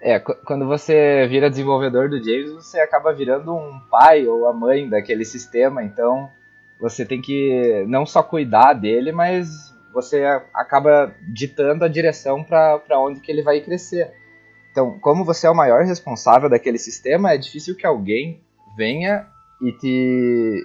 É, 0.00 0.18
quando 0.20 0.66
você 0.66 1.26
vira 1.28 1.50
desenvolvedor 1.50 2.08
do 2.08 2.22
James, 2.22 2.52
você 2.52 2.78
acaba 2.80 3.12
virando 3.12 3.54
um 3.54 3.80
pai 3.90 4.26
ou 4.26 4.48
a 4.48 4.52
mãe 4.52 4.88
daquele 4.88 5.24
sistema, 5.24 5.82
então 5.82 6.30
você 6.80 7.04
tem 7.04 7.20
que 7.20 7.84
não 7.88 8.06
só 8.06 8.22
cuidar 8.22 8.74
dele, 8.74 9.10
mas 9.10 9.74
você 9.92 10.24
acaba 10.54 11.12
ditando 11.34 11.84
a 11.84 11.88
direção 11.88 12.44
para 12.44 13.00
onde 13.00 13.20
que 13.20 13.32
ele 13.32 13.42
vai 13.42 13.60
crescer. 13.60 14.12
Então, 14.70 14.98
como 15.00 15.24
você 15.24 15.46
é 15.46 15.50
o 15.50 15.56
maior 15.56 15.84
responsável 15.84 16.48
daquele 16.48 16.78
sistema, 16.78 17.32
é 17.32 17.38
difícil 17.38 17.74
que 17.74 17.86
alguém 17.86 18.40
venha 18.76 19.26
e 19.60 19.72
te, 19.72 20.64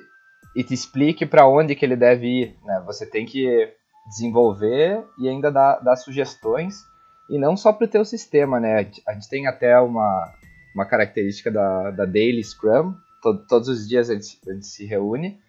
e 0.56 0.64
te 0.64 0.74
explique 0.74 1.26
para 1.26 1.48
onde 1.48 1.74
que 1.74 1.84
ele 1.84 1.96
deve 1.96 2.28
ir. 2.28 2.56
Né? 2.64 2.84
Você 2.86 3.08
tem 3.08 3.26
que 3.26 3.74
desenvolver 4.08 5.04
e 5.18 5.28
ainda 5.28 5.52
dar, 5.52 5.80
dar 5.80 5.96
sugestões, 5.96 6.84
e 7.30 7.38
não 7.38 7.56
só 7.56 7.72
para 7.72 7.86
o 7.86 7.90
teu 7.90 8.06
sistema. 8.06 8.60
Né? 8.60 8.90
A 9.08 9.14
gente 9.14 9.30
tem 9.30 9.48
até 9.48 9.80
uma, 9.80 10.34
uma 10.74 10.86
característica 10.86 11.52
da, 11.52 11.92
da 11.92 12.06
Daily 12.06 12.44
Scrum, 12.44 12.94
todo, 13.22 13.46
todos 13.48 13.70
os 13.70 13.88
dias 13.88 14.10
a 14.10 14.14
gente, 14.14 14.40
a 14.48 14.54
gente 14.54 14.68
se 14.68 14.86
reúne, 14.86 15.40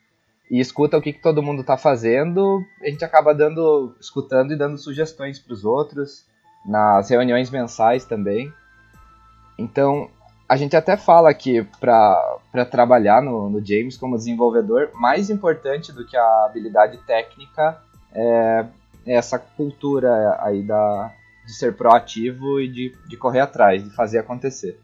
e 0.51 0.61
escuta 0.61 0.99
o 0.99 1.03
que, 1.03 1.13
que 1.13 1.23
todo 1.23 1.43
mundo 1.43 1.63
está 1.63 1.77
fazendo, 1.77 2.63
a 2.83 2.89
gente 2.89 3.05
acaba 3.05 3.35
dando, 3.35 3.95
escutando 4.01 4.53
e 4.53 4.57
dando 4.57 4.77
sugestões 4.77 5.39
para 5.39 5.55
os 5.55 5.65
outros, 5.65 6.27
nas 6.67 7.09
reuniões 7.09 7.51
mensais 7.51 8.05
também. 8.05 8.53
Então, 9.59 10.11
a 10.49 10.57
gente 10.57 10.77
até 10.77 10.97
fala 10.97 11.33
que 11.33 11.67
para 11.81 12.39
trabalhar 12.71 13.23
no, 13.23 13.49
no, 13.49 13.65
James 13.65 13.97
como 13.97 14.17
desenvolvedor, 14.17 14.91
mais 14.95 15.31
importante 15.31 15.93
do 15.93 16.07
que 16.07 16.17
a 16.17 16.45
habilidade 16.45 16.99
técnica 17.07 17.81
é, 18.13 18.67
é 19.07 19.15
essa 19.15 19.39
cultura 19.39 20.39
aí 20.41 20.63
da, 20.63 21.13
de 21.47 21.55
ser 21.55 21.75
proativo 21.75 22.61
e 22.61 22.69
de, 22.69 22.95
de 23.09 23.17
correr 23.17 23.41
atrás, 23.41 23.83
de 23.83 23.91
fazer 23.91 24.19
acontecer. 24.19 24.79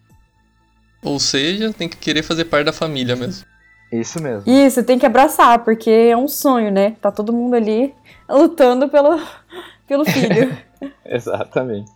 Ou 1.02 1.18
seja, 1.18 1.72
tem 1.72 1.88
que 1.88 1.96
querer 1.96 2.22
fazer 2.22 2.44
parte 2.44 2.66
da 2.66 2.72
família 2.72 3.16
mesmo. 3.16 3.44
Isso 3.90 4.22
mesmo. 4.22 4.48
Isso, 4.48 4.84
tem 4.84 4.98
que 4.98 5.06
abraçar, 5.06 5.64
porque 5.64 5.90
é 5.90 6.16
um 6.16 6.28
sonho, 6.28 6.70
né? 6.70 6.96
Tá 7.00 7.10
todo 7.10 7.32
mundo 7.32 7.54
ali 7.54 7.92
lutando 8.28 8.88
pelo, 8.88 9.20
pelo 9.88 10.04
filho. 10.04 10.56
Exatamente. 11.04 11.90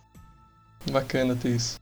Bacana 0.91 1.35
ter 1.35 1.49
isso. 1.49 1.79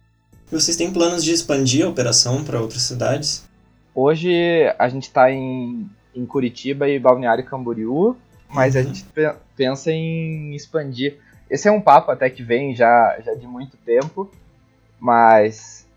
E 0.51 0.55
vocês 0.55 0.77
têm 0.77 0.91
planos 0.91 1.23
de 1.23 1.33
expandir 1.33 1.85
a 1.85 1.89
operação 1.89 2.43
para 2.43 2.61
outras 2.61 2.83
cidades? 2.83 3.47
Hoje 3.93 4.31
a 4.77 4.87
gente 4.89 5.03
está 5.03 5.31
em, 5.31 5.89
em 6.15 6.25
Curitiba 6.25 6.87
e 6.87 6.99
Balneário 6.99 7.45
Camboriú, 7.45 8.15
mas 8.49 8.75
uhum. 8.75 8.81
a 8.81 8.83
gente 8.83 9.05
pensa 9.55 9.91
em 9.91 10.55
expandir. 10.55 11.17
Esse 11.53 11.67
é 11.67 11.71
um 11.71 11.79
papo 11.79 12.09
até 12.09 12.31
que 12.31 12.41
vem 12.41 12.73
já, 12.73 13.15
já 13.23 13.35
de 13.35 13.45
muito 13.45 13.77
tempo, 13.77 14.27
mas 14.99 15.87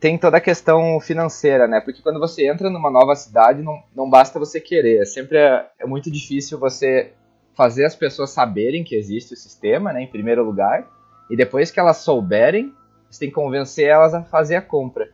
tem 0.00 0.18
toda 0.18 0.38
a 0.38 0.40
questão 0.40 0.98
financeira, 0.98 1.68
né? 1.68 1.80
Porque 1.80 2.02
quando 2.02 2.18
você 2.18 2.48
entra 2.48 2.68
numa 2.68 2.90
nova 2.90 3.14
cidade, 3.14 3.62
não, 3.62 3.80
não 3.94 4.10
basta 4.10 4.36
você 4.36 4.60
querer. 4.60 5.02
É 5.02 5.04
sempre 5.04 5.38
é, 5.38 5.64
é 5.78 5.86
muito 5.86 6.10
difícil 6.10 6.58
você 6.58 7.12
fazer 7.54 7.84
as 7.84 7.94
pessoas 7.94 8.30
saberem 8.30 8.82
que 8.82 8.96
existe 8.96 9.34
o 9.34 9.36
sistema, 9.36 9.92
né? 9.92 10.02
Em 10.02 10.08
primeiro 10.08 10.44
lugar. 10.44 10.84
E 11.30 11.36
depois 11.36 11.70
que 11.70 11.78
elas 11.78 11.98
souberem, 11.98 12.74
você 13.08 13.20
tem 13.20 13.28
que 13.28 13.34
convencer 13.36 13.86
elas 13.86 14.12
a 14.12 14.24
fazer 14.24 14.56
a 14.56 14.60
compra. 14.60 15.08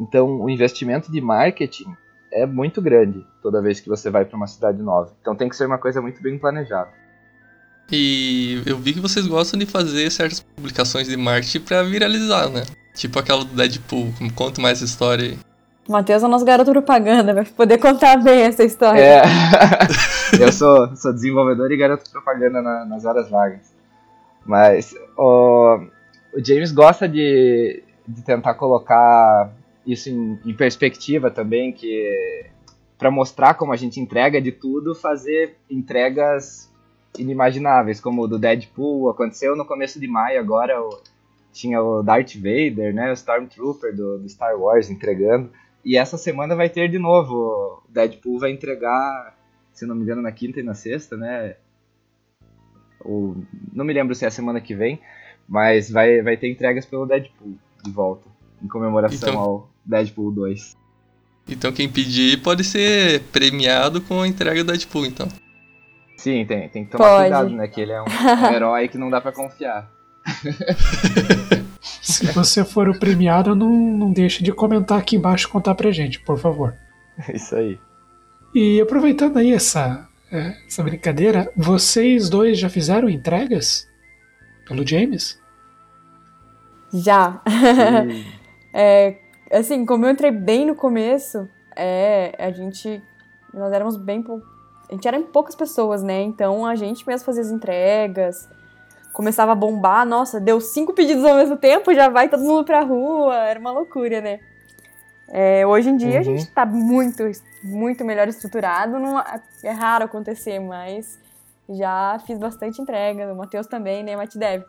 Então, 0.00 0.40
o 0.40 0.48
investimento 0.48 1.12
de 1.12 1.20
marketing 1.20 1.94
é 2.32 2.46
muito 2.46 2.80
grande 2.80 3.22
toda 3.42 3.60
vez 3.60 3.80
que 3.80 3.88
você 3.90 4.08
vai 4.08 4.24
para 4.24 4.36
uma 4.38 4.46
cidade 4.46 4.82
nova. 4.82 5.12
Então, 5.20 5.36
tem 5.36 5.50
que 5.50 5.56
ser 5.56 5.66
uma 5.66 5.76
coisa 5.76 6.00
muito 6.00 6.22
bem 6.22 6.38
planejada. 6.38 7.03
E 7.90 8.62
eu 8.66 8.78
vi 8.78 8.92
que 8.92 9.00
vocês 9.00 9.26
gostam 9.26 9.58
de 9.58 9.66
fazer 9.66 10.10
certas 10.10 10.40
publicações 10.40 11.08
de 11.08 11.16
marketing 11.16 11.60
para 11.60 11.82
viralizar, 11.82 12.48
né? 12.48 12.62
Tipo 12.94 13.18
aquela 13.18 13.44
do 13.44 13.54
Deadpool. 13.54 14.12
Conta 14.34 14.60
mais 14.60 14.80
história 14.80 15.30
aí. 15.30 15.38
Matheus 15.88 16.22
é 16.22 16.26
o 16.26 16.28
nosso 16.30 16.44
garoto 16.46 16.70
propaganda, 16.70 17.34
vai 17.34 17.44
poder 17.44 17.78
contar 17.78 18.16
bem 18.16 18.42
essa 18.42 18.64
história. 18.64 19.00
É. 19.00 19.22
eu 20.40 20.50
sou, 20.50 20.96
sou 20.96 21.12
desenvolvedor 21.12 21.70
e 21.70 21.76
garoto 21.76 22.10
propaganda 22.10 22.62
na, 22.62 22.86
nas 22.86 23.04
horas 23.04 23.28
vagas. 23.28 23.74
Mas 24.46 24.94
o, 25.16 25.80
o 26.32 26.44
James 26.44 26.72
gosta 26.72 27.06
de, 27.06 27.82
de 28.08 28.22
tentar 28.22 28.54
colocar 28.54 29.50
isso 29.86 30.08
em, 30.08 30.38
em 30.46 30.54
perspectiva 30.54 31.30
também, 31.30 31.70
que 31.72 32.46
para 32.98 33.10
mostrar 33.10 33.54
como 33.54 33.72
a 33.72 33.76
gente 33.76 34.00
entrega 34.00 34.40
de 34.40 34.52
tudo, 34.52 34.94
fazer 34.94 35.58
entregas 35.70 36.70
inimagináveis, 37.18 38.00
como 38.00 38.22
o 38.22 38.28
do 38.28 38.38
Deadpool, 38.38 39.10
aconteceu 39.10 39.56
no 39.56 39.64
começo 39.64 40.00
de 40.00 40.06
maio 40.06 40.40
agora, 40.40 40.80
o, 40.80 41.00
tinha 41.52 41.80
o 41.82 42.02
Darth 42.02 42.34
Vader, 42.34 42.94
né, 42.94 43.10
o 43.10 43.14
Stormtrooper 43.14 43.94
do, 43.94 44.18
do 44.18 44.28
Star 44.28 44.58
Wars 44.58 44.90
entregando, 44.90 45.50
e 45.84 45.96
essa 45.96 46.16
semana 46.16 46.56
vai 46.56 46.68
ter 46.68 46.88
de 46.88 46.98
novo, 46.98 47.82
o 47.86 47.92
Deadpool 47.92 48.38
vai 48.38 48.50
entregar, 48.50 49.36
se 49.72 49.86
não 49.86 49.94
me 49.94 50.02
engano, 50.02 50.22
na 50.22 50.32
quinta 50.32 50.60
e 50.60 50.62
na 50.62 50.74
sexta, 50.74 51.16
né, 51.16 51.56
o, 53.00 53.36
não 53.72 53.84
me 53.84 53.92
lembro 53.92 54.14
se 54.14 54.24
é 54.24 54.28
a 54.28 54.30
semana 54.30 54.60
que 54.60 54.74
vem, 54.74 55.00
mas 55.48 55.90
vai, 55.90 56.22
vai 56.22 56.36
ter 56.36 56.50
entregas 56.50 56.86
pelo 56.86 57.06
Deadpool 57.06 57.54
de 57.84 57.90
volta, 57.90 58.28
em 58.62 58.66
comemoração 58.66 59.28
então, 59.28 59.40
ao 59.40 59.70
Deadpool 59.84 60.32
2. 60.32 60.76
Então 61.46 61.70
quem 61.70 61.88
pedir 61.88 62.42
pode 62.42 62.64
ser 62.64 63.20
premiado 63.24 64.00
com 64.00 64.22
a 64.22 64.26
entrega 64.26 64.64
do 64.64 64.72
Deadpool, 64.72 65.04
então. 65.04 65.28
Sim, 66.24 66.46
tem, 66.46 66.66
tem 66.70 66.84
que 66.86 66.90
tomar 66.90 67.04
pode. 67.04 67.22
cuidado, 67.24 67.50
né? 67.50 67.68
Que 67.68 67.82
ele 67.82 67.92
é 67.92 68.00
um, 68.00 68.06
um 68.06 68.54
herói 68.54 68.88
que 68.88 68.96
não 68.96 69.10
dá 69.10 69.20
para 69.20 69.30
confiar. 69.30 69.90
Se 72.00 72.24
você 72.32 72.64
for 72.64 72.88
o 72.88 72.98
premiado, 72.98 73.54
não, 73.54 73.68
não 73.68 74.10
deixe 74.10 74.42
de 74.42 74.50
comentar 74.50 74.98
aqui 74.98 75.16
embaixo 75.16 75.46
e 75.46 75.50
contar 75.50 75.74
pra 75.74 75.90
gente, 75.90 76.18
por 76.20 76.38
favor. 76.38 76.74
Isso 77.28 77.54
aí. 77.54 77.78
E 78.54 78.80
aproveitando 78.80 79.36
aí 79.36 79.52
essa, 79.52 80.08
é, 80.32 80.54
essa 80.66 80.82
brincadeira, 80.82 81.52
vocês 81.54 82.30
dois 82.30 82.58
já 82.58 82.70
fizeram 82.70 83.10
entregas 83.10 83.86
pelo 84.66 84.86
James? 84.86 85.38
Já. 86.90 87.42
é, 88.72 89.16
assim, 89.52 89.84
como 89.84 90.06
eu 90.06 90.10
entrei 90.10 90.30
bem 90.30 90.64
no 90.64 90.74
começo, 90.74 91.46
é, 91.76 92.34
a 92.38 92.50
gente. 92.50 93.02
Nós 93.52 93.70
éramos 93.74 93.98
bem. 93.98 94.24
A 94.94 94.96
gente 94.96 95.08
era 95.08 95.16
em 95.16 95.24
poucas 95.24 95.54
pessoas, 95.54 96.02
né? 96.02 96.22
Então 96.22 96.64
a 96.64 96.74
gente 96.74 97.06
mesmo 97.06 97.26
fazia 97.26 97.42
as 97.42 97.50
entregas 97.50 98.48
começava 99.14 99.52
a 99.52 99.54
bombar, 99.54 100.04
nossa, 100.04 100.40
deu 100.40 100.60
cinco 100.60 100.92
pedidos 100.92 101.24
ao 101.24 101.36
mesmo 101.36 101.56
tempo, 101.56 101.94
já 101.94 102.08
vai 102.08 102.28
todo 102.28 102.42
mundo 102.42 102.64
pra 102.64 102.80
rua, 102.80 103.36
era 103.36 103.60
uma 103.60 103.70
loucura, 103.70 104.20
né? 104.20 104.40
É, 105.28 105.64
hoje 105.64 105.88
em 105.88 105.96
dia 105.96 106.14
uhum. 106.14 106.18
a 106.18 106.22
gente 106.22 106.46
tá 106.50 106.66
muito, 106.66 107.22
muito 107.62 108.04
melhor 108.04 108.26
estruturado, 108.26 108.98
não, 108.98 109.22
é 109.62 109.70
raro 109.70 110.04
acontecer, 110.04 110.58
mas 110.58 111.18
já 111.70 112.20
fiz 112.26 112.38
bastante 112.38 112.82
entrega, 112.82 113.32
o 113.32 113.36
Matheus 113.36 113.68
também, 113.68 114.02
né, 114.02 114.16
Matdev? 114.16 114.64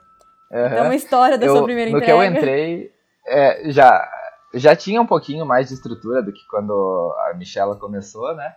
Uhum. 0.51 0.65
Então 0.67 0.83
uma 0.85 0.95
história 0.95 1.39
da 1.39 1.45
eu, 1.47 1.55
sua 1.55 1.63
primeira 1.63 1.89
no 1.89 1.97
entrega. 1.97 2.13
No 2.13 2.21
que 2.21 2.27
eu 2.27 2.37
entrei, 2.37 2.91
é, 3.25 3.71
já, 3.71 4.07
já 4.53 4.75
tinha 4.75 5.01
um 5.01 5.07
pouquinho 5.07 5.43
mais 5.43 5.69
de 5.69 5.73
estrutura 5.73 6.21
do 6.21 6.31
que 6.31 6.45
quando 6.47 7.15
a 7.27 7.33
Michela 7.33 7.75
começou, 7.75 8.35
né? 8.35 8.53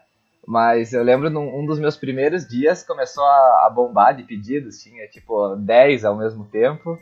Mas 0.49 0.95
eu 0.95 1.03
lembro 1.03 1.29
num 1.29 1.61
um 1.61 1.67
dos 1.67 1.79
meus 1.79 1.95
primeiros 1.95 2.49
dias 2.49 2.83
começou 2.83 3.23
a, 3.23 3.67
a, 3.67 3.71
bombar 3.71 4.17
de 4.17 4.23
pedidos, 4.23 4.79
tinha 4.79 5.07
tipo 5.07 5.55
10 5.57 6.07
ao 6.07 6.17
mesmo 6.17 6.47
tempo. 6.47 6.99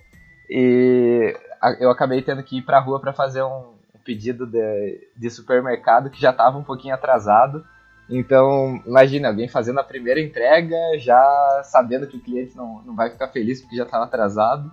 E 0.51 1.33
eu 1.79 1.89
acabei 1.89 2.21
tendo 2.23 2.43
que 2.43 2.59
ir 2.59 2.63
pra 2.63 2.81
rua 2.81 2.99
para 2.99 3.13
fazer 3.13 3.45
um, 3.45 3.69
um 3.95 3.99
pedido 4.05 4.49
de, 4.49 5.09
de 5.17 5.31
supermercado 5.31 6.11
que 6.11 6.21
já 6.21 6.31
estava 6.31 6.59
um 6.59 6.65
pouquinho 6.65 6.93
atrasado. 6.93 7.65
Então, 8.11 8.83
imagina 8.85 9.29
alguém 9.29 9.47
fazendo 9.47 9.79
a 9.79 9.85
primeira 9.85 10.21
entrega, 10.21 10.77
já 10.99 11.63
sabendo 11.63 12.09
que 12.09 12.17
o 12.17 12.21
cliente 12.21 12.57
não, 12.57 12.83
não 12.83 12.97
vai 12.97 13.11
ficar 13.11 13.29
feliz 13.29 13.61
porque 13.61 13.77
já 13.77 13.85
estava 13.85 14.07
atrasado. 14.07 14.69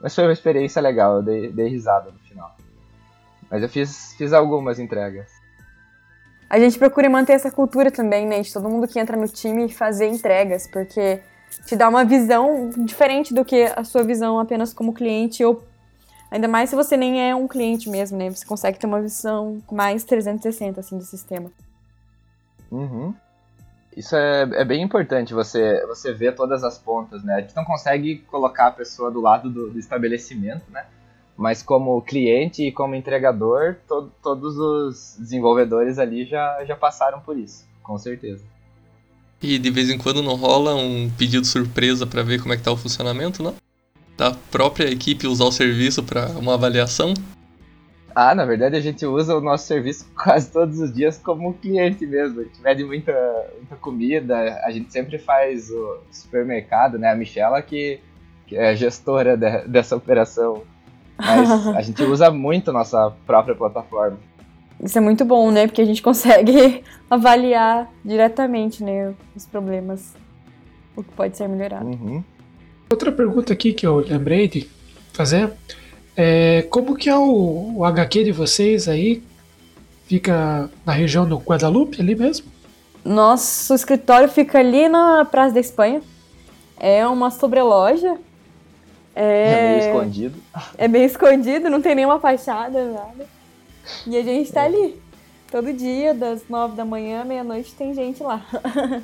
Mas 0.00 0.14
foi 0.14 0.24
uma 0.24 0.32
experiência 0.32 0.80
legal, 0.80 1.16
eu 1.16 1.22
dei, 1.22 1.52
dei 1.52 1.68
risada 1.68 2.10
no 2.10 2.18
final. 2.20 2.56
Mas 3.50 3.62
eu 3.62 3.68
fiz, 3.68 4.14
fiz 4.16 4.32
algumas 4.32 4.78
entregas. 4.78 5.41
A 6.52 6.58
gente 6.58 6.78
procura 6.78 7.08
manter 7.08 7.32
essa 7.32 7.50
cultura 7.50 7.90
também, 7.90 8.26
né? 8.26 8.42
De 8.42 8.52
todo 8.52 8.68
mundo 8.68 8.86
que 8.86 9.00
entra 9.00 9.16
no 9.16 9.26
time 9.26 9.70
fazer 9.70 10.08
entregas, 10.08 10.66
porque 10.66 11.18
te 11.64 11.74
dá 11.74 11.88
uma 11.88 12.04
visão 12.04 12.68
diferente 12.84 13.32
do 13.32 13.42
que 13.42 13.62
a 13.74 13.82
sua 13.84 14.02
visão 14.02 14.38
apenas 14.38 14.74
como 14.74 14.92
cliente 14.92 15.42
ou 15.42 15.64
ainda 16.30 16.46
mais 16.46 16.68
se 16.68 16.76
você 16.76 16.94
nem 16.94 17.26
é 17.26 17.34
um 17.34 17.48
cliente 17.48 17.88
mesmo, 17.88 18.18
né? 18.18 18.28
Você 18.28 18.44
consegue 18.44 18.78
ter 18.78 18.86
uma 18.86 19.00
visão 19.00 19.62
mais 19.72 20.04
360 20.04 20.78
assim 20.78 20.98
do 20.98 21.04
sistema. 21.04 21.50
Uhum. 22.70 23.14
Isso 23.96 24.14
é, 24.14 24.42
é 24.42 24.64
bem 24.64 24.82
importante, 24.82 25.32
você, 25.32 25.82
você 25.86 26.12
ver 26.12 26.34
todas 26.34 26.62
as 26.62 26.76
pontas, 26.76 27.24
né? 27.24 27.36
A 27.36 27.40
gente 27.40 27.56
não 27.56 27.64
consegue 27.64 28.18
colocar 28.30 28.66
a 28.66 28.72
pessoa 28.72 29.10
do 29.10 29.22
lado 29.22 29.48
do, 29.48 29.70
do 29.70 29.78
estabelecimento, 29.78 30.70
né? 30.70 30.84
Mas 31.42 31.60
como 31.60 32.00
cliente 32.02 32.68
e 32.68 32.70
como 32.70 32.94
entregador, 32.94 33.74
to, 33.88 34.08
todos 34.22 34.56
os 34.56 35.16
desenvolvedores 35.18 35.98
ali 35.98 36.24
já, 36.24 36.64
já 36.64 36.76
passaram 36.76 37.18
por 37.18 37.36
isso, 37.36 37.66
com 37.82 37.98
certeza. 37.98 38.44
E 39.42 39.58
de 39.58 39.68
vez 39.68 39.90
em 39.90 39.98
quando 39.98 40.22
não 40.22 40.36
rola 40.36 40.76
um 40.76 41.10
pedido 41.10 41.44
surpresa 41.44 42.06
para 42.06 42.22
ver 42.22 42.40
como 42.40 42.54
é 42.54 42.56
que 42.56 42.62
tá 42.62 42.70
o 42.70 42.76
funcionamento, 42.76 43.42
não? 43.42 43.56
Da 44.16 44.30
própria 44.30 44.88
equipe 44.88 45.26
usar 45.26 45.46
o 45.46 45.50
serviço 45.50 46.04
para 46.04 46.26
uma 46.26 46.54
avaliação? 46.54 47.12
Ah, 48.14 48.36
na 48.36 48.44
verdade 48.44 48.76
a 48.76 48.80
gente 48.80 49.04
usa 49.04 49.36
o 49.36 49.40
nosso 49.40 49.66
serviço 49.66 50.08
quase 50.14 50.48
todos 50.48 50.78
os 50.78 50.94
dias 50.94 51.18
como 51.18 51.54
cliente 51.54 52.06
mesmo. 52.06 52.38
A 52.38 52.44
gente 52.44 52.60
pede 52.60 52.84
muita, 52.84 53.12
muita 53.56 53.74
comida, 53.74 54.60
a 54.62 54.70
gente 54.70 54.92
sempre 54.92 55.18
faz 55.18 55.68
o 55.70 55.98
supermercado, 56.08 57.00
né? 57.00 57.10
A 57.10 57.16
Michela 57.16 57.60
que, 57.60 57.98
que 58.46 58.54
é 58.54 58.76
gestora 58.76 59.36
de, 59.36 59.66
dessa 59.66 59.96
operação. 59.96 60.62
Mas 61.24 61.68
a 61.76 61.82
gente 61.82 62.02
usa 62.02 62.30
muito 62.30 62.70
a 62.70 62.72
nossa 62.72 63.12
própria 63.26 63.54
plataforma. 63.54 64.18
Isso 64.82 64.98
é 64.98 65.00
muito 65.00 65.24
bom, 65.24 65.50
né? 65.50 65.66
Porque 65.66 65.80
a 65.80 65.84
gente 65.84 66.02
consegue 66.02 66.82
avaliar 67.08 67.88
diretamente 68.04 68.82
né, 68.82 69.14
os 69.34 69.46
problemas, 69.46 70.14
o 70.96 71.02
que 71.02 71.12
pode 71.12 71.36
ser 71.36 71.48
melhorado. 71.48 71.86
Uhum. 71.86 72.22
Outra 72.90 73.12
pergunta 73.12 73.52
aqui 73.52 73.72
que 73.72 73.86
eu 73.86 73.98
lembrei 73.98 74.48
de 74.48 74.68
fazer 75.12 75.52
é, 76.16 76.62
como 76.70 76.94
que 76.96 77.08
é 77.08 77.16
o, 77.16 77.74
o, 77.76 77.84
HQ 77.84 78.24
de 78.24 78.32
vocês 78.32 78.88
aí? 78.88 79.22
Fica 80.06 80.68
na 80.84 80.92
região 80.92 81.26
do 81.26 81.38
Guadalupe, 81.38 82.00
ali 82.00 82.14
mesmo? 82.14 82.46
Nosso 83.04 83.74
escritório 83.74 84.28
fica 84.28 84.58
ali 84.58 84.88
na 84.88 85.24
Praça 85.24 85.54
da 85.54 85.60
Espanha. 85.60 86.02
É 86.78 87.06
uma 87.06 87.30
sobreloja. 87.30 88.18
É, 89.14 89.52
é 89.52 89.78
meio 89.78 89.88
escondido. 89.88 90.42
É 90.78 90.88
meio 90.88 91.04
escondido, 91.06 91.70
não 91.70 91.82
tem 91.82 91.94
nenhuma 91.94 92.18
fachada, 92.18 92.92
nada. 92.92 93.26
E 94.06 94.16
a 94.16 94.22
gente 94.22 94.50
tá 94.52 94.64
ali. 94.64 95.00
Todo 95.50 95.72
dia, 95.72 96.14
das 96.14 96.48
nove 96.48 96.76
da 96.76 96.84
manhã, 96.84 97.24
meia-noite, 97.24 97.74
tem 97.74 97.94
gente 97.94 98.22
lá. 98.22 98.44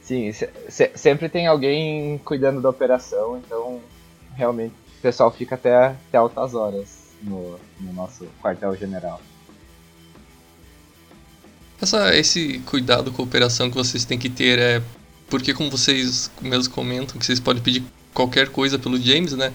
Sim, 0.00 0.32
se, 0.32 0.48
se, 0.68 0.90
sempre 0.94 1.28
tem 1.28 1.46
alguém 1.46 2.18
cuidando 2.24 2.62
da 2.62 2.70
operação, 2.70 3.36
então 3.36 3.80
realmente 4.34 4.74
o 4.98 5.02
pessoal 5.02 5.30
fica 5.30 5.54
até, 5.54 5.88
até 5.88 6.16
altas 6.16 6.54
horas 6.54 7.08
no, 7.20 7.58
no 7.80 7.92
nosso 7.92 8.26
quartel-general. 8.40 9.20
Essa, 11.80 12.16
esse 12.16 12.60
cuidado 12.60 13.12
com 13.12 13.22
a 13.22 13.24
operação 13.24 13.68
que 13.70 13.76
vocês 13.76 14.04
têm 14.04 14.18
que 14.18 14.30
ter 14.30 14.58
é 14.58 14.82
porque, 15.28 15.52
como 15.52 15.70
vocês 15.70 16.30
mesmo 16.40 16.72
comentam, 16.72 17.18
que 17.18 17.26
vocês 17.26 17.38
podem 17.38 17.62
pedir 17.62 17.84
qualquer 18.18 18.48
coisa 18.48 18.80
pelo 18.80 19.00
James, 19.00 19.32
né? 19.34 19.52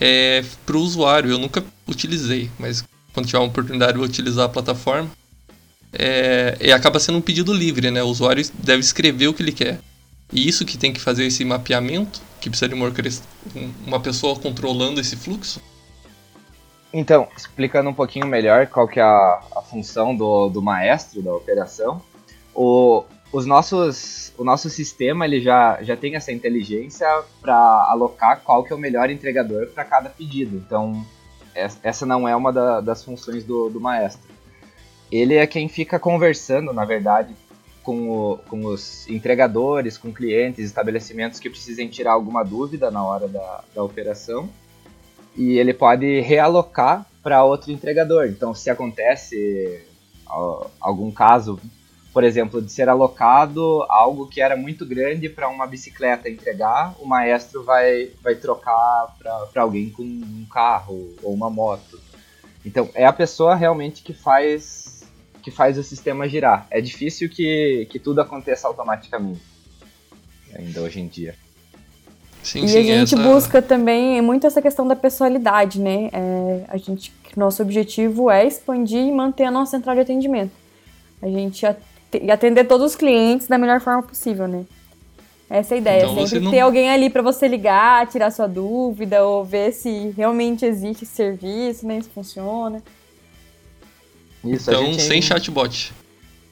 É 0.00 0.42
pro 0.64 0.80
usuário. 0.80 1.30
Eu 1.30 1.38
nunca 1.38 1.62
utilizei, 1.86 2.50
mas 2.58 2.82
quando 3.12 3.26
tiver 3.26 3.38
uma 3.38 3.48
oportunidade 3.48 3.92
eu 3.92 3.98
vou 3.98 4.06
utilizar 4.06 4.46
a 4.46 4.48
plataforma. 4.48 5.10
É, 5.92 6.56
e 6.60 6.72
acaba 6.72 6.98
sendo 6.98 7.18
um 7.18 7.20
pedido 7.20 7.52
livre, 7.52 7.90
né? 7.90 8.02
O 8.02 8.06
usuário 8.06 8.42
deve 8.54 8.80
escrever 8.80 9.28
o 9.28 9.34
que 9.34 9.42
ele 9.42 9.52
quer. 9.52 9.80
E 10.32 10.48
isso 10.48 10.64
que 10.64 10.78
tem 10.78 10.92
que 10.92 11.00
fazer 11.00 11.26
esse 11.26 11.44
mapeamento, 11.44 12.22
que 12.40 12.48
precisa 12.48 12.68
de 12.68 12.74
uma, 12.74 12.90
uma 13.86 14.00
pessoa 14.00 14.34
controlando 14.36 14.98
esse 14.98 15.14
fluxo? 15.14 15.60
Então, 16.92 17.28
explicando 17.36 17.90
um 17.90 17.94
pouquinho 17.94 18.26
melhor 18.26 18.66
qual 18.66 18.88
que 18.88 18.98
é 18.98 19.02
a, 19.02 19.40
a 19.56 19.62
função 19.62 20.16
do, 20.16 20.48
do 20.48 20.62
maestro 20.62 21.20
da 21.20 21.34
operação, 21.34 22.02
o, 22.54 23.04
os 23.32 23.44
nossos, 23.46 24.32
o 24.38 24.44
nosso 24.44 24.70
sistema 24.70 25.24
ele 25.24 25.40
já, 25.40 25.82
já 25.82 25.96
tem 25.96 26.14
essa 26.14 26.32
inteligência 26.32 27.06
para 27.40 27.56
alocar 27.90 28.40
qual 28.42 28.62
que 28.62 28.72
é 28.72 28.76
o 28.76 28.78
melhor 28.78 29.10
entregador 29.10 29.66
para 29.68 29.84
cada 29.84 30.08
pedido. 30.08 30.56
Então, 30.56 31.04
essa 31.82 32.06
não 32.06 32.28
é 32.28 32.36
uma 32.36 32.52
da, 32.52 32.80
das 32.80 33.04
funções 33.04 33.44
do, 33.44 33.68
do 33.68 33.80
maestro. 33.80 34.30
Ele 35.10 35.34
é 35.34 35.46
quem 35.46 35.68
fica 35.68 35.98
conversando, 35.98 36.72
na 36.72 36.84
verdade, 36.84 37.34
com, 37.82 38.10
o, 38.10 38.38
com 38.48 38.64
os 38.64 39.08
entregadores, 39.08 39.96
com 39.96 40.12
clientes, 40.12 40.64
estabelecimentos 40.64 41.38
que 41.38 41.48
precisem 41.48 41.88
tirar 41.88 42.12
alguma 42.12 42.42
dúvida 42.42 42.90
na 42.90 43.04
hora 43.04 43.28
da, 43.28 43.64
da 43.74 43.82
operação. 43.82 44.48
E 45.36 45.58
ele 45.58 45.72
pode 45.72 46.20
realocar 46.20 47.06
para 47.22 47.44
outro 47.44 47.70
entregador. 47.70 48.26
Então, 48.26 48.54
se 48.54 48.70
acontece 48.70 49.84
algum 50.80 51.10
caso, 51.10 51.60
por 52.16 52.24
exemplo, 52.24 52.62
de 52.62 52.72
ser 52.72 52.88
alocado 52.88 53.84
algo 53.90 54.26
que 54.26 54.40
era 54.40 54.56
muito 54.56 54.86
grande 54.86 55.28
para 55.28 55.50
uma 55.50 55.66
bicicleta 55.66 56.30
entregar, 56.30 56.94
o 56.98 57.04
maestro 57.04 57.62
vai, 57.62 58.08
vai 58.22 58.34
trocar 58.34 59.14
para 59.52 59.60
alguém 59.60 59.90
com 59.90 60.02
um 60.02 60.46
carro 60.50 61.14
ou 61.22 61.34
uma 61.34 61.50
moto. 61.50 62.00
Então, 62.64 62.88
é 62.94 63.04
a 63.04 63.12
pessoa 63.12 63.54
realmente 63.54 64.02
que 64.02 64.14
faz 64.14 65.04
que 65.42 65.50
faz 65.50 65.76
o 65.76 65.82
sistema 65.82 66.26
girar. 66.26 66.66
É 66.70 66.80
difícil 66.80 67.28
que, 67.28 67.86
que 67.90 67.98
tudo 67.98 68.22
aconteça 68.22 68.66
automaticamente, 68.66 69.42
ainda 70.58 70.80
hoje 70.80 71.00
em 71.00 71.08
dia. 71.08 71.34
Sim, 72.42 72.64
e 72.64 72.68
sim, 72.70 72.78
a 72.78 72.82
gente 72.82 73.14
essa... 73.14 73.22
busca 73.22 73.60
também 73.60 74.22
muito 74.22 74.46
essa 74.46 74.62
questão 74.62 74.88
da 74.88 74.96
pessoalidade, 74.96 75.78
né? 75.78 76.08
É, 76.10 76.64
a 76.68 76.78
gente, 76.78 77.12
nosso 77.36 77.60
objetivo 77.60 78.30
é 78.30 78.46
expandir 78.46 79.02
e 79.02 79.12
manter 79.12 79.44
a 79.44 79.50
nossa 79.50 79.72
central 79.72 79.96
de 79.96 80.00
atendimento. 80.00 80.52
A 81.20 81.28
gente 81.28 81.66
atender 82.30 82.64
todos 82.64 82.92
os 82.92 82.96
clientes 82.96 83.46
da 83.46 83.58
melhor 83.58 83.80
forma 83.80 84.02
possível, 84.02 84.46
né? 84.46 84.64
Essa 85.48 85.74
é 85.74 85.76
a 85.76 85.78
ideia, 85.78 86.02
então, 86.06 86.26
sempre 86.26 86.40
não... 86.40 86.50
ter 86.50 86.60
alguém 86.60 86.90
ali 86.90 87.08
para 87.08 87.22
você 87.22 87.46
ligar, 87.46 88.06
tirar 88.08 88.32
sua 88.32 88.48
dúvida 88.48 89.24
ou 89.24 89.44
ver 89.44 89.72
se 89.72 90.12
realmente 90.16 90.64
existe 90.64 91.04
esse 91.04 91.14
serviço, 91.14 91.86
né, 91.86 92.00
se 92.00 92.08
funciona. 92.08 92.82
Isso, 94.44 94.70
então, 94.70 94.84
gente... 94.86 95.02
sem 95.02 95.22
chatbot. 95.22 95.94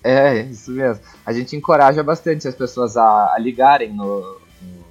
É, 0.02 0.42
isso 0.42 0.70
mesmo. 0.70 1.02
A 1.26 1.32
gente 1.32 1.56
encoraja 1.56 2.02
bastante 2.02 2.46
as 2.46 2.54
pessoas 2.54 2.96
a, 2.96 3.32
a 3.34 3.38
ligarem 3.38 3.92
no, 3.92 4.40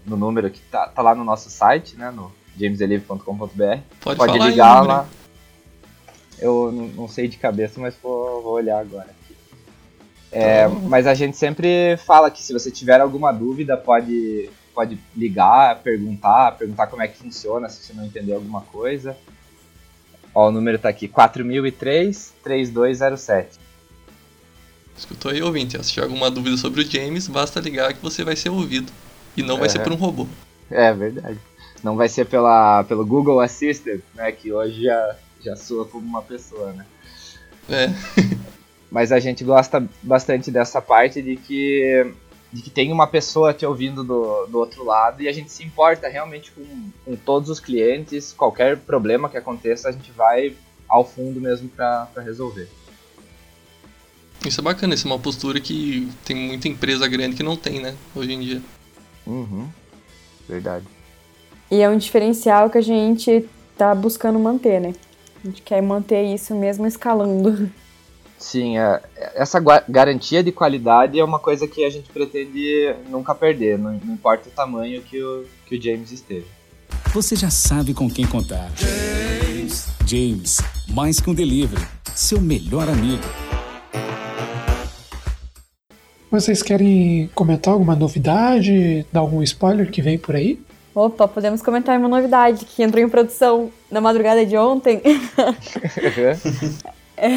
no 0.06 0.18
número 0.18 0.50
que 0.50 0.60
tá, 0.62 0.88
tá, 0.88 1.02
lá 1.02 1.16
no 1.16 1.24
nosso 1.24 1.50
site, 1.50 1.96
né, 1.96 2.12
no 2.12 2.32
jameselive.com.br. 2.58 3.80
Pode, 4.02 4.18
Pode 4.18 4.40
ligar 4.40 4.82
lá. 4.82 5.08
Eu 6.40 6.72
não, 6.72 7.08
sei 7.08 7.28
de 7.28 7.38
cabeça, 7.38 7.80
mas 7.80 7.96
vou, 8.02 8.42
vou 8.42 8.54
olhar 8.54 8.80
agora. 8.80 9.10
É. 10.34 10.68
Mas 10.68 11.06
a 11.06 11.14
gente 11.14 11.38
sempre 11.38 11.96
fala 11.98 12.32
que 12.32 12.42
se 12.42 12.52
você 12.52 12.72
tiver 12.72 13.00
alguma 13.00 13.32
dúvida, 13.32 13.78
pode, 13.78 14.50
pode 14.74 14.98
ligar, 15.16 15.84
perguntar, 15.84 16.58
perguntar 16.58 16.88
como 16.88 17.04
é 17.04 17.08
que 17.08 17.20
funciona, 17.20 17.70
se 17.70 17.84
você 17.84 17.94
não 17.94 18.06
entendeu 18.06 18.36
alguma 18.36 18.62
coisa. 18.62 19.16
Ó, 20.34 20.48
o 20.48 20.52
número 20.52 20.80
tá 20.80 20.90
aqui, 20.90 21.08
4003-3207. 21.08 23.46
Escutou 24.98 25.32
aí, 25.32 25.40
ouvinte? 25.42 25.78
Se 25.84 25.92
tiver 25.92 26.06
alguma 26.06 26.32
dúvida 26.32 26.58
sobre 26.58 26.82
o 26.82 26.90
James, 26.90 27.28
basta 27.28 27.60
ligar 27.60 27.94
que 27.94 28.02
você 28.02 28.24
vai 28.24 28.36
ser 28.36 28.50
ouvido. 28.50 28.92
E 29.38 29.44
não 29.44 29.58
vai 29.58 29.68
é. 29.68 29.70
ser 29.70 29.80
por 29.80 29.92
um 29.92 29.96
robô. 29.96 30.28
É 30.70 30.94
verdade. 30.94 31.40
Não 31.84 31.96
vai 31.96 32.10
ser 32.10 32.26
pela, 32.26 32.84
pelo 32.86 33.06
Google 33.06 33.40
Assistant, 33.40 34.02
né? 34.16 34.32
Que 34.32 34.52
hoje 34.52 34.84
já, 34.84 35.16
já 35.44 35.56
soa 35.56 35.86
como 35.86 36.08
uma 36.08 36.22
pessoa, 36.22 36.74
né? 36.74 36.86
É. 37.70 37.90
Mas 38.94 39.12
a 39.12 39.20
gente 39.20 39.44
gosta 39.44 39.84
bastante 40.04 40.52
dessa 40.52 40.80
parte 40.80 41.20
de 41.20 41.36
que 41.36 42.14
de 42.52 42.62
que 42.62 42.70
tem 42.70 42.92
uma 42.92 43.08
pessoa 43.08 43.52
te 43.52 43.66
ouvindo 43.66 44.04
do, 44.04 44.46
do 44.46 44.60
outro 44.60 44.86
lado 44.86 45.24
e 45.24 45.28
a 45.28 45.32
gente 45.32 45.52
se 45.52 45.64
importa 45.64 46.08
realmente 46.08 46.52
com, 46.52 46.64
com 47.04 47.16
todos 47.16 47.50
os 47.50 47.60
clientes. 47.60 48.32
Qualquer 48.32 48.78
problema 48.78 49.28
que 49.28 49.36
aconteça, 49.36 49.90
a 49.90 49.92
gente 49.92 50.12
vai 50.12 50.56
ao 50.88 51.04
fundo 51.04 51.42
mesmo 51.42 51.68
para 51.68 52.08
resolver. 52.18 52.70
Isso 54.46 54.62
é 54.62 54.64
bacana, 54.64 54.94
isso 54.94 55.08
é 55.08 55.12
uma 55.12 55.18
postura 55.18 55.60
que 55.60 56.08
tem 56.24 56.36
muita 56.36 56.68
empresa 56.68 57.08
grande 57.08 57.36
que 57.36 57.42
não 57.42 57.58
tem, 57.58 57.80
né, 57.80 57.96
hoje 58.16 58.34
em 58.34 58.40
dia. 58.40 58.62
Uhum. 59.26 59.68
Verdade. 60.48 60.86
E 61.72 61.82
é 61.82 61.90
um 61.90 61.98
diferencial 61.98 62.70
que 62.70 62.78
a 62.78 62.82
gente 62.82 63.50
tá 63.76 63.96
buscando 63.96 64.38
manter, 64.38 64.80
né? 64.80 64.94
A 65.44 65.48
gente 65.48 65.64
quer 65.64 65.82
manter 65.82 66.22
isso 66.32 66.54
mesmo 66.54 66.86
escalando. 66.86 67.72
Sim, 68.38 68.78
é, 68.78 69.02
essa 69.36 69.60
garantia 69.88 70.44
de 70.44 70.52
qualidade 70.52 71.20
é 71.20 71.24
uma 71.24 71.40
coisa 71.40 71.68
que 71.68 71.84
a 71.84 71.90
gente 71.90 72.10
pretende 72.10 72.94
nunca 73.10 73.34
perder, 73.34 73.80
não, 73.80 73.94
não 74.04 74.14
importa 74.14 74.50
o 74.50 74.52
tamanho 74.52 75.02
que 75.02 75.24
o, 75.24 75.46
que 75.66 75.78
o 75.78 75.82
James 75.82 76.12
esteja. 76.12 76.46
Você 77.14 77.36
já 77.36 77.50
sabe 77.50 77.94
com 77.94 78.10
quem 78.10 78.26
contar. 78.26 78.72
James. 78.76 79.88
James, 80.06 80.58
mais 80.90 81.20
que 81.20 81.30
um 81.30 81.34
delivery, 81.34 81.86
seu 82.14 82.42
melhor 82.42 82.90
amigo. 82.90 83.24
Vocês 86.30 86.64
querem 86.64 87.30
comentar 87.36 87.74
alguma 87.74 87.96
novidade, 87.96 89.06
dar 89.12 89.20
algum 89.20 89.44
spoiler 89.44 89.92
que 89.92 90.02
vem 90.02 90.18
por 90.18 90.36
aí? 90.36 90.60
Opa, 90.96 91.28
podemos 91.28 91.62
comentar 91.62 91.98
uma 91.98 92.08
novidade 92.08 92.66
que 92.66 92.84
entrou 92.84 93.04
em 93.04 93.10
produção 93.10 93.72
na 93.90 94.02
madrugada 94.02 94.46
de 94.46 94.58
ontem. 94.58 95.02
é, 97.16 97.30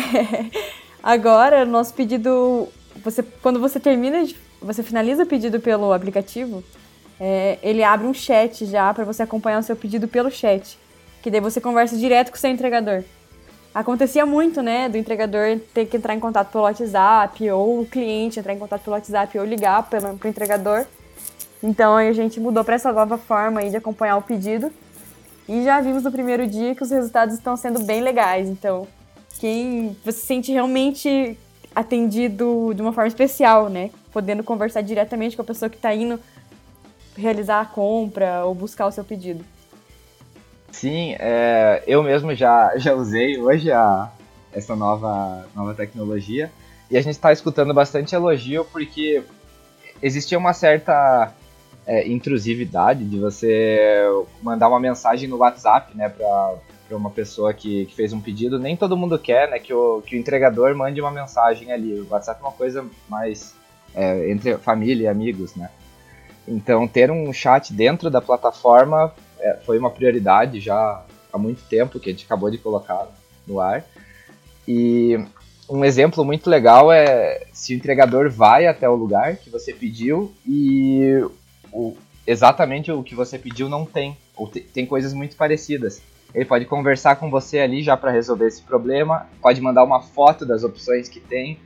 agora, 1.07 1.65
nosso 1.65 1.95
pedido, 1.95 2.69
você, 3.05 3.23
quando 3.23 3.61
você 3.61 3.79
termina, 3.79 4.27
você 4.61 4.83
finaliza 4.83 5.23
o 5.23 5.27
pedido 5.27 5.61
pelo 5.61 5.93
aplicativo, 5.93 6.65
é, 7.21 7.59
ele 7.63 7.85
abre 7.85 8.09
um 8.09 8.13
chat 8.13 8.67
já 8.67 8.93
para 8.93 9.05
você 9.05 9.23
acompanhar 9.23 9.61
o 9.61 9.63
seu 9.63 9.77
pedido 9.77 10.09
pelo 10.09 10.29
chat, 10.33 10.77
que 11.23 11.31
daí 11.31 11.41
você 11.41 11.61
conversa 11.61 11.97
direto 11.97 12.31
com 12.31 12.37
o 12.37 12.41
seu 12.41 12.51
entregador. 12.51 13.05
Acontecia 13.73 14.27
muito, 14.27 14.63
né, 14.63 14.89
do 14.89 14.97
entregador 14.97 15.61
ter 15.73 15.87
que 15.87 15.97
entrar 15.97 16.15
em 16.15 16.19
contato 16.19 16.51
pelo 16.51 16.65
WhatsApp, 16.65 17.51
ou 17.53 17.83
o 17.83 17.87
cliente 17.87 18.41
entrar 18.41 18.55
em 18.55 18.59
contato 18.59 18.83
pelo 18.83 18.97
WhatsApp, 18.97 19.39
ou 19.39 19.45
ligar 19.45 19.83
para 19.85 20.13
o 20.13 20.29
entregador. 20.29 20.87
Então 21.63 21.97
a 21.97 22.13
gente 22.13 22.41
mudou 22.41 22.65
para 22.65 22.75
essa 22.75 22.93
nova 22.93 23.17
forma 23.17 23.63
de 23.69 23.77
acompanhar 23.77 24.17
o 24.17 24.23
pedido. 24.23 24.73
E 25.49 25.63
já 25.63 25.81
vimos 25.81 26.03
no 26.03 26.11
primeiro 26.11 26.47
dia 26.47 26.75
que 26.75 26.83
os 26.83 26.91
resultados 26.91 27.35
estão 27.35 27.57
sendo 27.57 27.81
bem 27.85 28.01
legais. 28.01 28.49
Então, 28.49 28.89
quem 29.39 29.97
você 30.05 30.13
se 30.13 30.27
sente 30.27 30.53
realmente 30.53 31.39
atendido 31.75 32.73
de 32.75 32.81
uma 32.81 32.93
forma 32.93 33.09
especial, 33.09 33.69
né? 33.69 33.91
Podendo 34.13 34.43
conversar 34.43 34.81
diretamente 34.81 35.37
com 35.37 35.43
a 35.43 35.45
pessoa 35.45 35.69
que 35.69 35.77
está 35.77 35.95
indo 35.95 36.19
realizar 37.17 37.61
a 37.61 37.65
compra 37.65 38.45
ou 38.45 38.55
buscar 38.55 38.87
o 38.87 38.93
seu 38.93 39.05
pedido. 39.05 39.45
Sim, 40.71 41.17
é, 41.19 41.83
eu 41.87 42.03
mesmo 42.03 42.35
já, 42.35 42.77
já 42.77 42.95
usei 42.95 43.39
hoje 43.39 43.73
a, 43.73 44.11
essa 44.53 44.77
nova, 44.77 45.47
nova 45.55 45.75
tecnologia 45.75 46.51
e 46.91 46.97
a 46.97 47.01
gente 47.01 47.15
está 47.15 47.33
escutando 47.33 47.73
bastante 47.73 48.15
elogio 48.15 48.65
porque 48.67 49.23
existia 50.03 50.37
uma 50.37 50.53
certa 50.53 51.33
é, 51.87 52.09
intrusividade 52.09 53.05
de 53.05 53.19
você 53.19 54.05
mandar 54.43 54.69
uma 54.69 54.81
mensagem 54.81 55.29
no 55.29 55.37
WhatsApp, 55.37 55.97
né, 55.97 56.09
para 56.09 56.55
uma 56.95 57.11
pessoa 57.11 57.53
que, 57.53 57.87
que, 57.87 57.95
fez 57.95 58.13
um 58.13 58.21
pedido. 58.21 58.59
Nem 58.59 58.77
todo 58.77 58.97
mundo 58.97 59.19
quer, 59.19 59.51
né, 59.51 59.59
que 59.59 59.73
o, 59.73 60.03
que 60.03 60.17
o 60.17 60.19
entregador 60.19 60.75
mande 60.77 61.01
uma 61.01 61.11
mensagem 61.11 61.73
ali. 61.73 62.01
O 62.01 62.09
WhatsApp 62.09 62.41
é 62.41 62.45
uma 62.45 62.53
coisa 62.53 62.87
mais 63.09 63.55
é, 63.95 64.31
entre 64.31 64.57
família 64.59 65.05
e 65.05 65.09
amigos, 65.09 65.55
né. 65.55 65.71
Então, 66.47 66.87
ter 66.87 67.11
um 67.11 67.33
chat 67.33 67.73
dentro 67.73 68.09
da 68.09 68.21
plataforma 68.21 69.13
é, 69.41 69.59
foi 69.65 69.79
uma 69.79 69.91
prioridade 69.91 70.61
já 70.61 71.05
há 71.33 71.39
muito 71.39 71.63
tempo, 71.69 71.99
que 71.99 72.09
a 72.09 72.13
gente 72.13 72.25
acabou 72.25 72.51
de 72.51 72.59
colocar 72.59 73.09
no 73.47 73.61
ar. 73.61 73.85
E 74.67 75.19
um 75.69 75.85
exemplo 75.85 76.25
muito 76.25 76.49
legal 76.49 76.93
é 76.93 77.47
se 77.53 77.75
o 77.75 77.77
entregador 77.77 78.31
vai 78.31 78.67
até 78.67 78.89
o 78.89 78.95
lugar 78.95 79.37
que 79.37 79.51
você 79.51 79.73
pediu 79.73 80.33
e 80.47 81.21
o, 81.73 81.97
exatamente 82.27 82.91
o 82.91 83.03
que 83.03 83.15
você 83.15 83.39
pediu 83.39 83.69
não 83.69 83.85
tem, 83.85 84.17
ou 84.37 84.49
te, 84.49 84.61
tem 84.61 84.87
coisas 84.87 85.13
muito 85.13 85.37
parecidas. 85.37 86.01
Ele 86.35 86.45
pode 86.45 86.65
conversar 86.67 87.17
com 87.17 87.31
você 87.31 87.61
ali 87.61 87.83
já 87.83 87.97
para 87.97 88.11
resolver 88.11 88.47
esse 88.47 88.63
problema, 88.63 89.27
pode 89.41 89.61
mandar 89.61 89.85
uma 89.85 90.03
foto 90.03 90.45
das 90.45 90.63
opções 90.65 91.09
que 91.09 91.21
tem. 91.21 91.59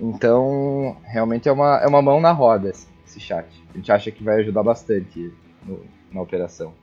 Então, 0.00 0.96
realmente 1.04 1.48
é 1.48 1.52
uma, 1.52 1.78
é 1.78 1.86
uma 1.86 2.02
mão 2.02 2.20
na 2.20 2.32
roda 2.32 2.72
esse 3.06 3.20
chat. 3.20 3.46
A 3.72 3.76
gente 3.76 3.92
acha 3.92 4.10
que 4.10 4.22
vai 4.22 4.40
ajudar 4.40 4.62
bastante 4.62 5.32
no, 5.64 5.84
na 6.10 6.20
operação. 6.20 6.74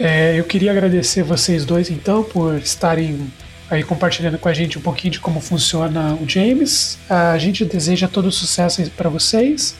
É, 0.00 0.38
eu 0.38 0.44
queria 0.44 0.70
agradecer 0.70 1.24
vocês 1.24 1.64
dois 1.64 1.90
então 1.90 2.22
por 2.22 2.54
estarem 2.54 3.28
aí 3.68 3.82
compartilhando 3.82 4.38
com 4.38 4.48
a 4.48 4.54
gente 4.54 4.78
um 4.78 4.80
pouquinho 4.80 5.12
de 5.12 5.20
como 5.20 5.40
funciona 5.40 6.14
o 6.14 6.28
James. 6.28 6.98
A 7.10 7.36
gente 7.36 7.64
deseja 7.64 8.08
todo 8.08 8.30
sucesso 8.30 8.88
para 8.92 9.10
vocês. 9.10 9.74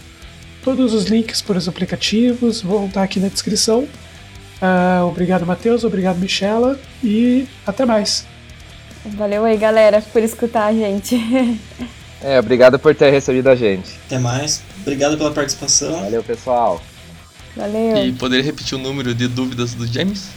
Todos 0.62 0.92
os 0.92 1.06
links 1.06 1.40
para 1.40 1.58
os 1.58 1.68
aplicativos 1.68 2.60
vão 2.60 2.86
estar 2.86 3.02
aqui 3.02 3.20
na 3.20 3.28
descrição. 3.28 3.88
Uh, 4.60 5.06
obrigado, 5.06 5.46
Matheus. 5.46 5.84
Obrigado, 5.84 6.18
Michela. 6.18 6.78
E 7.02 7.46
até 7.66 7.84
mais. 7.86 8.26
Valeu 9.04 9.44
aí, 9.44 9.56
galera, 9.56 10.02
por 10.02 10.22
escutar 10.22 10.66
a 10.66 10.72
gente. 10.72 11.16
É, 12.20 12.36
obrigado 12.36 12.80
por 12.80 12.92
ter 12.96 13.12
recebido 13.12 13.48
a 13.48 13.54
gente. 13.54 13.96
Até 14.06 14.18
mais. 14.18 14.60
Obrigado 14.80 15.16
pela 15.16 15.30
participação. 15.30 16.00
Valeu, 16.00 16.20
pessoal. 16.20 16.82
Valeu. 17.54 18.04
E 18.04 18.12
poderia 18.12 18.44
repetir 18.44 18.76
o 18.76 18.80
número 18.80 19.14
de 19.14 19.28
dúvidas 19.28 19.72
do 19.72 19.86
James? 19.86 20.30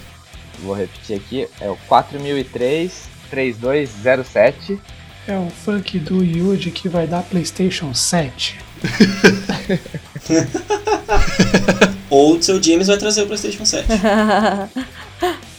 Vou 0.60 0.76
repetir 0.76 1.16
aqui. 1.18 1.48
É 1.60 1.68
o 1.68 1.76
4003 1.88 3.10
3207. 3.32 4.80
É 5.28 5.38
o 5.38 5.50
funk 5.50 5.98
do 6.00 6.24
Yuji 6.24 6.72
que 6.72 6.90
vai 6.90 7.08
dar 7.08 7.24
PlayStation 7.24 7.94
7. 7.94 8.60
Ou 12.10 12.38
o 12.38 12.44
seu 12.44 12.62
James 12.62 12.88
vai 12.88 12.98
trazer 12.98 13.24
o 13.24 13.28
PlayStation 13.28 13.66
7. 13.66 13.88